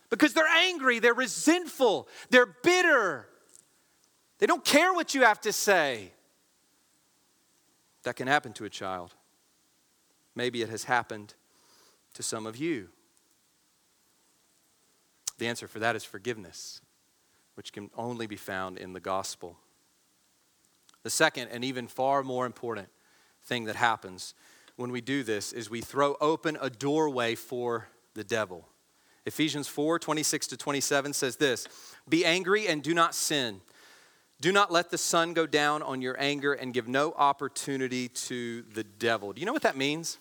because 0.10 0.34
they're 0.34 0.48
angry, 0.48 1.00
they're 1.00 1.14
resentful, 1.14 2.08
they're 2.30 2.46
bitter. 2.46 3.28
They 4.40 4.46
don't 4.46 4.64
care 4.64 4.94
what 4.94 5.16
you 5.16 5.24
have 5.24 5.40
to 5.42 5.54
say. 5.54 6.12
That 8.04 8.16
can 8.16 8.28
happen 8.28 8.54
to 8.54 8.66
a 8.66 8.70
child. 8.70 9.14
Maybe 10.36 10.62
it 10.62 10.70
has 10.70 10.84
happened 10.84 11.34
to 12.14 12.24
some 12.24 12.46
of 12.46 12.58
you. 12.58 12.90
The 15.38 15.48
answer 15.48 15.68
for 15.68 15.80
that 15.80 15.96
is 15.96 16.04
forgiveness 16.04 16.82
which 17.56 17.72
can 17.74 17.90
only 17.98 18.28
be 18.28 18.36
found 18.36 18.78
in 18.78 18.94
the 18.94 19.00
gospel. 19.00 19.58
The 21.04 21.10
second, 21.10 21.50
and 21.50 21.64
even 21.64 21.88
far 21.88 22.22
more 22.24 22.46
important 22.46 22.90
thing 23.44 23.66
that 23.66 23.76
happens 23.76 24.34
when 24.76 24.92
we 24.92 25.02
do 25.02 25.24
this 25.24 25.54
is 25.54 25.70
we 25.70 25.82
throw 25.82 26.16
open 26.20 26.58
a 26.62 26.70
doorway 26.70 27.36
for 27.36 27.88
the 28.14 28.24
devil. 28.24 28.68
Ephesians 29.26 29.68
4 29.68 29.98
26 30.00 30.48
to 30.48 30.58
27 30.58 31.14
says 31.14 31.38
this 31.38 31.68
Be 32.08 32.26
angry 32.26 32.68
and 32.68 32.84
do 32.84 32.94
not 32.94 33.16
sin. 33.16 33.62
Do 34.42 34.52
not 34.52 34.72
let 34.72 34.92
the 34.92 34.98
sun 34.98 35.34
go 35.34 35.48
down 35.48 35.82
on 35.82 36.02
your 36.02 36.16
anger 36.20 36.54
and 36.54 36.74
give 36.74 36.88
no 36.88 37.14
opportunity 37.14 38.10
to 38.10 38.64
the 38.74 38.84
devil. 38.84 39.34
Do 39.34 39.40
you 39.40 39.46
know 39.46 39.54
what 39.54 39.64
that 39.64 39.78
means? 39.78 40.18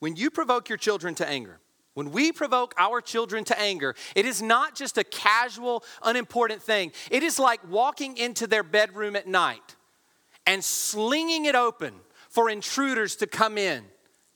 When 0.00 0.16
you 0.16 0.30
provoke 0.30 0.68
your 0.68 0.78
children 0.78 1.14
to 1.16 1.28
anger, 1.28 1.60
when 1.94 2.12
we 2.12 2.30
provoke 2.30 2.74
our 2.78 3.00
children 3.00 3.42
to 3.44 3.60
anger, 3.60 3.94
it 4.14 4.24
is 4.24 4.40
not 4.40 4.76
just 4.76 4.98
a 4.98 5.04
casual, 5.04 5.82
unimportant 6.04 6.62
thing. 6.62 6.92
It 7.10 7.22
is 7.22 7.38
like 7.38 7.60
walking 7.68 8.16
into 8.16 8.46
their 8.46 8.62
bedroom 8.62 9.16
at 9.16 9.26
night 9.26 9.74
and 10.46 10.62
slinging 10.62 11.46
it 11.46 11.56
open 11.56 11.94
for 12.28 12.48
intruders 12.50 13.16
to 13.16 13.26
come 13.26 13.58
in 13.58 13.84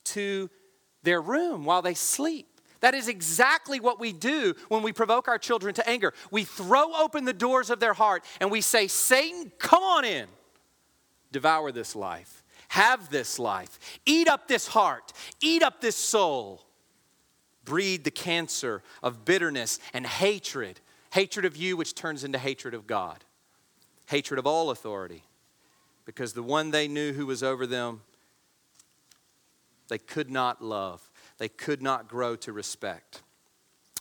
to 0.05 0.49
their 1.03 1.21
room 1.21 1.63
while 1.63 1.81
they 1.81 1.93
sleep. 1.93 2.52
That 2.83 2.95
is 2.95 3.07
exactly 3.07 3.79
what 3.79 3.97
we 3.97 4.11
do 4.11 4.55
when 4.67 4.83
we 4.83 4.91
provoke 4.91 5.29
our 5.29 5.37
children 5.37 5.73
to 5.75 5.89
anger. 5.89 6.13
We 6.31 6.43
throw 6.43 6.93
open 6.93 7.23
the 7.23 7.31
doors 7.31 7.69
of 7.69 7.79
their 7.79 7.93
heart 7.93 8.25
and 8.41 8.51
we 8.51 8.59
say, 8.59 8.87
Satan, 8.87 9.53
come 9.57 9.81
on 9.81 10.03
in. 10.03 10.27
Devour 11.31 11.71
this 11.71 11.95
life. 11.95 12.43
Have 12.67 13.09
this 13.09 13.39
life. 13.39 13.79
Eat 14.05 14.27
up 14.27 14.49
this 14.49 14.67
heart. 14.67 15.13
Eat 15.39 15.63
up 15.63 15.79
this 15.79 15.95
soul. 15.95 16.65
Breed 17.63 18.03
the 18.03 18.11
cancer 18.11 18.83
of 19.01 19.23
bitterness 19.23 19.79
and 19.93 20.05
hatred. 20.05 20.81
Hatred 21.13 21.45
of 21.45 21.55
you, 21.55 21.77
which 21.77 21.95
turns 21.95 22.25
into 22.25 22.37
hatred 22.37 22.73
of 22.73 22.85
God. 22.85 23.23
Hatred 24.07 24.39
of 24.39 24.45
all 24.45 24.71
authority. 24.71 25.23
Because 26.03 26.33
the 26.33 26.43
one 26.43 26.71
they 26.71 26.89
knew 26.89 27.13
who 27.13 27.27
was 27.27 27.43
over 27.43 27.65
them, 27.65 28.01
they 29.87 29.99
could 29.99 30.29
not 30.29 30.61
love 30.61 31.09
they 31.43 31.49
could 31.49 31.81
not 31.81 32.07
grow 32.07 32.37
to 32.37 32.53
respect. 32.53 33.21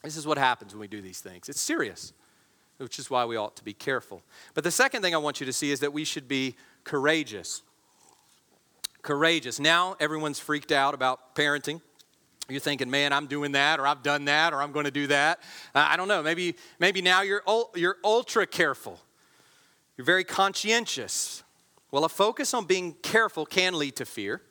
This 0.05 0.17
is 0.17 0.25
what 0.25 0.39
happens 0.39 0.75
when 0.75 0.81
we 0.81 0.87
do 0.87 1.01
these 1.01 1.19
things. 1.19 1.49
It's 1.49 1.61
serious, 1.61 2.13
which 2.79 3.01
is 3.01 3.11
why 3.11 3.25
we 3.25 3.35
ought 3.35 3.57
to 3.57 3.65
be 3.65 3.73
careful. 3.73 4.23
But 4.55 4.63
the 4.63 4.71
second 4.71 5.03
thing 5.03 5.13
I 5.13 5.19
want 5.19 5.41
you 5.41 5.47
to 5.47 5.53
see 5.53 5.73
is 5.73 5.81
that 5.81 5.93
we 5.93 6.05
should 6.05 6.29
be 6.29 6.55
courageous. 6.85 7.63
Courageous. 9.03 9.59
Now 9.59 9.97
everyone's 9.99 10.39
freaked 10.39 10.71
out 10.71 10.95
about 10.95 11.35
parenting. 11.35 11.81
You're 12.49 12.61
thinking, 12.61 12.89
man, 12.89 13.13
I'm 13.13 13.27
doing 13.27 13.51
that, 13.53 13.81
or 13.81 13.89
I've 13.89 14.05
done 14.05 14.27
that, 14.27 14.53
or 14.53 14.63
I'm 14.63 14.71
going 14.71 14.85
to 14.85 14.93
do 14.93 15.09
that. 15.09 15.41
Uh, 15.75 15.85
I 15.91 15.97
don't 15.97 16.07
know. 16.07 16.23
Maybe, 16.23 16.55
maybe 16.79 17.03
now 17.03 17.23
you're, 17.23 17.43
you're 17.75 17.97
ultra 18.05 18.47
careful. 18.47 19.01
You're 19.97 20.05
very 20.05 20.23
conscientious. 20.23 21.43
Well, 21.91 22.05
a 22.05 22.09
focus 22.09 22.55
on 22.55 22.67
being 22.67 22.93
careful 23.03 23.47
can 23.47 23.77
lead 23.77 23.97
to 23.97 24.05
fear 24.05 24.43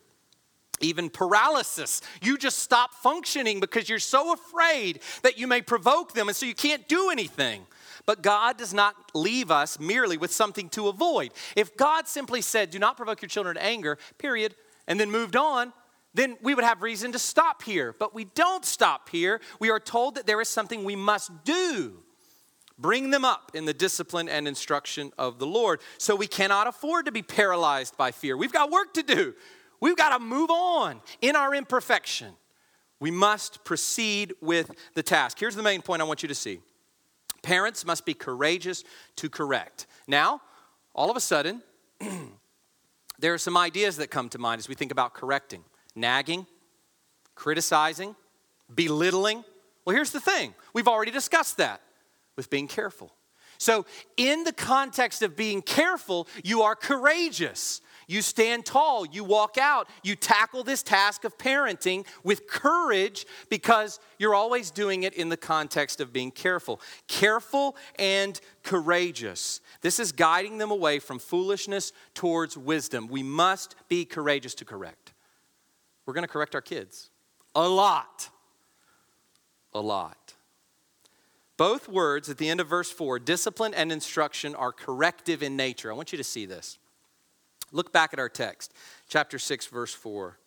even 0.84 1.10
paralysis. 1.10 2.02
You 2.22 2.38
just 2.38 2.60
stop 2.60 2.94
functioning 2.96 3.60
because 3.60 3.90
you're 3.90 4.00
so 4.00 4.34
afraid 4.34 5.00
that 5.24 5.38
you 5.38 5.48
may 5.48 5.62
provoke 5.62 6.14
them, 6.14 6.28
and 6.28 6.36
so 6.36 6.46
you 6.46 6.56
can't 6.56 6.88
do 6.88 7.10
anything. 7.10 7.66
But 8.06 8.22
God 8.22 8.58
does 8.58 8.74
not 8.74 8.96
leave 9.14 9.52
us 9.52 9.80
merely 9.80 10.18
with 10.18 10.32
something 10.32 10.70
to 10.70 10.88
avoid. 10.88 11.32
If 11.56 11.78
God 11.78 12.08
simply 12.08 12.42
said, 12.42 12.72
Do 12.72 12.80
not 12.80 12.98
provoke 12.98 13.22
your 13.22 13.30
children 13.30 13.56
to 13.56 13.64
anger, 13.64 13.98
period, 14.18 14.56
and 14.88 15.00
then 15.00 15.12
moved 15.12 15.36
on, 15.36 15.74
then 16.14 16.38
we 16.42 16.54
would 16.54 16.64
have 16.64 16.82
reason 16.82 17.12
to 17.14 17.20
stop 17.20 17.64
here. 17.64 17.96
But 17.98 18.14
we 18.14 18.26
don't 18.26 18.66
stop 18.66 19.10
here. 19.10 19.40
We 19.60 19.70
are 19.70 19.80
told 19.80 20.16
that 20.16 20.28
there 20.28 20.42
is 20.42 20.50
something 20.50 20.84
we 20.84 20.96
must 20.96 21.44
do. 21.44 22.00
Bring 22.78 23.12
them 23.12 23.24
up 23.24 23.52
in 23.54 23.66
the 23.66 23.74
discipline 23.74 24.28
and 24.28 24.48
instruction 24.48 25.12
of 25.18 25.38
the 25.38 25.46
Lord. 25.46 25.82
So 26.00 26.16
we 26.16 26.28
cannot 26.28 26.68
afford 26.68 27.06
to 27.06 27.12
be 27.12 27.22
paralyzed 27.22 27.96
by 27.96 28.12
fear. 28.12 28.36
We've 28.36 28.52
got 28.52 28.72
work 28.72 28.94
to 28.96 29.04
do. 29.04 29.36
We've 29.82 29.98
got 29.98 30.16
to 30.16 30.24
move 30.24 30.50
on 30.50 31.02
in 31.22 31.36
our 31.36 31.54
imperfection. 31.54 32.34
We 33.00 33.12
must 33.12 33.66
proceed 33.66 34.34
with 34.40 34.72
the 34.94 35.04
task. 35.04 35.40
Here's 35.40 35.56
the 35.56 35.64
main 35.64 35.82
point 35.82 36.02
I 36.02 36.06
want 36.06 36.22
you 36.22 36.30
to 36.30 36.36
see 36.36 36.62
parents 37.42 37.84
must 37.84 38.06
be 38.06 38.14
courageous 38.14 38.84
to 39.16 39.28
correct. 39.28 39.88
Now, 40.08 40.42
all 40.94 41.10
of 41.10 41.18
a 41.18 41.20
sudden, 41.20 41.64
there 43.20 43.34
are 43.34 43.40
some 43.40 43.58
ideas 43.58 43.98
that 43.98 44.12
come 44.12 44.30
to 44.30 44.38
mind 44.38 44.60
as 44.60 44.70
we 44.70 44.76
think 44.76 44.92
about 44.92 45.14
correcting 45.14 45.64
nagging, 45.96 46.46
criticizing, 47.36 48.16
belittling. 48.74 49.44
Well, 49.84 49.96
here's 49.96 50.12
the 50.12 50.22
thing 50.22 50.54
we've 50.74 50.88
already 50.88 51.12
discussed 51.12 51.58
that 51.58 51.82
with 52.36 52.50
being 52.50 52.68
careful. 52.68 53.14
So, 53.58 53.86
in 54.18 54.44
the 54.44 54.54
context 54.54 55.22
of 55.22 55.36
being 55.36 55.62
careful, 55.62 56.28
you 56.44 56.62
are 56.64 56.76
courageous. 56.76 57.82
You 58.12 58.22
stand 58.22 58.66
tall, 58.66 59.06
you 59.06 59.24
walk 59.24 59.58
out, 59.58 59.88
you 60.04 60.18
tackle 60.18 60.66
this 60.66 60.84
task 60.84 61.24
of 61.24 61.38
parenting 61.38 62.06
with 62.26 62.46
courage 62.46 63.26
because 63.50 64.02
you're 64.20 64.36
always 64.36 64.70
doing 64.70 65.04
it 65.04 65.14
in 65.14 65.30
the 65.30 65.38
context 65.38 66.02
of 66.02 66.12
being 66.12 66.30
careful. 66.30 66.82
Careful 67.08 67.78
and 67.98 68.38
courageous. 68.64 69.62
This 69.80 69.98
is 69.98 70.12
guiding 70.12 70.58
them 70.58 70.72
away 70.72 71.00
from 71.00 71.20
foolishness 71.20 71.94
towards 72.14 72.58
wisdom. 72.58 73.08
We 73.08 73.24
must 73.24 73.76
be 73.88 74.04
courageous 74.04 74.56
to 74.56 74.66
correct. 74.66 75.14
We're 76.06 76.14
going 76.14 76.28
to 76.28 76.28
correct 76.28 76.54
our 76.54 76.62
kids 76.62 77.12
a 77.56 77.66
lot. 77.66 78.30
A 79.74 79.80
lot. 79.80 80.34
Both 81.56 81.88
words 81.88 82.28
at 82.28 82.38
the 82.38 82.50
end 82.50 82.60
of 82.60 82.68
verse 82.68 82.92
4, 82.92 83.20
discipline 83.20 83.74
and 83.74 83.90
instruction, 83.90 84.54
are 84.54 84.74
corrective 84.74 85.42
in 85.42 85.56
nature. 85.56 85.90
I 85.90 85.96
want 85.96 86.12
you 86.12 86.18
to 86.18 86.26
see 86.26 86.46
this. 86.46 86.78
Look 87.72 87.92
back 87.94 88.14
at 88.14 88.20
our 88.20 88.30
text, 88.30 88.74
chapter 89.08 89.40
6, 89.40 89.68
verse 89.68 89.94
4. 89.94 90.38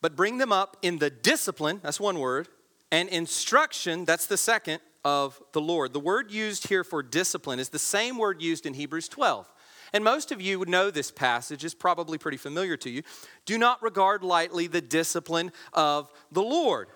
But 0.00 0.16
bring 0.16 0.38
them 0.38 0.52
up 0.52 0.76
in 0.82 0.98
the 0.98 1.10
discipline, 1.10 1.80
that's 1.82 2.00
one 2.00 2.18
word, 2.18 2.48
and 2.90 3.08
instruction, 3.08 4.04
that's 4.04 4.26
the 4.26 4.36
second, 4.36 4.80
of 5.04 5.40
the 5.52 5.60
Lord. 5.60 5.92
The 5.92 6.00
word 6.00 6.30
used 6.30 6.68
here 6.68 6.84
for 6.84 7.02
discipline 7.02 7.58
is 7.58 7.70
the 7.70 7.78
same 7.78 8.18
word 8.18 8.42
used 8.42 8.66
in 8.66 8.74
Hebrews 8.74 9.08
12. 9.08 9.50
And 9.92 10.04
most 10.04 10.30
of 10.30 10.40
you 10.40 10.58
would 10.58 10.68
know 10.68 10.90
this 10.90 11.10
passage, 11.10 11.64
is 11.64 11.74
probably 11.74 12.16
pretty 12.16 12.36
familiar 12.36 12.76
to 12.78 12.90
you. 12.90 13.02
Do 13.44 13.58
not 13.58 13.82
regard 13.82 14.22
lightly 14.22 14.66
the 14.66 14.80
discipline 14.80 15.52
of 15.72 16.10
the 16.30 16.42
Lord. 16.42 16.88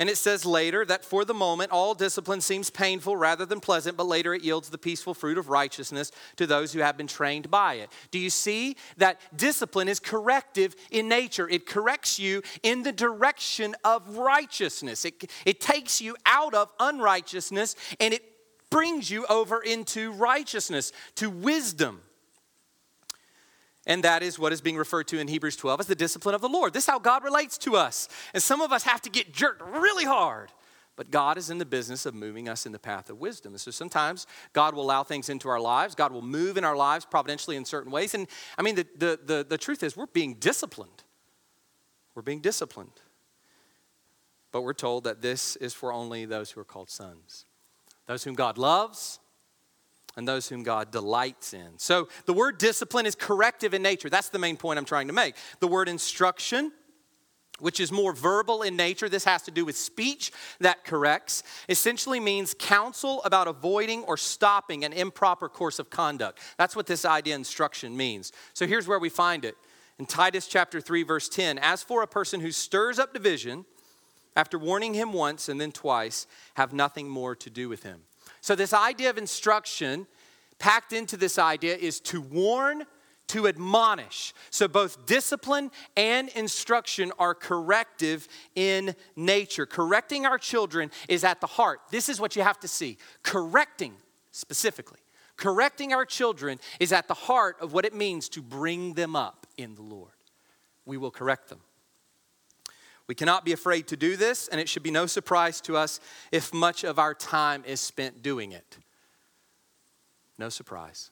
And 0.00 0.08
it 0.08 0.16
says 0.16 0.46
later 0.46 0.86
that 0.86 1.04
for 1.04 1.26
the 1.26 1.34
moment, 1.34 1.72
all 1.72 1.92
discipline 1.92 2.40
seems 2.40 2.70
painful 2.70 3.18
rather 3.18 3.44
than 3.44 3.60
pleasant, 3.60 3.98
but 3.98 4.06
later 4.06 4.32
it 4.32 4.42
yields 4.42 4.70
the 4.70 4.78
peaceful 4.78 5.12
fruit 5.12 5.36
of 5.36 5.50
righteousness 5.50 6.10
to 6.36 6.46
those 6.46 6.72
who 6.72 6.80
have 6.80 6.96
been 6.96 7.06
trained 7.06 7.50
by 7.50 7.74
it. 7.74 7.90
Do 8.10 8.18
you 8.18 8.30
see 8.30 8.76
that 8.96 9.20
discipline 9.36 9.88
is 9.88 10.00
corrective 10.00 10.74
in 10.90 11.06
nature? 11.06 11.46
It 11.50 11.66
corrects 11.66 12.18
you 12.18 12.42
in 12.62 12.82
the 12.82 12.92
direction 12.92 13.76
of 13.84 14.16
righteousness, 14.16 15.04
it, 15.04 15.30
it 15.44 15.60
takes 15.60 16.00
you 16.00 16.16
out 16.24 16.54
of 16.54 16.72
unrighteousness 16.80 17.76
and 18.00 18.14
it 18.14 18.24
brings 18.70 19.10
you 19.10 19.26
over 19.26 19.60
into 19.60 20.12
righteousness, 20.12 20.92
to 21.16 21.28
wisdom. 21.28 22.00
And 23.90 24.04
that 24.04 24.22
is 24.22 24.38
what 24.38 24.52
is 24.52 24.60
being 24.60 24.76
referred 24.76 25.08
to 25.08 25.18
in 25.18 25.26
Hebrews 25.26 25.56
12 25.56 25.80
as 25.80 25.86
the 25.88 25.96
discipline 25.96 26.36
of 26.36 26.40
the 26.40 26.48
Lord. 26.48 26.72
This 26.72 26.84
is 26.84 26.88
how 26.88 27.00
God 27.00 27.24
relates 27.24 27.58
to 27.58 27.74
us. 27.74 28.08
And 28.32 28.40
some 28.40 28.60
of 28.60 28.70
us 28.70 28.84
have 28.84 29.02
to 29.02 29.10
get 29.10 29.32
jerked 29.32 29.60
really 29.62 30.04
hard. 30.04 30.52
But 30.94 31.10
God 31.10 31.36
is 31.36 31.50
in 31.50 31.58
the 31.58 31.64
business 31.64 32.06
of 32.06 32.14
moving 32.14 32.48
us 32.48 32.66
in 32.66 32.70
the 32.70 32.78
path 32.78 33.10
of 33.10 33.18
wisdom. 33.18 33.52
And 33.52 33.60
so 33.60 33.72
sometimes 33.72 34.28
God 34.52 34.76
will 34.76 34.84
allow 34.84 35.02
things 35.02 35.28
into 35.28 35.48
our 35.48 35.58
lives. 35.58 35.96
God 35.96 36.12
will 36.12 36.22
move 36.22 36.56
in 36.56 36.62
our 36.64 36.76
lives 36.76 37.04
providentially 37.04 37.56
in 37.56 37.64
certain 37.64 37.90
ways. 37.90 38.14
And 38.14 38.28
I 38.56 38.62
mean, 38.62 38.76
the, 38.76 38.86
the, 38.96 39.18
the, 39.24 39.46
the 39.48 39.58
truth 39.58 39.82
is, 39.82 39.96
we're 39.96 40.06
being 40.06 40.34
disciplined. 40.34 41.02
We're 42.14 42.22
being 42.22 42.40
disciplined. 42.40 43.00
But 44.52 44.60
we're 44.62 44.72
told 44.72 45.02
that 45.02 45.20
this 45.20 45.56
is 45.56 45.74
for 45.74 45.92
only 45.92 46.26
those 46.26 46.52
who 46.52 46.60
are 46.60 46.64
called 46.64 46.90
sons, 46.90 47.44
those 48.06 48.22
whom 48.22 48.34
God 48.34 48.56
loves 48.56 49.18
and 50.16 50.26
those 50.26 50.48
whom 50.48 50.62
God 50.62 50.90
delights 50.90 51.54
in. 51.54 51.78
So 51.78 52.08
the 52.26 52.32
word 52.32 52.58
discipline 52.58 53.06
is 53.06 53.14
corrective 53.14 53.74
in 53.74 53.82
nature. 53.82 54.10
That's 54.10 54.28
the 54.28 54.38
main 54.38 54.56
point 54.56 54.78
I'm 54.78 54.84
trying 54.84 55.06
to 55.06 55.12
make. 55.12 55.36
The 55.60 55.68
word 55.68 55.88
instruction, 55.88 56.72
which 57.60 57.80
is 57.80 57.92
more 57.92 58.12
verbal 58.12 58.62
in 58.62 58.76
nature, 58.76 59.08
this 59.08 59.24
has 59.24 59.42
to 59.42 59.50
do 59.50 59.64
with 59.64 59.76
speech 59.76 60.32
that 60.60 60.84
corrects, 60.84 61.42
essentially 61.68 62.18
means 62.18 62.54
counsel 62.58 63.22
about 63.22 63.48
avoiding 63.48 64.02
or 64.04 64.16
stopping 64.16 64.84
an 64.84 64.92
improper 64.92 65.48
course 65.48 65.78
of 65.78 65.90
conduct. 65.90 66.40
That's 66.58 66.74
what 66.74 66.86
this 66.86 67.04
idea 67.04 67.34
instruction 67.34 67.96
means. 67.96 68.32
So 68.52 68.66
here's 68.66 68.88
where 68.88 68.98
we 68.98 69.08
find 69.10 69.44
it. 69.44 69.56
In 69.98 70.06
Titus 70.06 70.46
chapter 70.46 70.80
3 70.80 71.02
verse 71.02 71.28
10, 71.28 71.58
as 71.58 71.82
for 71.82 72.02
a 72.02 72.08
person 72.08 72.40
who 72.40 72.50
stirs 72.50 72.98
up 72.98 73.12
division, 73.12 73.66
after 74.36 74.58
warning 74.58 74.94
him 74.94 75.12
once 75.12 75.48
and 75.48 75.60
then 75.60 75.72
twice, 75.72 76.26
have 76.54 76.72
nothing 76.72 77.08
more 77.08 77.34
to 77.36 77.50
do 77.50 77.68
with 77.68 77.82
him. 77.82 78.00
So, 78.40 78.54
this 78.54 78.72
idea 78.72 79.10
of 79.10 79.18
instruction, 79.18 80.06
packed 80.58 80.92
into 80.92 81.16
this 81.16 81.38
idea, 81.38 81.76
is 81.76 82.00
to 82.00 82.20
warn, 82.20 82.84
to 83.28 83.46
admonish. 83.46 84.32
So, 84.50 84.66
both 84.66 85.06
discipline 85.06 85.70
and 85.96 86.28
instruction 86.30 87.12
are 87.18 87.34
corrective 87.34 88.28
in 88.54 88.94
nature. 89.14 89.66
Correcting 89.66 90.26
our 90.26 90.38
children 90.38 90.90
is 91.08 91.22
at 91.22 91.40
the 91.40 91.46
heart. 91.46 91.80
This 91.90 92.08
is 92.08 92.20
what 92.20 92.34
you 92.34 92.42
have 92.42 92.58
to 92.60 92.68
see. 92.68 92.98
Correcting, 93.22 93.94
specifically, 94.30 95.00
correcting 95.36 95.92
our 95.92 96.04
children 96.04 96.58
is 96.78 96.92
at 96.92 97.08
the 97.08 97.14
heart 97.14 97.56
of 97.60 97.72
what 97.72 97.84
it 97.84 97.94
means 97.94 98.28
to 98.30 98.42
bring 98.42 98.94
them 98.94 99.14
up 99.14 99.46
in 99.56 99.74
the 99.74 99.82
Lord. 99.82 100.12
We 100.86 100.96
will 100.96 101.10
correct 101.10 101.48
them. 101.48 101.60
We 103.10 103.16
cannot 103.16 103.44
be 103.44 103.50
afraid 103.50 103.88
to 103.88 103.96
do 103.96 104.16
this, 104.16 104.46
and 104.46 104.60
it 104.60 104.68
should 104.68 104.84
be 104.84 104.92
no 104.92 105.06
surprise 105.06 105.60
to 105.62 105.76
us 105.76 105.98
if 106.30 106.54
much 106.54 106.84
of 106.84 106.96
our 107.00 107.12
time 107.12 107.64
is 107.66 107.80
spent 107.80 108.22
doing 108.22 108.52
it. 108.52 108.78
No 110.38 110.48
surprise. 110.48 111.10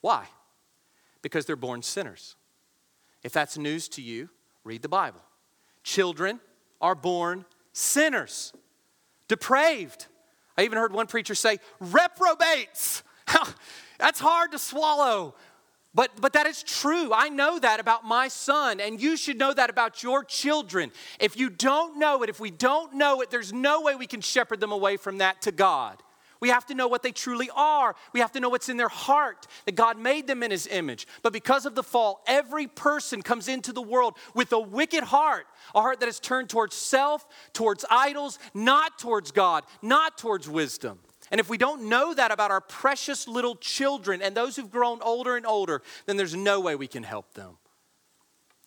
Why? 0.00 0.24
Because 1.20 1.44
they're 1.44 1.56
born 1.56 1.82
sinners. 1.82 2.36
If 3.22 3.34
that's 3.34 3.58
news 3.58 3.86
to 3.88 4.00
you, 4.00 4.30
read 4.64 4.80
the 4.80 4.88
Bible. 4.88 5.20
Children 5.82 6.40
are 6.80 6.94
born 6.94 7.44
sinners, 7.74 8.54
depraved. 9.28 10.06
I 10.56 10.62
even 10.62 10.78
heard 10.78 10.94
one 10.94 11.06
preacher 11.06 11.34
say, 11.34 11.58
reprobates. 11.80 13.02
that's 13.98 14.20
hard 14.20 14.52
to 14.52 14.58
swallow. 14.58 15.34
But, 15.94 16.10
but 16.20 16.32
that 16.32 16.46
is 16.46 16.62
true. 16.62 17.12
I 17.12 17.28
know 17.28 17.58
that 17.58 17.78
about 17.78 18.04
my 18.04 18.26
son, 18.28 18.80
and 18.80 19.00
you 19.00 19.16
should 19.16 19.38
know 19.38 19.54
that 19.54 19.70
about 19.70 20.02
your 20.02 20.24
children. 20.24 20.90
If 21.20 21.36
you 21.36 21.50
don't 21.50 21.98
know 21.98 22.22
it, 22.24 22.28
if 22.28 22.40
we 22.40 22.50
don't 22.50 22.94
know 22.94 23.20
it, 23.20 23.30
there's 23.30 23.52
no 23.52 23.80
way 23.82 23.94
we 23.94 24.08
can 24.08 24.20
shepherd 24.20 24.60
them 24.60 24.72
away 24.72 24.96
from 24.96 25.18
that 25.18 25.42
to 25.42 25.52
God. 25.52 26.02
We 26.40 26.48
have 26.48 26.66
to 26.66 26.74
know 26.74 26.88
what 26.88 27.02
they 27.02 27.12
truly 27.12 27.48
are. 27.54 27.94
We 28.12 28.20
have 28.20 28.32
to 28.32 28.40
know 28.40 28.48
what's 28.48 28.68
in 28.68 28.76
their 28.76 28.88
heart, 28.88 29.46
that 29.66 29.76
God 29.76 29.98
made 29.98 30.26
them 30.26 30.42
in 30.42 30.50
His 30.50 30.66
image. 30.66 31.06
But 31.22 31.32
because 31.32 31.64
of 31.64 31.74
the 31.74 31.82
fall, 31.82 32.22
every 32.26 32.66
person 32.66 33.22
comes 33.22 33.48
into 33.48 33.72
the 33.72 33.80
world 33.80 34.18
with 34.34 34.52
a 34.52 34.58
wicked 34.58 35.04
heart, 35.04 35.46
a 35.74 35.80
heart 35.80 36.00
that 36.00 36.08
is 36.08 36.20
turned 36.20 36.50
towards 36.50 36.74
self, 36.74 37.24
towards 37.52 37.84
idols, 37.88 38.38
not 38.52 38.98
towards 38.98 39.30
God, 39.30 39.64
not 39.80 40.18
towards 40.18 40.48
wisdom. 40.48 40.98
And 41.34 41.40
if 41.40 41.50
we 41.50 41.58
don't 41.58 41.88
know 41.88 42.14
that 42.14 42.30
about 42.30 42.52
our 42.52 42.60
precious 42.60 43.26
little 43.26 43.56
children 43.56 44.22
and 44.22 44.36
those 44.36 44.54
who've 44.54 44.70
grown 44.70 45.02
older 45.02 45.36
and 45.36 45.44
older, 45.44 45.82
then 46.06 46.16
there's 46.16 46.36
no 46.36 46.60
way 46.60 46.76
we 46.76 46.86
can 46.86 47.02
help 47.02 47.34
them. 47.34 47.58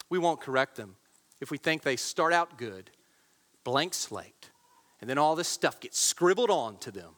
We 0.10 0.20
won't 0.20 0.42
correct 0.42 0.76
them 0.76 0.98
if 1.40 1.50
we 1.50 1.58
think 1.58 1.82
they 1.82 1.96
start 1.96 2.34
out 2.34 2.58
good, 2.58 2.92
blank 3.64 3.94
slate, 3.94 4.50
and 5.00 5.10
then 5.10 5.18
all 5.18 5.34
this 5.34 5.48
stuff 5.48 5.80
gets 5.80 5.98
scribbled 5.98 6.50
on 6.50 6.78
to 6.80 6.92
them. 6.92 7.12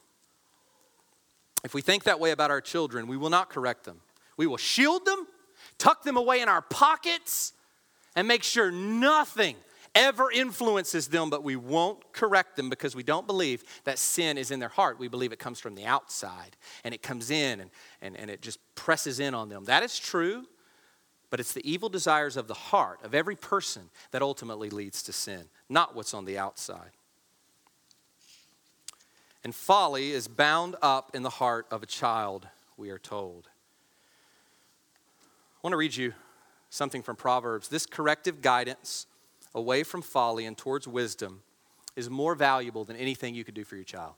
If 1.64 1.74
we 1.74 1.82
think 1.82 2.04
that 2.04 2.20
way 2.20 2.30
about 2.30 2.52
our 2.52 2.60
children, 2.60 3.08
we 3.08 3.16
will 3.16 3.28
not 3.28 3.50
correct 3.50 3.82
them. 3.82 4.02
We 4.36 4.46
will 4.46 4.56
shield 4.56 5.04
them, 5.04 5.26
tuck 5.78 6.04
them 6.04 6.16
away 6.16 6.42
in 6.42 6.48
our 6.48 6.62
pockets, 6.62 7.54
and 8.14 8.28
make 8.28 8.44
sure 8.44 8.70
nothing 8.70 9.56
ever 9.94 10.30
influences 10.30 11.08
them, 11.08 11.30
but 11.30 11.42
we 11.42 11.56
won't 11.56 12.12
correct 12.12 12.56
them 12.56 12.70
because 12.70 12.94
we 12.94 13.02
don't 13.02 13.26
believe 13.26 13.64
that 13.84 13.98
sin 13.98 14.38
is 14.38 14.50
in 14.50 14.60
their 14.60 14.68
heart. 14.68 14.98
We 14.98 15.08
believe 15.08 15.32
it 15.32 15.38
comes 15.38 15.58
from 15.58 15.74
the 15.74 15.84
outside 15.84 16.56
and 16.84 16.94
it 16.94 17.02
comes 17.02 17.30
in 17.30 17.60
and, 17.60 17.70
and, 18.00 18.16
and 18.16 18.30
it 18.30 18.42
just 18.42 18.58
presses 18.74 19.20
in 19.20 19.34
on 19.34 19.48
them. 19.48 19.64
That 19.64 19.82
is 19.82 19.98
true, 19.98 20.44
but 21.28 21.40
it's 21.40 21.52
the 21.52 21.70
evil 21.70 21.88
desires 21.88 22.36
of 22.36 22.48
the 22.48 22.54
heart 22.54 23.00
of 23.04 23.14
every 23.14 23.36
person 23.36 23.90
that 24.10 24.22
ultimately 24.22 24.70
leads 24.70 25.02
to 25.04 25.12
sin, 25.12 25.44
not 25.68 25.94
what's 25.94 26.14
on 26.14 26.24
the 26.24 26.38
outside. 26.38 26.90
And 29.42 29.54
folly 29.54 30.12
is 30.12 30.28
bound 30.28 30.76
up 30.82 31.12
in 31.14 31.22
the 31.22 31.30
heart 31.30 31.66
of 31.70 31.82
a 31.82 31.86
child, 31.86 32.46
we 32.76 32.90
are 32.90 32.98
told. 32.98 33.48
I 35.56 35.60
want 35.62 35.72
to 35.72 35.78
read 35.78 35.96
you 35.96 36.14
something 36.68 37.02
from 37.02 37.16
Proverbs. 37.16 37.68
This 37.68 37.86
corrective 37.86 38.42
guidance 38.42 39.06
away 39.54 39.82
from 39.82 40.02
folly 40.02 40.46
and 40.46 40.56
towards 40.56 40.86
wisdom 40.86 41.42
is 41.96 42.08
more 42.08 42.34
valuable 42.34 42.84
than 42.84 42.96
anything 42.96 43.34
you 43.34 43.44
could 43.44 43.54
do 43.54 43.64
for 43.64 43.76
your 43.76 43.84
child. 43.84 44.14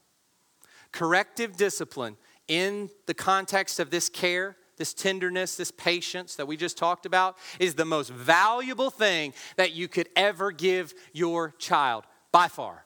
Corrective 0.93 1.57
discipline 1.57 2.16
in 2.49 2.91
the 3.07 3.14
context 3.14 3.80
of 3.80 3.91
this 3.91 4.09
care, 4.09 4.57
this 4.76 4.93
tenderness, 4.93 5.57
this 5.57 5.70
patience 5.70 6.37
that 6.37 6.47
we 6.47 6.57
just 6.57 6.76
talked 6.76 7.07
about 7.07 7.37
is 7.59 7.74
the 7.74 7.85
most 7.85 8.11
valuable 8.11 8.91
thing 8.91 9.33
that 9.57 9.72
you 9.72 9.89
could 9.89 10.09
ever 10.16 10.53
give 10.53 10.93
your 11.12 11.55
child 11.59 12.05
by 12.30 12.49
far. 12.49 12.85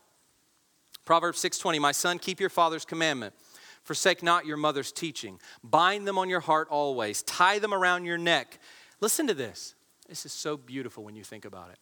Proverbs 1.05 1.39
6:20, 1.39 1.79
"My 1.79 1.93
son, 1.93 2.19
keep 2.19 2.41
your 2.41 2.51
father's 2.51 2.85
commandment. 2.85 3.35
Forsake 3.83 4.23
not 4.23 4.47
your 4.47 4.57
mother's 4.57 4.91
teaching. 4.91 5.41
Bind 5.63 6.07
them 6.07 6.19
on 6.19 6.29
your 6.29 6.41
heart 6.41 6.69
always. 6.69 7.23
Tie 7.23 7.61
them 7.61 7.73
around 7.73 8.05
your 8.05 8.19
neck." 8.19 8.61
Listen 9.01 9.27
to 9.29 9.35
this. 9.35 9.75
This 10.09 10.27
is 10.27 10.33
so 10.33 10.57
beautiful 10.57 11.05
when 11.05 11.15
you 11.15 11.25
think 11.25 11.45
about 11.45 11.71
it. 11.71 11.79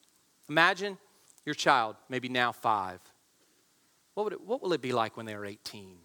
Imagine 0.48 0.98
your 1.44 1.54
child, 1.54 1.96
maybe 2.08 2.28
now 2.28 2.52
5. 2.52 3.00
What, 4.14 4.24
would 4.24 4.32
it, 4.34 4.40
what 4.40 4.62
will 4.62 4.72
it 4.72 4.80
be 4.80 4.92
like 4.92 5.16
when 5.16 5.26
they 5.26 5.34
are 5.34 5.44
18 5.44 5.96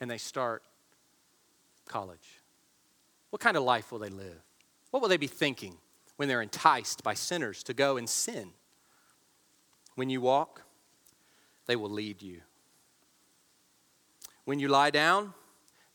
and 0.00 0.10
they 0.10 0.18
start 0.18 0.62
college? 1.86 2.40
What 3.30 3.40
kind 3.40 3.56
of 3.56 3.62
life 3.62 3.92
will 3.92 3.98
they 3.98 4.08
live? 4.08 4.42
What 4.90 5.02
will 5.02 5.08
they 5.08 5.16
be 5.16 5.26
thinking 5.26 5.76
when 6.16 6.28
they're 6.28 6.42
enticed 6.42 7.02
by 7.02 7.14
sinners 7.14 7.62
to 7.64 7.74
go 7.74 7.96
and 7.96 8.08
sin? 8.08 8.50
When 9.94 10.10
you 10.10 10.20
walk, 10.20 10.62
they 11.66 11.76
will 11.76 11.90
lead 11.90 12.22
you. 12.22 12.40
When 14.44 14.58
you 14.58 14.68
lie 14.68 14.90
down, 14.90 15.34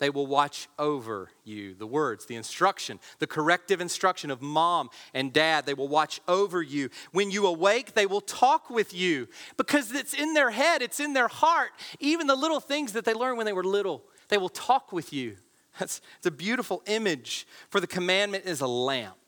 they 0.02 0.10
will 0.10 0.26
watch 0.26 0.68
over 0.80 1.30
you. 1.44 1.76
The 1.76 1.86
words, 1.86 2.26
the 2.26 2.36
instruction, 2.36 3.00
the 3.20 3.28
corrective 3.28 3.80
instruction 3.80 4.32
of 4.32 4.42
mom 4.42 4.90
and 5.14 5.32
dad, 5.32 5.68
they 5.68 5.76
will 5.76 5.88
watch 5.88 6.20
over 6.28 6.60
you. 6.60 6.90
When 7.12 7.30
you 7.30 7.46
awake, 7.46 7.94
they 7.94 8.08
will 8.08 8.20
talk 8.20 8.72
with 8.72 8.96
you 8.96 9.28
because 9.58 9.92
it's 9.92 10.16
in 10.16 10.34
their 10.34 10.50
head, 10.50 10.82
it's 10.82 11.00
in 11.00 11.14
their 11.14 11.28
heart. 11.28 11.70
Even 12.00 12.26
the 12.26 12.36
little 12.36 12.60
things 12.60 12.94
that 12.94 13.06
they 13.06 13.14
learned 13.14 13.38
when 13.38 13.46
they 13.46 13.54
were 13.54 13.64
little, 13.64 14.04
they 14.30 14.40
will 14.40 14.50
talk 14.50 14.92
with 14.92 15.14
you. 15.14 15.38
That's 15.78 16.02
it's 16.18 16.26
a 16.26 16.32
beautiful 16.32 16.82
image, 16.88 17.46
for 17.70 17.80
the 17.80 17.86
commandment 17.86 18.46
is 18.46 18.62
a 18.62 18.68
lamp 18.68 19.21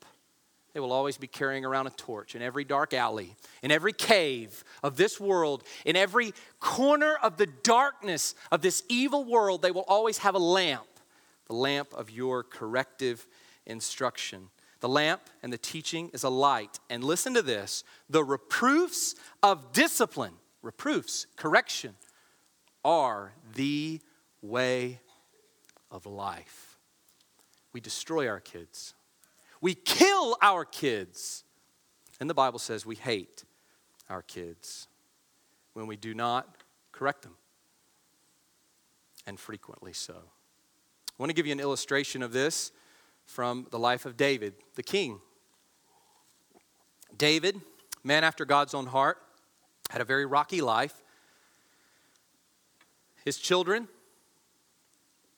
they 0.74 0.80
will 0.80 0.92
always 0.92 1.18
be 1.18 1.28
carrying 1.28 1.66
around 1.66 1.86
a 1.86 1.92
torch 1.92 2.36
in 2.36 2.42
every 2.42 2.64
dark 2.64 2.94
alley, 2.94 3.36
in 3.62 3.70
every 3.70 3.94
cave 3.94 4.64
of 4.82 4.98
this 4.98 5.20
world, 5.20 5.64
in 5.86 5.96
every 5.96 6.34
corner 6.60 7.16
of 7.22 7.38
the 7.38 7.46
darkness 7.46 8.34
of 8.52 8.62
this 8.62 8.84
evil 8.90 9.24
world. 9.24 9.62
They 9.62 9.72
will 9.72 9.86
always 9.88 10.20
have 10.20 10.34
a 10.34 10.40
lamp, 10.40 10.88
the 11.48 11.54
lamp 11.54 11.94
of 11.94 12.10
your 12.10 12.44
corrective 12.44 13.28
instruction. 13.68 14.50
The 14.80 14.90
lamp 14.90 15.22
and 15.44 15.54
the 15.54 15.60
teaching 15.60 16.10
is 16.12 16.24
a 16.24 16.30
light. 16.30 16.80
And 16.90 17.04
listen 17.04 17.36
to 17.36 17.44
this 17.44 17.84
the 18.10 18.24
reproofs 18.24 19.14
of 19.44 19.74
discipline, 19.74 20.34
reproofs, 20.64 21.28
correction, 21.36 21.94
are 22.84 23.32
the 23.56 24.02
way 24.42 25.00
of 25.92 26.08
life. 26.08 26.80
We 27.74 27.80
destroy 27.80 28.28
our 28.28 28.40
kids 28.40 28.96
we 29.64 29.74
kill 29.74 30.36
our 30.42 30.66
kids. 30.66 31.46
And 32.20 32.30
the 32.30 32.34
Bible 32.34 32.60
says 32.60 32.86
we 32.86 32.96
hate 32.96 33.46
our 34.10 34.22
kids 34.22 34.90
when 35.72 35.88
we 35.88 35.96
do 35.96 36.14
not 36.14 36.58
correct 36.92 37.24
them, 37.24 37.36
and 39.26 39.40
frequently 39.40 39.94
so. 39.94 40.14
I 40.14 41.14
want 41.18 41.30
to 41.30 41.34
give 41.34 41.48
you 41.48 41.54
an 41.54 41.62
illustration 41.62 42.22
of 42.22 42.34
this 42.34 42.72
from 43.26 43.66
the 43.72 43.80
life 43.80 44.06
of 44.06 44.18
David, 44.18 44.54
the 44.76 44.84
king. 44.84 45.20
David, 47.18 47.60
man 48.04 48.24
after 48.24 48.46
God's 48.46 48.74
own 48.74 48.88
heart, 48.88 49.18
had 49.90 50.02
a 50.02 50.06
very 50.06 50.26
rocky 50.26 50.62
life. 50.62 51.02
His 53.24 53.38
children 53.38 53.88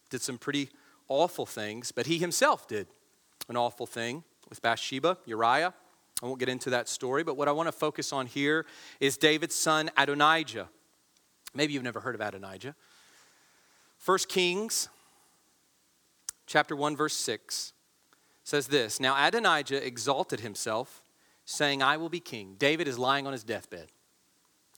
did 0.10 0.22
some 0.22 0.40
pretty 0.40 0.70
awful 1.08 1.46
things, 1.46 1.92
but 1.92 2.08
he 2.08 2.18
himself 2.18 2.68
did 2.68 2.88
an 3.50 3.58
awful 3.58 3.86
thing 3.86 4.24
with 4.50 4.62
Bathsheba, 4.62 5.18
Uriah. 5.26 5.74
I 6.22 6.26
won't 6.26 6.39
get 6.39 6.50
into 6.50 6.70
that 6.70 6.88
story, 6.88 7.24
but 7.24 7.36
what 7.36 7.48
I 7.48 7.52
want 7.52 7.68
to 7.68 7.72
focus 7.72 8.14
on 8.14 8.26
here 8.26 8.66
is 9.00 9.18
David's 9.18 9.56
son 9.56 9.91
Adonijah. 9.98 10.70
Maybe 11.54 11.74
you've 11.74 11.84
never 11.84 12.00
heard 12.00 12.16
of 12.16 12.22
Adonijah. 12.22 12.76
First 13.98 14.30
Kings 14.30 14.89
chapter 16.46 16.76
1 16.76 16.96
verse 16.96 17.16
6 17.16 17.74
says 18.43 18.68
this, 18.68 19.00
Now 19.00 19.16
Adonijah 19.28 19.86
exalted 19.86 20.39
himself, 20.39 21.02
saying, 21.46 21.82
I 21.82 21.98
will 21.98 22.10
be 22.10 22.20
king. 22.20 22.56
David 22.58 22.88
is 22.88 22.98
lying 22.98 23.28
on 23.28 23.34
his 23.34 23.43
deathbed. 23.43 23.88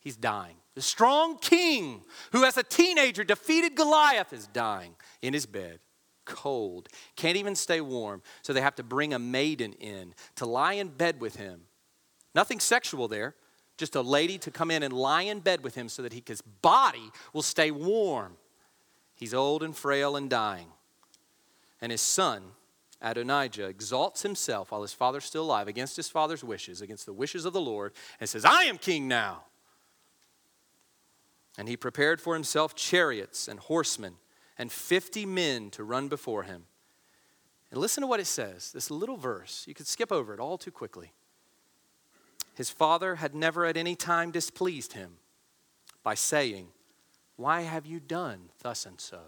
He's 0.02 0.16
dying. 0.16 0.56
The 0.76 0.82
strong 0.82 1.38
king 1.38 2.04
who 2.32 2.46
as 2.46 2.58
a 2.58 2.64
teenager 2.64 3.24
defeated 3.24 3.76
Goliath 3.76 4.32
is 4.32 4.48
dying 4.48 4.96
in 5.22 5.34
his 5.34 5.46
bed 5.46 5.80
cold, 6.28 6.90
can't 7.16 7.38
even 7.38 7.56
stay 7.56 7.82
warm. 7.82 8.22
So 8.44 8.54
they 8.54 8.62
have 8.62 8.76
to 8.76 8.84
bring 8.84 9.14
a 9.14 9.20
maiden 9.20 9.74
in 9.74 10.14
to 10.36 10.46
lie 10.46 10.74
in 10.74 10.90
bed 10.90 11.20
with 11.20 11.38
him. 11.38 11.62
Nothing 12.36 12.60
sexual 12.60 13.08
there, 13.08 13.34
just 13.78 13.96
a 13.96 14.02
lady 14.02 14.38
to 14.40 14.52
come 14.52 14.70
in 14.70 14.84
and 14.84 14.94
lie 14.94 15.24
in 15.24 15.40
bed 15.40 15.64
with 15.64 15.76
him 15.76 15.90
so 15.90 16.04
that 16.04 16.14
his 16.14 16.42
body 16.42 17.12
will 17.34 17.42
stay 17.42 17.72
warm. 17.72 18.38
He's 19.16 19.34
old 19.34 19.64
and 19.64 19.76
frail 19.76 20.16
and 20.16 20.30
dying. 20.30 20.68
And 21.82 21.92
his 21.92 22.02
son, 22.02 22.44
Adonijah, 23.02 23.66
exalts 23.66 24.24
himself 24.24 24.72
while 24.72 24.82
his 24.82 24.94
father's 24.94 25.26
still 25.26 25.44
alive 25.44 25.68
against 25.68 25.96
his 25.96 26.10
father's 26.10 26.44
wishes, 26.44 26.82
against 26.82 27.06
the 27.06 27.14
wishes 27.14 27.46
of 27.46 27.54
the 27.54 27.62
Lord, 27.62 27.94
and 28.20 28.30
says, 28.30 28.46
I 28.46 28.64
am 28.64 28.78
king 28.78 29.08
now. 29.08 29.44
And 31.58 31.68
he 31.68 31.78
prepared 31.78 32.22
for 32.22 32.36
himself 32.36 32.76
chariots 32.76 33.48
and 33.48 33.60
horsemen 33.60 34.16
and 34.58 34.72
50 34.72 35.26
men 35.26 35.70
to 35.72 35.84
run 35.84 36.08
before 36.08 36.44
him. 36.44 36.66
And 37.72 37.80
listen 37.80 38.02
to 38.02 38.08
what 38.08 38.20
it 38.20 38.26
says 38.26 38.72
this 38.72 38.90
little 38.90 39.18
verse. 39.18 39.66
You 39.68 39.74
could 39.74 39.88
skip 39.88 40.12
over 40.12 40.34
it 40.34 40.40
all 40.40 40.58
too 40.58 40.72
quickly. 40.72 41.12
His 42.56 42.70
father 42.70 43.16
had 43.16 43.36
never 43.36 43.66
at 43.66 43.78
any 43.78 43.96
time 43.96 44.32
displeased 44.32 44.94
him 44.94 45.18
by 46.04 46.16
saying, 46.16 46.70
Why 47.36 47.62
have 47.62 47.86
you 47.86 48.00
done 48.00 48.50
thus 48.64 48.86
and 48.86 49.00
so? 49.00 49.20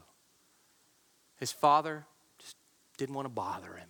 His 1.38 1.52
father 1.52 2.06
just 2.40 2.56
didn't 2.98 3.16
want 3.16 3.26
to 3.26 3.30
bother 3.30 3.74
him, 3.74 3.90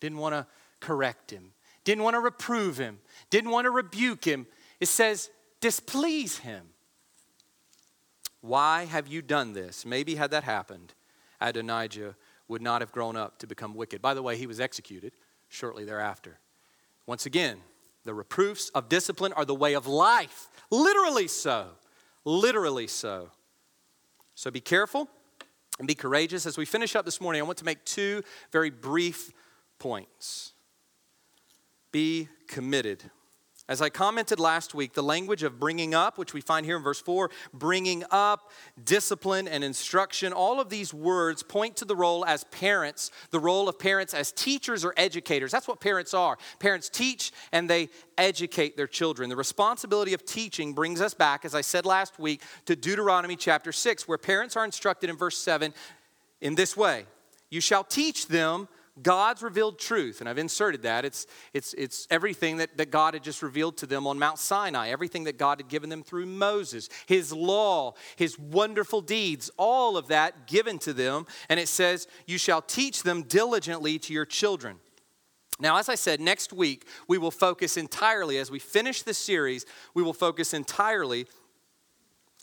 didn't 0.00 0.18
want 0.18 0.34
to 0.34 0.46
correct 0.80 1.30
him, 1.30 1.52
didn't 1.84 2.02
want 2.02 2.14
to 2.14 2.20
reprove 2.20 2.78
him, 2.78 2.98
didn't 3.28 3.50
want 3.50 3.66
to 3.66 3.70
rebuke 3.70 4.24
him. 4.24 4.46
It 4.80 4.88
says, 4.88 5.30
displease 5.60 6.38
him. 6.38 6.62
Why 8.40 8.84
have 8.84 9.06
you 9.06 9.22
done 9.22 9.52
this? 9.52 9.84
Maybe 9.84 10.14
had 10.14 10.30
that 10.30 10.44
happened, 10.44 10.94
Adonijah 11.40 12.16
would 12.48 12.62
not 12.62 12.80
have 12.80 12.92
grown 12.92 13.16
up 13.16 13.38
to 13.38 13.46
become 13.46 13.74
wicked. 13.74 14.02
By 14.02 14.14
the 14.14 14.22
way, 14.22 14.36
he 14.36 14.46
was 14.46 14.60
executed 14.60 15.12
shortly 15.48 15.84
thereafter. 15.84 16.38
Once 17.06 17.26
again, 17.26 17.58
the 18.04 18.14
reproofs 18.14 18.70
of 18.70 18.88
discipline 18.88 19.32
are 19.34 19.44
the 19.44 19.54
way 19.54 19.74
of 19.74 19.86
life. 19.86 20.48
Literally 20.70 21.28
so. 21.28 21.68
Literally 22.24 22.86
so. 22.86 23.30
So 24.34 24.50
be 24.50 24.60
careful 24.60 25.08
and 25.78 25.86
be 25.86 25.94
courageous. 25.94 26.46
As 26.46 26.56
we 26.56 26.64
finish 26.64 26.96
up 26.96 27.04
this 27.04 27.20
morning, 27.20 27.42
I 27.42 27.44
want 27.44 27.58
to 27.58 27.64
make 27.64 27.84
two 27.84 28.22
very 28.52 28.70
brief 28.70 29.32
points. 29.78 30.52
Be 31.92 32.28
committed 32.48 33.10
as 33.70 33.80
I 33.80 33.88
commented 33.88 34.40
last 34.40 34.74
week, 34.74 34.94
the 34.94 35.02
language 35.02 35.44
of 35.44 35.60
bringing 35.60 35.94
up, 35.94 36.18
which 36.18 36.34
we 36.34 36.40
find 36.40 36.66
here 36.66 36.76
in 36.76 36.82
verse 36.82 37.00
4, 37.00 37.30
bringing 37.54 38.02
up, 38.10 38.50
discipline, 38.82 39.46
and 39.46 39.62
instruction, 39.62 40.32
all 40.32 40.60
of 40.60 40.70
these 40.70 40.92
words 40.92 41.44
point 41.44 41.76
to 41.76 41.84
the 41.84 41.94
role 41.94 42.24
as 42.24 42.42
parents, 42.42 43.12
the 43.30 43.38
role 43.38 43.68
of 43.68 43.78
parents 43.78 44.12
as 44.12 44.32
teachers 44.32 44.84
or 44.84 44.92
educators. 44.96 45.52
That's 45.52 45.68
what 45.68 45.78
parents 45.78 46.12
are. 46.14 46.36
Parents 46.58 46.88
teach 46.88 47.30
and 47.52 47.70
they 47.70 47.90
educate 48.18 48.76
their 48.76 48.88
children. 48.88 49.30
The 49.30 49.36
responsibility 49.36 50.14
of 50.14 50.24
teaching 50.24 50.72
brings 50.72 51.00
us 51.00 51.14
back, 51.14 51.44
as 51.44 51.54
I 51.54 51.60
said 51.60 51.86
last 51.86 52.18
week, 52.18 52.42
to 52.64 52.74
Deuteronomy 52.74 53.36
chapter 53.36 53.70
6, 53.70 54.08
where 54.08 54.18
parents 54.18 54.56
are 54.56 54.64
instructed 54.64 55.10
in 55.10 55.16
verse 55.16 55.38
7 55.38 55.72
in 56.40 56.56
this 56.56 56.76
way 56.76 57.06
You 57.50 57.60
shall 57.60 57.84
teach 57.84 58.26
them 58.26 58.66
God's 59.02 59.42
revealed 59.42 59.78
truth, 59.78 60.20
and 60.20 60.28
I've 60.28 60.38
inserted 60.38 60.82
that. 60.82 61.04
It's, 61.04 61.26
it's, 61.54 61.74
it's 61.74 62.06
everything 62.10 62.58
that, 62.58 62.76
that 62.76 62.90
God 62.90 63.14
had 63.14 63.22
just 63.22 63.42
revealed 63.42 63.76
to 63.78 63.86
them 63.86 64.06
on 64.06 64.18
Mount 64.18 64.38
Sinai, 64.38 64.88
everything 64.88 65.24
that 65.24 65.38
God 65.38 65.58
had 65.58 65.68
given 65.68 65.90
them 65.90 66.02
through 66.02 66.26
Moses, 66.26 66.88
His 67.06 67.32
law, 67.32 67.94
His 68.16 68.38
wonderful 68.38 69.00
deeds, 69.00 69.50
all 69.56 69.96
of 69.96 70.08
that 70.08 70.46
given 70.46 70.78
to 70.80 70.92
them. 70.92 71.26
And 71.48 71.60
it 71.60 71.68
says, 71.68 72.08
You 72.26 72.38
shall 72.38 72.62
teach 72.62 73.02
them 73.02 73.22
diligently 73.22 73.98
to 74.00 74.12
your 74.12 74.26
children. 74.26 74.76
Now, 75.60 75.76
as 75.76 75.88
I 75.88 75.94
said, 75.94 76.20
next 76.20 76.52
week 76.52 76.86
we 77.06 77.18
will 77.18 77.30
focus 77.30 77.76
entirely, 77.76 78.38
as 78.38 78.50
we 78.50 78.58
finish 78.58 79.02
this 79.02 79.18
series, 79.18 79.66
we 79.94 80.02
will 80.02 80.14
focus 80.14 80.54
entirely 80.54 81.26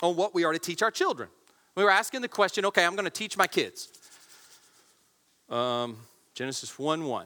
on 0.01 0.15
what 0.15 0.35
we 0.35 0.43
are 0.43 0.53
to 0.53 0.59
teach 0.59 0.81
our 0.81 0.91
children. 0.91 1.29
We 1.75 1.83
were 1.83 1.91
asking 1.91 2.21
the 2.21 2.27
question 2.27 2.65
okay, 2.65 2.85
I'm 2.85 2.95
going 2.95 3.05
to 3.05 3.11
teach 3.11 3.37
my 3.37 3.47
kids. 3.47 3.89
Um, 5.49 5.97
Genesis 6.37 6.77
1 6.77 7.03
1. 7.03 7.25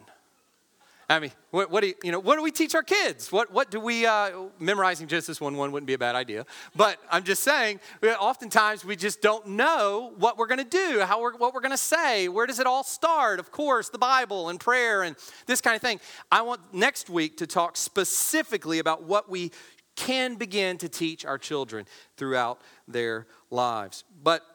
I 1.10 1.20
mean, 1.20 1.32
what, 1.50 1.70
what, 1.70 1.82
do 1.82 1.88
you, 1.88 1.96
you 2.02 2.14
know, 2.14 2.20
what 2.20 2.38
do 2.38 2.44
we 2.44 2.52
teach 2.52 2.74
our 2.74 2.82
kids? 2.82 3.30
What, 3.30 3.52
what 3.52 3.70
do 3.70 3.78
we, 3.82 4.06
uh, 4.06 4.44
memorizing 4.58 5.10
Genesis 5.10 5.42
1 5.42 5.58
1 5.58 5.72
wouldn't 5.74 5.86
be 5.86 5.96
a 5.96 5.98
bad 5.98 6.16
idea. 6.16 6.46
But 6.78 6.98
I'm 7.12 7.24
just 7.24 7.44
saying, 7.44 7.82
oftentimes 8.02 8.86
we 8.86 8.96
just 8.96 9.22
don't 9.22 9.46
know 9.48 10.14
what 10.16 10.38
we're 10.38 10.48
going 10.48 10.60
to 10.60 10.64
do, 10.64 11.02
how 11.02 11.20
we're, 11.20 11.36
what 11.36 11.54
we're 11.54 11.60
going 11.60 11.72
to 11.72 11.78
say. 11.78 12.30
Where 12.30 12.48
does 12.48 12.60
it 12.60 12.66
all 12.66 12.86
start? 12.86 13.42
Of 13.42 13.52
course, 13.52 13.90
the 13.90 13.98
Bible 13.98 14.48
and 14.48 14.58
prayer 14.58 15.04
and 15.04 15.18
this 15.46 15.60
kind 15.60 15.76
of 15.76 15.82
thing. 15.82 16.00
I 16.32 16.44
want 16.44 16.74
next 16.74 17.10
week 17.10 17.36
to 17.40 17.48
talk 17.48 17.76
specifically 17.76 18.80
about 18.80 19.04
what 19.04 19.30
we 19.30 19.52
can 19.98 20.36
begin 20.36 20.78
to 20.78 20.88
teach 20.88 21.26
our 21.26 21.38
children 21.38 21.86
throughout 22.16 22.62
their 22.88 23.28
lives. 23.50 24.06
But 24.24 24.46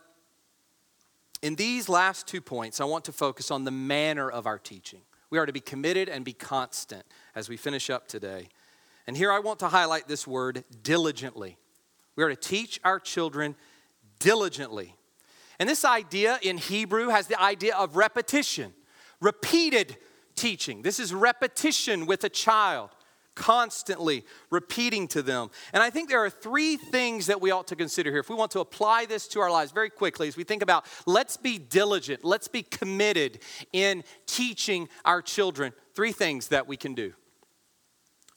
in 1.43 1.55
these 1.55 1.89
last 1.89 2.27
two 2.27 2.41
points, 2.41 2.81
I 2.81 2.85
want 2.85 3.05
to 3.07 3.13
focus 3.13 3.51
on 3.51 3.65
the 3.65 3.71
manner 3.71 4.31
of 4.31 4.47
our 4.47 4.59
teaching. 4.59 5.03
We 5.31 5.39
are 5.39 5.47
to 5.47 5.53
be 5.53 5.61
committed 5.61 6.09
and 6.09 6.25
be 6.25 6.33
constant 6.33 7.05
as 7.35 7.49
we 7.49 7.57
finish 7.57 7.91
up 7.91 8.09
today. 8.09 8.49
And 9.07 9.17
here 9.17 9.31
I 9.31 9.39
want 9.39 9.59
to 9.61 9.69
highlight 9.69 10.09
this 10.09 10.27
word 10.27 10.65
diligently. 10.83 11.59
We 12.17 12.25
are 12.25 12.29
to 12.29 12.37
teach 12.37 12.81
our 12.85 12.99
children 12.99 13.55
diligently. 14.19 14.95
And 15.59 15.69
this 15.69 15.85
idea 15.85 16.39
in 16.43 16.59
Hebrew 16.59 17.09
has 17.09 17.27
the 17.27 17.41
idea 17.41 17.77
of 17.77 17.97
repetition, 17.97 18.73
repeated 19.21 19.97
teaching. 20.35 20.83
This 20.83 20.99
is 20.99 21.15
repetition 21.15 22.07
with 22.07 22.25
a 22.25 22.29
child 22.29 22.91
constantly 23.37 24.25
repeating 24.51 25.07
to 25.09 25.23
them. 25.23 25.51
And 25.73 25.83
I 25.83 25.91
think 25.91 26.09
there 26.09 26.25
are 26.25 26.31
three 26.31 26.77
things 26.77 27.27
that 27.27 27.41
we 27.41 27.53
ought 27.53 27.69
to 27.69 27.77
consider 27.77 28.11
here. 28.11 28.19
If 28.19 28.29
we 28.29 28.35
want 28.35 28.51
to 28.53 28.61
apply 28.61 29.07
this 29.07 29.29
to 29.29 29.41
our 29.41 29.51
lives 29.51 29.71
very 29.71 29.91
quickly, 29.91 30.27
as 30.27 30.37
we 30.37 30.43
think 30.43 30.63
about 30.63 30.87
let's 31.07 31.37
be 31.37 31.59
diligent, 31.59 32.25
let's 32.25 32.49
be 32.49 32.63
committed 32.63 33.39
in 33.73 34.03
teaching 34.27 34.89
our 35.05 35.23
children, 35.23 35.73
three 35.95 36.13
things 36.13 36.49
that 36.49 36.67
we 36.67 36.77
can 36.77 36.95
do. 36.95 37.13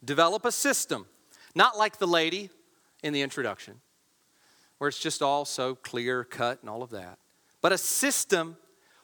Develop 0.06 0.46
a 0.46 0.52
system, 0.52 1.08
not 1.56 1.78
like 1.78 1.98
the 1.98 2.08
lady 2.08 2.50
in 3.02 3.14
the 3.14 3.22
introduction, 3.22 3.82
where 4.78 4.90
it's 4.90 5.00
just 5.00 5.22
all 5.22 5.46
so 5.46 5.76
clear 5.76 6.24
cut 6.24 6.60
and 6.62 6.70
all 6.70 6.84
of 6.84 6.92
that, 6.92 7.18
but 7.62 7.72
a 7.72 7.78
system 7.78 8.58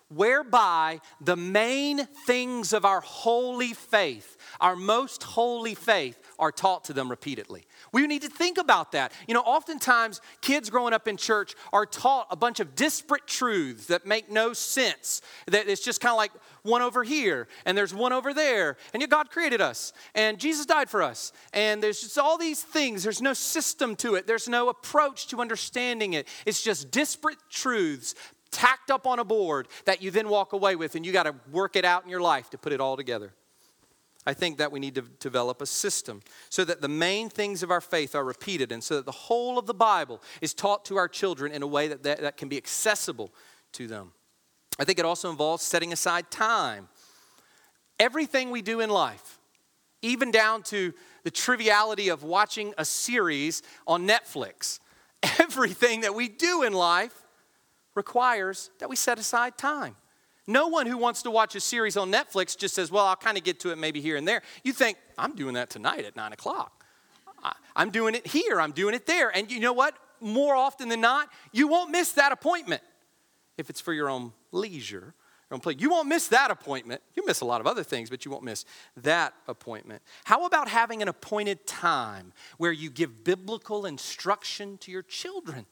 whereby 0.10 1.00
the 1.20 1.36
main 1.36 2.06
things 2.26 2.74
of 2.74 2.86
our 2.86 3.02
holy 3.02 3.74
faith, 3.74 4.38
our 4.60 4.76
most 4.76 5.24
holy 5.24 5.76
faith, 5.76 6.18
are 6.38 6.52
taught 6.52 6.86
to 6.86 6.94
them 6.94 7.10
repeatedly. 7.10 7.66
We 7.92 8.06
need 8.08 8.22
to 8.22 8.30
think 8.30 8.58
about 8.58 8.92
that. 8.92 9.14
You 9.28 9.34
know, 9.34 9.42
oftentimes 9.42 10.22
kids 10.42 10.70
growing 10.70 10.94
up 10.94 11.08
in 11.08 11.18
church 11.18 11.56
are 11.74 11.86
taught 11.86 12.28
a 12.30 12.36
bunch 12.36 12.60
of 12.60 12.76
disparate 12.76 13.26
truths 13.26 13.88
that 13.88 14.06
make 14.06 14.30
no 14.30 14.54
sense. 14.54 15.22
That 15.48 15.68
it's 15.68 15.82
just 15.82 16.02
kind 16.02 16.12
of 16.12 16.18
like 16.18 16.32
one 16.64 16.82
over 16.82 17.04
here 17.04 17.48
and 17.66 17.78
there's 17.78 17.94
one 17.94 18.12
over 18.12 18.34
there. 18.34 18.78
And 18.94 19.02
yet 19.02 19.10
God 19.10 19.30
created 19.30 19.62
us 19.62 19.94
and 20.14 20.40
Jesus 20.40 20.66
died 20.66 20.90
for 20.90 21.02
us. 21.02 21.32
And 21.54 21.82
there's 21.82 22.02
just 22.02 22.18
all 22.18 22.38
these 22.38 22.62
things. 22.62 23.04
There's 23.04 23.22
no 23.22 23.34
system 23.34 23.96
to 23.98 24.16
it, 24.16 24.28
there's 24.28 24.50
no 24.50 24.70
approach 24.70 25.28
to 25.28 25.40
understanding 25.40 26.14
it. 26.14 26.28
It's 26.46 26.62
just 26.62 26.92
disparate 26.92 27.38
truths 27.50 28.14
tacked 28.56 28.90
up 28.90 29.06
on 29.06 29.20
a 29.20 29.26
board 29.26 29.68
that 29.84 30.02
you 30.02 30.10
then 30.12 30.30
walk 30.30 30.54
away 30.54 30.78
with, 30.78 30.96
and 30.96 31.06
you 31.06 31.12
got 31.12 31.24
to 31.24 31.36
work 31.52 31.76
it 31.76 31.84
out 31.84 32.06
in 32.06 32.10
your 32.10 32.22
life 32.22 32.50
to 32.52 32.58
put 32.58 32.72
it 32.72 32.80
all 32.80 32.96
together. 32.96 33.34
I 34.26 34.34
think 34.34 34.58
that 34.58 34.72
we 34.72 34.80
need 34.80 34.96
to 34.96 35.02
develop 35.02 35.62
a 35.62 35.66
system 35.66 36.22
so 36.50 36.64
that 36.64 36.82
the 36.82 36.88
main 36.88 37.30
things 37.30 37.62
of 37.62 37.70
our 37.70 37.82
faith 37.82 38.16
are 38.16 38.24
repeated 38.24 38.72
and 38.72 38.82
so 38.84 38.96
that 38.96 39.06
the 39.06 39.12
whole 39.12 39.60
of 39.60 39.66
the 39.66 39.74
Bible 39.74 40.22
is 40.42 40.54
taught 40.54 40.86
to 40.86 40.96
our 40.96 41.08
children 41.08 41.52
in 41.52 41.62
a 41.62 41.68
way 41.68 41.90
that, 41.90 42.02
that, 42.04 42.22
that 42.22 42.38
can 42.38 42.48
be 42.48 42.58
accessible 42.58 43.32
to 43.74 43.88
them. 43.88 44.14
I 44.80 44.86
think 44.86 45.00
it 45.00 45.06
also 45.06 45.30
involves 45.30 45.62
setting 45.62 45.94
aside 45.94 46.32
time. 46.32 46.88
Everything 48.00 48.52
we 48.52 48.62
do 48.62 48.80
in 48.80 48.90
life, 48.90 49.38
even 50.02 50.32
down 50.32 50.64
to 50.64 50.94
the 51.24 51.32
triviality 51.32 52.10
of 52.10 52.24
watching 52.24 52.74
a 52.78 52.86
series 52.86 53.62
on 53.86 54.08
Netflix, 54.08 54.80
everything 55.40 56.02
that 56.02 56.16
we 56.16 56.30
do 56.30 56.64
in 56.64 56.74
life 56.74 57.25
requires 57.96 58.70
that 58.80 58.90
we 58.90 58.96
set 58.96 59.18
aside 59.18 59.58
time. 59.58 59.96
No 60.48 60.68
one 60.68 60.86
who 60.86 60.98
wants 60.98 61.24
to 61.24 61.32
watch 61.32 61.56
a 61.56 61.60
series 61.60 61.98
on 61.98 62.12
Netflix 62.12 62.56
just 62.56 62.76
says, 62.76 62.92
Well, 62.92 63.06
I'll 63.06 63.16
kind 63.16 63.38
of 63.38 63.44
get 63.44 63.60
to 63.62 63.72
it 63.72 63.78
maybe 63.78 64.00
here 64.00 64.16
and 64.16 64.28
there. 64.28 64.44
You 64.64 64.74
think, 64.74 64.98
I'm 65.18 65.36
doing 65.36 65.56
that 65.56 65.70
tonight 65.70 66.06
at 66.06 66.16
nine 66.16 66.34
o'clock. 66.34 66.84
I'm 67.76 67.90
doing 67.90 68.16
it 68.16 68.26
here, 68.28 68.60
I'm 68.62 68.72
doing 68.72 68.96
it 68.96 69.06
there. 69.06 69.36
And 69.36 69.52
you 69.52 69.60
know 69.60 69.74
what? 69.74 69.96
More 70.22 70.56
often 70.56 70.90
than 70.90 71.02
not, 71.02 71.30
you 71.52 71.68
won't 71.68 71.92
miss 71.92 72.14
that 72.14 72.32
appointment 72.32 72.82
if 73.58 73.70
it's 73.70 73.82
for 73.82 73.94
your 73.94 74.10
own 74.10 74.34
leisure. 74.52 75.14
Your 75.50 75.56
own 75.56 75.60
play. 75.60 75.76
You 75.78 75.90
won't 75.92 76.08
miss 76.08 76.30
that 76.30 76.50
appointment. 76.50 77.02
You 77.14 77.26
miss 77.26 77.42
a 77.42 77.46
lot 77.46 77.62
of 77.62 77.68
other 77.68 77.84
things, 77.84 78.10
but 78.10 78.26
you 78.26 78.32
won't 78.32 78.44
miss 78.44 78.66
that 78.98 79.34
appointment. 79.48 80.02
How 80.24 80.46
about 80.46 80.68
having 80.68 81.02
an 81.04 81.08
appointed 81.08 81.68
time 81.68 82.34
where 82.58 82.72
you 82.72 82.90
give 82.90 83.24
biblical 83.24 83.86
instruction 83.86 84.78
to 84.80 84.92
your 84.92 85.04
children? 85.04 85.68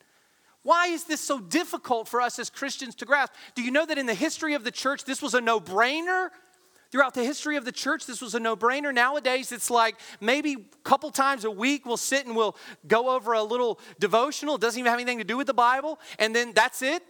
Why 0.64 0.86
is 0.86 1.04
this 1.04 1.20
so 1.20 1.38
difficult 1.38 2.08
for 2.08 2.20
us 2.20 2.38
as 2.38 2.50
Christians 2.50 2.94
to 2.96 3.04
grasp? 3.04 3.32
Do 3.54 3.62
you 3.62 3.70
know 3.70 3.86
that 3.86 3.98
in 3.98 4.06
the 4.06 4.14
history 4.14 4.54
of 4.54 4.64
the 4.64 4.70
church, 4.70 5.04
this 5.04 5.22
was 5.22 5.34
a 5.34 5.40
no 5.40 5.60
brainer? 5.60 6.30
Throughout 6.90 7.12
the 7.12 7.24
history 7.24 7.56
of 7.56 7.66
the 7.66 7.72
church, 7.72 8.06
this 8.06 8.22
was 8.22 8.34
a 8.34 8.40
no 8.40 8.56
brainer. 8.56 8.92
Nowadays, 8.92 9.52
it's 9.52 9.70
like 9.70 9.96
maybe 10.20 10.54
a 10.54 10.88
couple 10.88 11.10
times 11.10 11.44
a 11.44 11.50
week 11.50 11.84
we'll 11.84 11.98
sit 11.98 12.24
and 12.24 12.34
we'll 12.34 12.56
go 12.86 13.10
over 13.10 13.34
a 13.34 13.42
little 13.42 13.78
devotional. 14.00 14.54
It 14.54 14.62
doesn't 14.62 14.78
even 14.78 14.88
have 14.88 14.98
anything 14.98 15.18
to 15.18 15.24
do 15.24 15.36
with 15.36 15.46
the 15.46 15.54
Bible, 15.54 16.00
and 16.18 16.34
then 16.34 16.52
that's 16.54 16.80
it. 16.80 17.02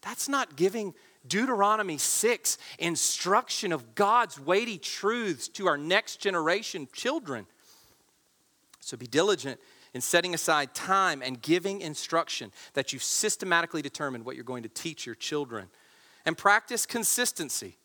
That's 0.00 0.28
not 0.28 0.56
giving 0.56 0.94
Deuteronomy 1.26 1.98
6 1.98 2.58
instruction 2.78 3.72
of 3.72 3.94
God's 3.94 4.40
weighty 4.40 4.78
truths 4.78 5.48
to 5.48 5.66
our 5.68 5.76
next 5.76 6.20
generation 6.20 6.88
children. 6.92 7.46
So 8.80 8.96
be 8.96 9.06
diligent 9.06 9.60
in 9.94 10.00
setting 10.00 10.34
aside 10.34 10.74
time 10.74 11.22
and 11.22 11.40
giving 11.42 11.80
instruction 11.80 12.50
that 12.74 12.92
you've 12.92 13.02
systematically 13.02 13.82
determined 13.82 14.24
what 14.24 14.34
you're 14.34 14.44
going 14.44 14.62
to 14.62 14.68
teach 14.68 15.06
your 15.06 15.14
children. 15.14 15.68
And 16.24 16.36
practice 16.36 16.86
consistency. 16.86 17.76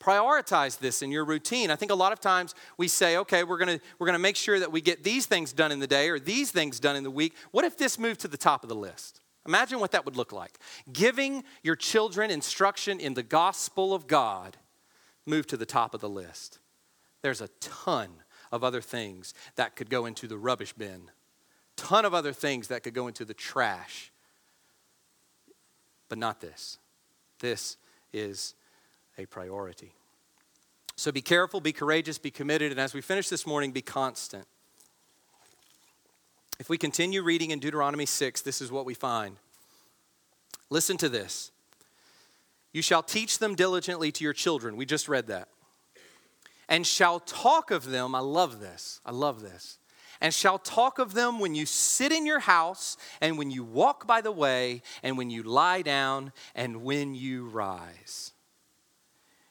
Prioritize 0.00 0.78
this 0.80 1.02
in 1.02 1.12
your 1.12 1.24
routine. 1.24 1.70
I 1.70 1.76
think 1.76 1.92
a 1.92 1.96
lot 1.96 2.12
of 2.12 2.18
times 2.18 2.56
we 2.76 2.88
say, 2.88 3.16
okay, 3.18 3.44
we're 3.44 3.58
gonna, 3.58 3.78
we're 3.98 4.06
gonna 4.06 4.18
make 4.18 4.34
sure 4.34 4.58
that 4.58 4.72
we 4.72 4.80
get 4.80 5.04
these 5.04 5.26
things 5.26 5.52
done 5.52 5.70
in 5.70 5.78
the 5.78 5.86
day 5.86 6.08
or 6.08 6.18
these 6.18 6.50
things 6.50 6.80
done 6.80 6.96
in 6.96 7.04
the 7.04 7.10
week. 7.10 7.34
What 7.52 7.64
if 7.64 7.78
this 7.78 7.98
moved 7.98 8.20
to 8.20 8.28
the 8.28 8.36
top 8.36 8.64
of 8.64 8.68
the 8.68 8.74
list? 8.74 9.20
Imagine 9.46 9.78
what 9.78 9.92
that 9.92 10.04
would 10.04 10.16
look 10.16 10.32
like. 10.32 10.58
Giving 10.92 11.44
your 11.62 11.76
children 11.76 12.30
instruction 12.30 12.98
in 12.98 13.14
the 13.14 13.22
gospel 13.22 13.94
of 13.94 14.08
God 14.08 14.56
move 15.24 15.46
to 15.48 15.56
the 15.56 15.66
top 15.66 15.94
of 15.94 16.00
the 16.00 16.08
list. 16.08 16.58
There's 17.22 17.40
a 17.40 17.48
ton 17.60 18.10
of 18.50 18.64
other 18.64 18.80
things 18.80 19.34
that 19.54 19.76
could 19.76 19.88
go 19.88 20.06
into 20.06 20.26
the 20.26 20.36
rubbish 20.36 20.72
bin 20.72 21.10
ton 21.82 22.04
of 22.04 22.14
other 22.14 22.32
things 22.32 22.68
that 22.68 22.84
could 22.84 22.94
go 22.94 23.08
into 23.08 23.24
the 23.24 23.34
trash. 23.34 24.12
But 26.08 26.18
not 26.18 26.40
this. 26.40 26.78
This 27.40 27.76
is 28.12 28.54
a 29.18 29.26
priority. 29.26 29.92
So 30.94 31.10
be 31.10 31.22
careful, 31.22 31.60
be 31.60 31.72
courageous, 31.72 32.18
be 32.18 32.30
committed, 32.30 32.70
and 32.70 32.80
as 32.80 32.94
we 32.94 33.00
finish 33.00 33.28
this 33.28 33.46
morning, 33.46 33.72
be 33.72 33.82
constant. 33.82 34.46
If 36.60 36.68
we 36.68 36.78
continue 36.78 37.22
reading 37.22 37.50
in 37.50 37.58
Deuteronomy 37.58 38.06
6, 38.06 38.42
this 38.42 38.60
is 38.60 38.70
what 38.70 38.86
we 38.86 38.94
find. 38.94 39.36
Listen 40.70 40.96
to 40.98 41.08
this. 41.08 41.50
You 42.72 42.82
shall 42.82 43.02
teach 43.02 43.38
them 43.40 43.56
diligently 43.56 44.12
to 44.12 44.22
your 44.22 44.32
children. 44.32 44.76
We 44.76 44.86
just 44.86 45.08
read 45.08 45.26
that. 45.26 45.48
And 46.68 46.86
shall 46.86 47.18
talk 47.20 47.72
of 47.72 47.90
them. 47.90 48.14
I 48.14 48.20
love 48.20 48.60
this. 48.60 49.00
I 49.04 49.10
love 49.10 49.42
this. 49.42 49.78
And 50.22 50.32
shall 50.32 50.60
talk 50.60 51.00
of 51.00 51.14
them 51.14 51.40
when 51.40 51.56
you 51.56 51.66
sit 51.66 52.12
in 52.12 52.24
your 52.24 52.38
house, 52.38 52.96
and 53.20 53.36
when 53.36 53.50
you 53.50 53.64
walk 53.64 54.06
by 54.06 54.20
the 54.20 54.30
way, 54.30 54.82
and 55.02 55.18
when 55.18 55.30
you 55.30 55.42
lie 55.42 55.82
down, 55.82 56.32
and 56.54 56.84
when 56.84 57.16
you 57.16 57.48
rise. 57.48 58.32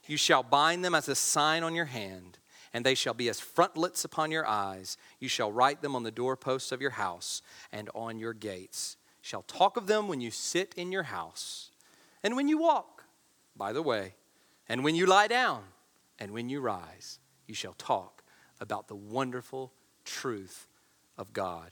You 0.07 0.15
shall 0.15 0.43
bind 0.43 0.85
them 0.85 0.95
as 0.95 1.09
a 1.09 1.15
sign 1.15 1.63
on 1.63 1.75
your 1.75 1.85
hand, 1.85 2.39
and 2.73 2.85
they 2.85 2.95
shall 2.95 3.13
be 3.13 3.27
as 3.27 3.41
frontlets 3.41 4.05
upon 4.05 4.31
your 4.31 4.47
eyes. 4.47 4.95
You 5.19 5.27
shall 5.27 5.51
write 5.51 5.81
them 5.81 5.93
on 5.93 6.03
the 6.03 6.09
doorposts 6.09 6.71
of 6.71 6.81
your 6.81 6.91
house 6.91 7.41
and 7.73 7.89
on 7.93 8.17
your 8.17 8.33
gates. 8.33 8.95
Shall 9.19 9.41
talk 9.41 9.75
of 9.75 9.87
them 9.87 10.07
when 10.07 10.21
you 10.21 10.31
sit 10.31 10.73
in 10.77 10.93
your 10.93 11.03
house, 11.03 11.71
and 12.23 12.33
when 12.37 12.47
you 12.47 12.57
walk 12.57 13.03
by 13.57 13.73
the 13.73 13.81
way, 13.81 14.15
and 14.69 14.85
when 14.85 14.95
you 14.95 15.05
lie 15.05 15.27
down, 15.27 15.63
and 16.17 16.31
when 16.31 16.47
you 16.47 16.61
rise. 16.61 17.19
You 17.45 17.55
shall 17.55 17.73
talk 17.73 18.23
about 18.61 18.87
the 18.87 18.95
wonderful 18.95 19.73
truth 20.11 20.67
of 21.17 21.33
God. 21.33 21.71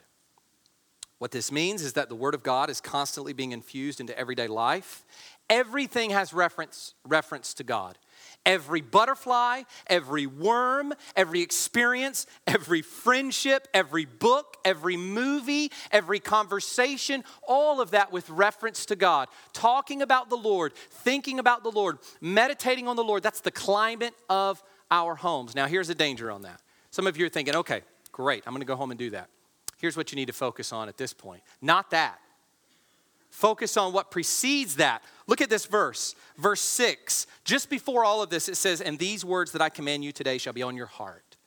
What 1.19 1.31
this 1.31 1.51
means 1.51 1.81
is 1.81 1.93
that 1.93 2.07
the 2.07 2.15
Word 2.15 2.33
of 2.33 2.43
God 2.43 2.69
is 2.69 2.79
constantly 2.79 3.33
being 3.33 3.51
infused 3.51 3.99
into 3.99 4.17
everyday 4.17 4.47
life. 4.47 5.03
Everything 5.49 6.11
has 6.11 6.33
reference, 6.33 6.93
reference 7.05 7.53
to 7.55 7.63
God. 7.63 7.97
Every 8.45 8.79
butterfly, 8.79 9.63
every 9.87 10.27
worm, 10.27 10.93
every 11.15 11.41
experience, 11.41 12.25
every 12.47 12.81
friendship, 12.81 13.67
every 13.73 14.05
book, 14.05 14.55
every 14.63 14.95
movie, 14.95 15.71
every 15.91 16.21
conversation, 16.21 17.25
all 17.45 17.81
of 17.81 17.91
that 17.91 18.13
with 18.13 18.29
reference 18.29 18.85
to 18.85 18.95
God. 18.95 19.27
Talking 19.51 20.01
about 20.01 20.29
the 20.29 20.37
Lord, 20.37 20.73
thinking 20.73 21.37
about 21.39 21.63
the 21.63 21.71
Lord, 21.71 21.97
meditating 22.21 22.87
on 22.87 22.95
the 22.95 23.03
Lord, 23.03 23.23
that's 23.23 23.41
the 23.41 23.51
climate 23.51 24.13
of 24.29 24.63
our 24.89 25.15
homes. 25.15 25.53
Now, 25.53 25.67
here's 25.67 25.89
a 25.89 25.95
danger 25.95 26.31
on 26.31 26.43
that. 26.43 26.61
Some 26.91 27.07
of 27.07 27.17
you 27.17 27.25
are 27.25 27.29
thinking, 27.29 27.55
okay, 27.55 27.81
great, 28.19 28.43
I'm 28.45 28.53
gonna 28.53 28.65
go 28.65 28.75
home 28.75 28.91
and 28.91 28.97
do 28.97 29.11
that. 29.11 29.29
Here's 29.77 29.95
what 29.95 30.11
you 30.11 30.17
need 30.17 30.25
to 30.25 30.33
focus 30.33 30.73
on 30.73 30.89
at 30.89 30.97
this 30.97 31.13
point 31.13 31.41
not 31.61 31.91
that. 31.91 32.19
Focus 33.29 33.77
on 33.77 33.93
what 33.93 34.11
precedes 34.11 34.75
that. 34.75 35.03
Look 35.25 35.39
at 35.39 35.49
this 35.49 35.67
verse, 35.67 36.15
verse 36.37 36.61
6. 36.61 37.27
Just 37.45 37.69
before 37.69 38.03
all 38.03 38.21
of 38.21 38.29
this, 38.29 38.49
it 38.49 38.57
says, 38.57 38.81
And 38.81 38.97
these 38.97 39.23
words 39.23 39.51
that 39.51 39.61
I 39.61 39.69
command 39.69 40.03
you 40.03 40.11
today 40.11 40.37
shall 40.37 40.51
be 40.51 40.63
on 40.63 40.75
your 40.75 40.87
heart. 40.87 41.37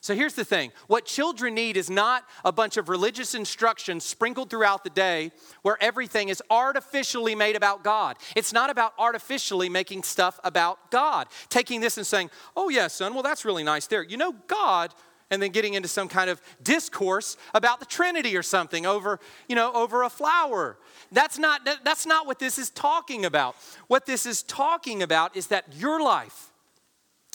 So 0.00 0.14
here's 0.14 0.34
the 0.34 0.46
thing 0.46 0.72
what 0.88 1.04
children 1.04 1.54
need 1.54 1.76
is 1.76 1.90
not 1.90 2.24
a 2.44 2.50
bunch 2.50 2.76
of 2.78 2.88
religious 2.88 3.34
instruction 3.34 4.00
sprinkled 4.00 4.50
throughout 4.50 4.82
the 4.82 4.90
day 4.90 5.30
where 5.62 5.76
everything 5.80 6.30
is 6.30 6.42
artificially 6.50 7.34
made 7.34 7.54
about 7.54 7.84
God. 7.84 8.16
It's 8.34 8.52
not 8.52 8.70
about 8.70 8.94
artificially 8.98 9.68
making 9.68 10.02
stuff 10.02 10.40
about 10.42 10.90
God. 10.90 11.28
Taking 11.50 11.82
this 11.82 11.98
and 11.98 12.06
saying, 12.06 12.30
oh, 12.56 12.70
yeah, 12.70 12.88
son, 12.88 13.12
well, 13.12 13.22
that's 13.22 13.44
really 13.44 13.62
nice 13.62 13.86
there. 13.86 14.02
You 14.02 14.16
know, 14.16 14.34
God 14.48 14.94
and 15.30 15.42
then 15.42 15.50
getting 15.50 15.74
into 15.74 15.88
some 15.88 16.08
kind 16.08 16.28
of 16.30 16.40
discourse 16.62 17.36
about 17.54 17.80
the 17.80 17.86
Trinity 17.86 18.36
or 18.36 18.42
something 18.42 18.86
over, 18.86 19.20
you 19.48 19.54
know, 19.54 19.72
over 19.72 20.02
a 20.02 20.10
flower. 20.10 20.76
That's 21.12 21.38
not, 21.38 21.68
that's 21.84 22.06
not 22.06 22.26
what 22.26 22.38
this 22.38 22.58
is 22.58 22.70
talking 22.70 23.24
about. 23.24 23.56
What 23.86 24.06
this 24.06 24.26
is 24.26 24.42
talking 24.42 25.02
about 25.02 25.36
is 25.36 25.48
that 25.48 25.64
your 25.76 26.02
life 26.02 26.50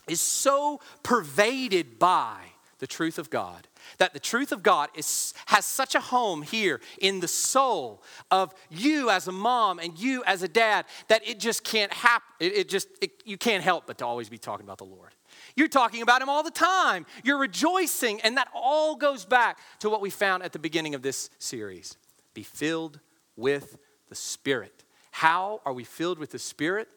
is 0.07 0.21
so 0.21 0.81
pervaded 1.03 1.97
by 1.97 2.37
the 2.79 2.87
truth 2.87 3.17
of 3.17 3.29
God 3.29 3.67
that 3.97 4.13
the 4.13 4.19
truth 4.19 4.51
of 4.51 4.63
God 4.63 4.89
is, 4.95 5.33
has 5.47 5.65
such 5.65 5.95
a 5.95 5.99
home 5.99 6.41
here 6.41 6.81
in 6.99 7.19
the 7.19 7.27
soul 7.27 8.03
of 8.31 8.53
you 8.69 9.09
as 9.09 9.27
a 9.27 9.31
mom 9.31 9.79
and 9.79 9.97
you 9.99 10.23
as 10.25 10.43
a 10.43 10.47
dad 10.47 10.85
that 11.07 11.27
it 11.27 11.39
just 11.39 11.63
can't 11.63 11.93
happen. 11.93 12.25
It, 12.39 12.53
it 12.53 12.69
just, 12.69 12.87
it, 13.01 13.11
you 13.25 13.37
can't 13.37 13.63
help 13.63 13.87
but 13.87 13.97
to 13.99 14.05
always 14.05 14.29
be 14.29 14.37
talking 14.37 14.65
about 14.65 14.77
the 14.77 14.85
Lord. 14.85 15.11
You're 15.55 15.67
talking 15.67 16.01
about 16.01 16.21
him 16.21 16.29
all 16.29 16.43
the 16.43 16.51
time. 16.51 17.05
You're 17.23 17.37
rejoicing. 17.37 18.19
And 18.21 18.37
that 18.37 18.49
all 18.53 18.95
goes 18.95 19.25
back 19.25 19.59
to 19.79 19.89
what 19.89 20.01
we 20.01 20.09
found 20.09 20.43
at 20.43 20.53
the 20.53 20.59
beginning 20.59 20.95
of 20.95 21.01
this 21.01 21.29
series 21.39 21.97
be 22.33 22.43
filled 22.43 22.99
with 23.37 23.77
the 24.09 24.15
Spirit. 24.15 24.83
How 25.11 25.61
are 25.65 25.73
we 25.73 25.85
filled 25.85 26.19
with 26.19 26.31
the 26.31 26.39
Spirit? 26.39 26.89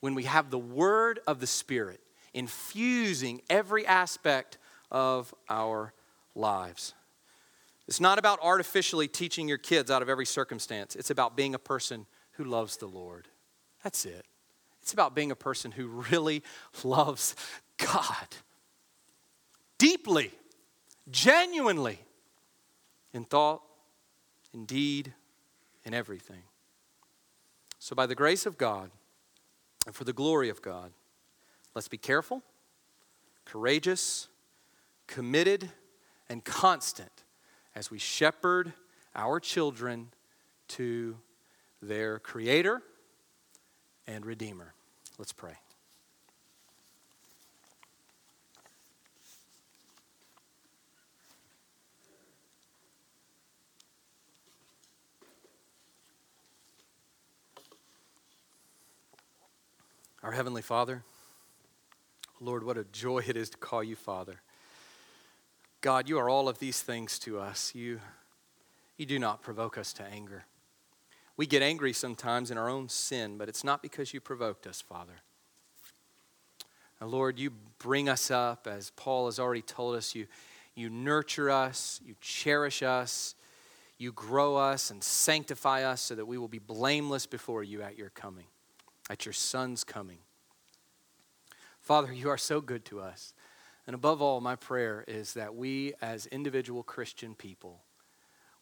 When 0.00 0.14
we 0.14 0.24
have 0.24 0.50
the 0.50 0.58
word 0.58 1.18
of 1.26 1.40
the 1.40 1.46
Spirit 1.46 2.00
infusing 2.32 3.40
every 3.50 3.84
aspect 3.84 4.58
of 4.90 5.34
our 5.48 5.92
lives. 6.36 6.94
It's 7.88 8.00
not 8.00 8.18
about 8.18 8.38
artificially 8.42 9.08
teaching 9.08 9.48
your 9.48 9.58
kids 9.58 9.90
out 9.90 10.02
of 10.02 10.08
every 10.08 10.26
circumstance, 10.26 10.94
it's 10.94 11.10
about 11.10 11.36
being 11.36 11.54
a 11.54 11.58
person 11.58 12.06
who 12.32 12.44
loves 12.44 12.76
the 12.76 12.86
Lord. 12.86 13.26
That's 13.82 14.04
it. 14.04 14.24
It's 14.82 14.92
about 14.92 15.14
being 15.14 15.30
a 15.30 15.36
person 15.36 15.72
who 15.72 15.88
really 16.10 16.42
loves 16.84 17.34
God 17.78 18.26
deeply, 19.78 20.32
genuinely, 21.10 22.00
in 23.12 23.24
thought, 23.24 23.62
in 24.52 24.66
deed, 24.66 25.12
in 25.84 25.94
everything. 25.94 26.42
So, 27.78 27.94
by 27.94 28.06
the 28.06 28.14
grace 28.14 28.44
of 28.44 28.58
God 28.58 28.90
and 29.86 29.94
for 29.94 30.04
the 30.04 30.12
glory 30.12 30.48
of 30.50 30.60
God, 30.60 30.92
let's 31.74 31.88
be 31.88 31.96
careful, 31.96 32.42
courageous, 33.44 34.28
committed, 35.06 35.70
and 36.28 36.44
constant 36.44 37.24
as 37.74 37.90
we 37.90 37.98
shepherd 37.98 38.72
our 39.14 39.40
children 39.40 40.08
to 40.68 41.16
their 41.80 42.18
Creator 42.18 42.82
and 44.06 44.26
Redeemer. 44.26 44.74
Let's 45.16 45.32
pray. 45.32 45.54
Our 60.22 60.32
Heavenly 60.32 60.62
Father, 60.62 61.04
Lord, 62.40 62.64
what 62.64 62.76
a 62.76 62.82
joy 62.84 63.22
it 63.24 63.36
is 63.36 63.50
to 63.50 63.56
call 63.56 63.84
you 63.84 63.94
Father. 63.94 64.40
God, 65.80 66.08
you 66.08 66.18
are 66.18 66.28
all 66.28 66.48
of 66.48 66.58
these 66.58 66.82
things 66.82 67.20
to 67.20 67.38
us. 67.38 67.72
You, 67.72 68.00
you 68.96 69.06
do 69.06 69.20
not 69.20 69.42
provoke 69.42 69.78
us 69.78 69.92
to 69.94 70.02
anger. 70.02 70.44
We 71.36 71.46
get 71.46 71.62
angry 71.62 71.92
sometimes 71.92 72.50
in 72.50 72.58
our 72.58 72.68
own 72.68 72.88
sin, 72.88 73.38
but 73.38 73.48
it's 73.48 73.62
not 73.62 73.80
because 73.80 74.12
you 74.12 74.20
provoked 74.20 74.66
us, 74.66 74.80
Father. 74.80 75.20
Now, 77.00 77.06
Lord, 77.06 77.38
you 77.38 77.52
bring 77.78 78.08
us 78.08 78.28
up, 78.28 78.66
as 78.66 78.90
Paul 78.90 79.26
has 79.26 79.38
already 79.38 79.62
told 79.62 79.94
us. 79.94 80.16
You, 80.16 80.26
you 80.74 80.90
nurture 80.90 81.48
us, 81.48 82.00
you 82.04 82.16
cherish 82.20 82.82
us, 82.82 83.36
you 83.98 84.10
grow 84.10 84.56
us 84.56 84.90
and 84.90 85.02
sanctify 85.02 85.84
us 85.84 86.00
so 86.00 86.16
that 86.16 86.26
we 86.26 86.38
will 86.38 86.48
be 86.48 86.58
blameless 86.58 87.26
before 87.26 87.62
you 87.62 87.82
at 87.82 87.96
your 87.96 88.10
coming 88.10 88.46
at 89.08 89.26
your 89.26 89.32
Son's 89.32 89.84
coming. 89.84 90.18
Father, 91.80 92.12
you 92.12 92.28
are 92.28 92.38
so 92.38 92.60
good 92.60 92.84
to 92.86 93.00
us. 93.00 93.32
And 93.86 93.94
above 93.94 94.20
all, 94.20 94.40
my 94.40 94.56
prayer 94.56 95.04
is 95.08 95.34
that 95.34 95.54
we, 95.54 95.94
as 96.02 96.26
individual 96.26 96.82
Christian 96.82 97.34
people, 97.34 97.80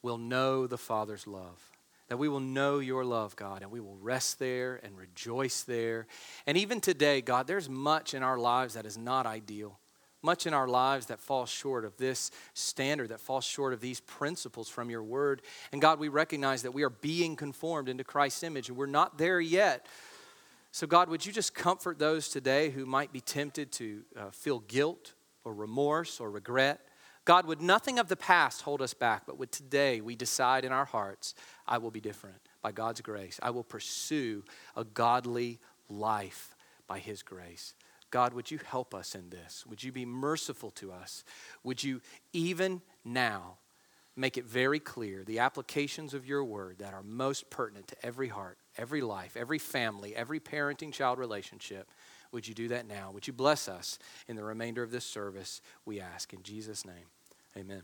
will 0.03 0.19
know 0.19 0.67
the 0.67 0.79
Father's 0.79 1.27
love. 1.27 1.73
That 2.09 2.19
we 2.19 2.29
will 2.29 2.41
know 2.41 2.79
your 2.79 3.05
love, 3.05 3.35
God, 3.35 3.63
and 3.63 3.71
we 3.73 3.81
will 3.81 3.97
rest 3.97 4.39
there 4.39 4.79
and 4.85 4.97
rejoice 4.97 5.63
there. 5.63 6.07
And 6.47 6.57
even 6.57 6.81
today, 6.81 7.21
God, 7.21 7.49
there's 7.49 7.69
much 7.69 8.15
in 8.15 8.23
our 8.23 8.39
lives 8.39 8.75
that 8.75 8.87
is 8.87 8.97
not 8.97 9.27
ideal 9.27 9.81
much 10.27 10.47
in 10.47 10.53
our 10.53 10.67
lives 10.67 11.07
that 11.07 11.21
falls 11.21 11.49
short 11.49 11.85
of 11.85 11.97
this 11.97 12.31
standard, 12.53 13.11
that 13.11 13.21
falls 13.21 13.45
short 13.45 13.73
of 13.73 13.81
these 13.81 14.01
principles 14.01 14.69
from 14.69 14.91
your 14.91 15.03
word. 15.03 15.41
And 15.73 15.81
God, 15.81 15.99
we 16.01 16.09
recognize 16.09 16.63
that 16.63 16.75
we 16.75 16.83
are 16.83 16.91
being 16.91 17.37
conformed 17.37 17.89
into 17.89 18.03
Christ's 18.03 18.43
image, 18.43 18.69
and 18.69 18.77
we're 18.77 18.87
not 18.87 19.17
there 19.17 19.41
yet. 19.41 19.87
So, 20.77 20.87
God, 20.87 21.09
would 21.09 21.25
you 21.25 21.33
just 21.33 21.55
comfort 21.55 21.99
those 21.99 22.29
today 22.29 22.69
who 22.69 22.85
might 22.85 23.11
be 23.11 23.23
tempted 23.23 23.73
to 23.73 24.03
uh, 24.15 24.31
feel 24.31 24.59
guilt 24.59 25.15
or 25.43 25.55
remorse 25.55 26.21
or 26.21 26.31
regret? 26.31 26.81
God, 27.25 27.47
would 27.47 27.63
nothing 27.63 27.99
of 27.99 28.09
the 28.09 28.15
past 28.17 28.61
hold 28.61 28.83
us 28.83 28.93
back, 28.93 29.23
but 29.25 29.39
would 29.39 29.51
today 29.51 30.03
we 30.03 30.15
decide 30.15 30.67
in 30.67 30.73
our 30.73 30.85
hearts, 30.85 31.35
I 31.67 31.79
will 31.79 31.91
be 31.91 32.03
different 32.03 32.37
by 32.61 32.73
God's 32.73 33.01
grace. 33.01 33.41
I 33.43 33.49
will 33.49 33.65
pursue 33.65 34.45
a 34.77 34.85
godly 34.85 35.61
life 35.89 36.55
by 36.87 36.99
His 36.99 37.23
grace. 37.23 37.73
God, 38.11 38.35
would 38.35 38.51
you 38.51 38.59
help 38.63 38.95
us 38.95 39.15
in 39.15 39.31
this? 39.31 39.65
Would 39.67 39.83
you 39.83 39.93
be 39.93 40.05
merciful 40.05 40.73
to 40.73 40.93
us? 40.93 41.25
Would 41.65 41.83
you, 41.83 42.03
even 42.35 42.83
now, 43.03 43.57
make 44.17 44.39
it 44.39 44.47
very 44.47 44.81
clear 44.81 45.23
the 45.25 45.39
applications 45.39 46.15
of 46.15 46.27
your 46.27 46.45
word 46.45 46.79
that 46.79 46.95
are 46.95 47.03
most 47.03 47.51
pertinent 47.51 47.89
to 47.89 47.97
every 48.07 48.29
heart, 48.29 48.59
every 48.77 49.03
life, 49.03 49.37
every 49.37 49.59
family, 49.59 50.17
every 50.17 50.41
parenting 50.41 50.93
child 50.93 51.19
relationship. 51.19 51.91
Would 52.33 52.49
you 52.49 52.55
do 52.55 52.69
that 52.69 52.87
now? 52.87 53.11
Would 53.13 53.27
you 53.27 53.33
bless 53.33 53.69
us 53.69 53.99
in 54.27 54.37
the 54.37 54.45
remainder 54.45 54.83
of 54.83 54.91
this 54.91 55.05
service? 55.05 55.61
We 55.85 56.01
ask 56.01 56.33
in 56.33 56.43
Jesus' 56.43 56.85
name. 56.85 57.07
Amen. 57.57 57.83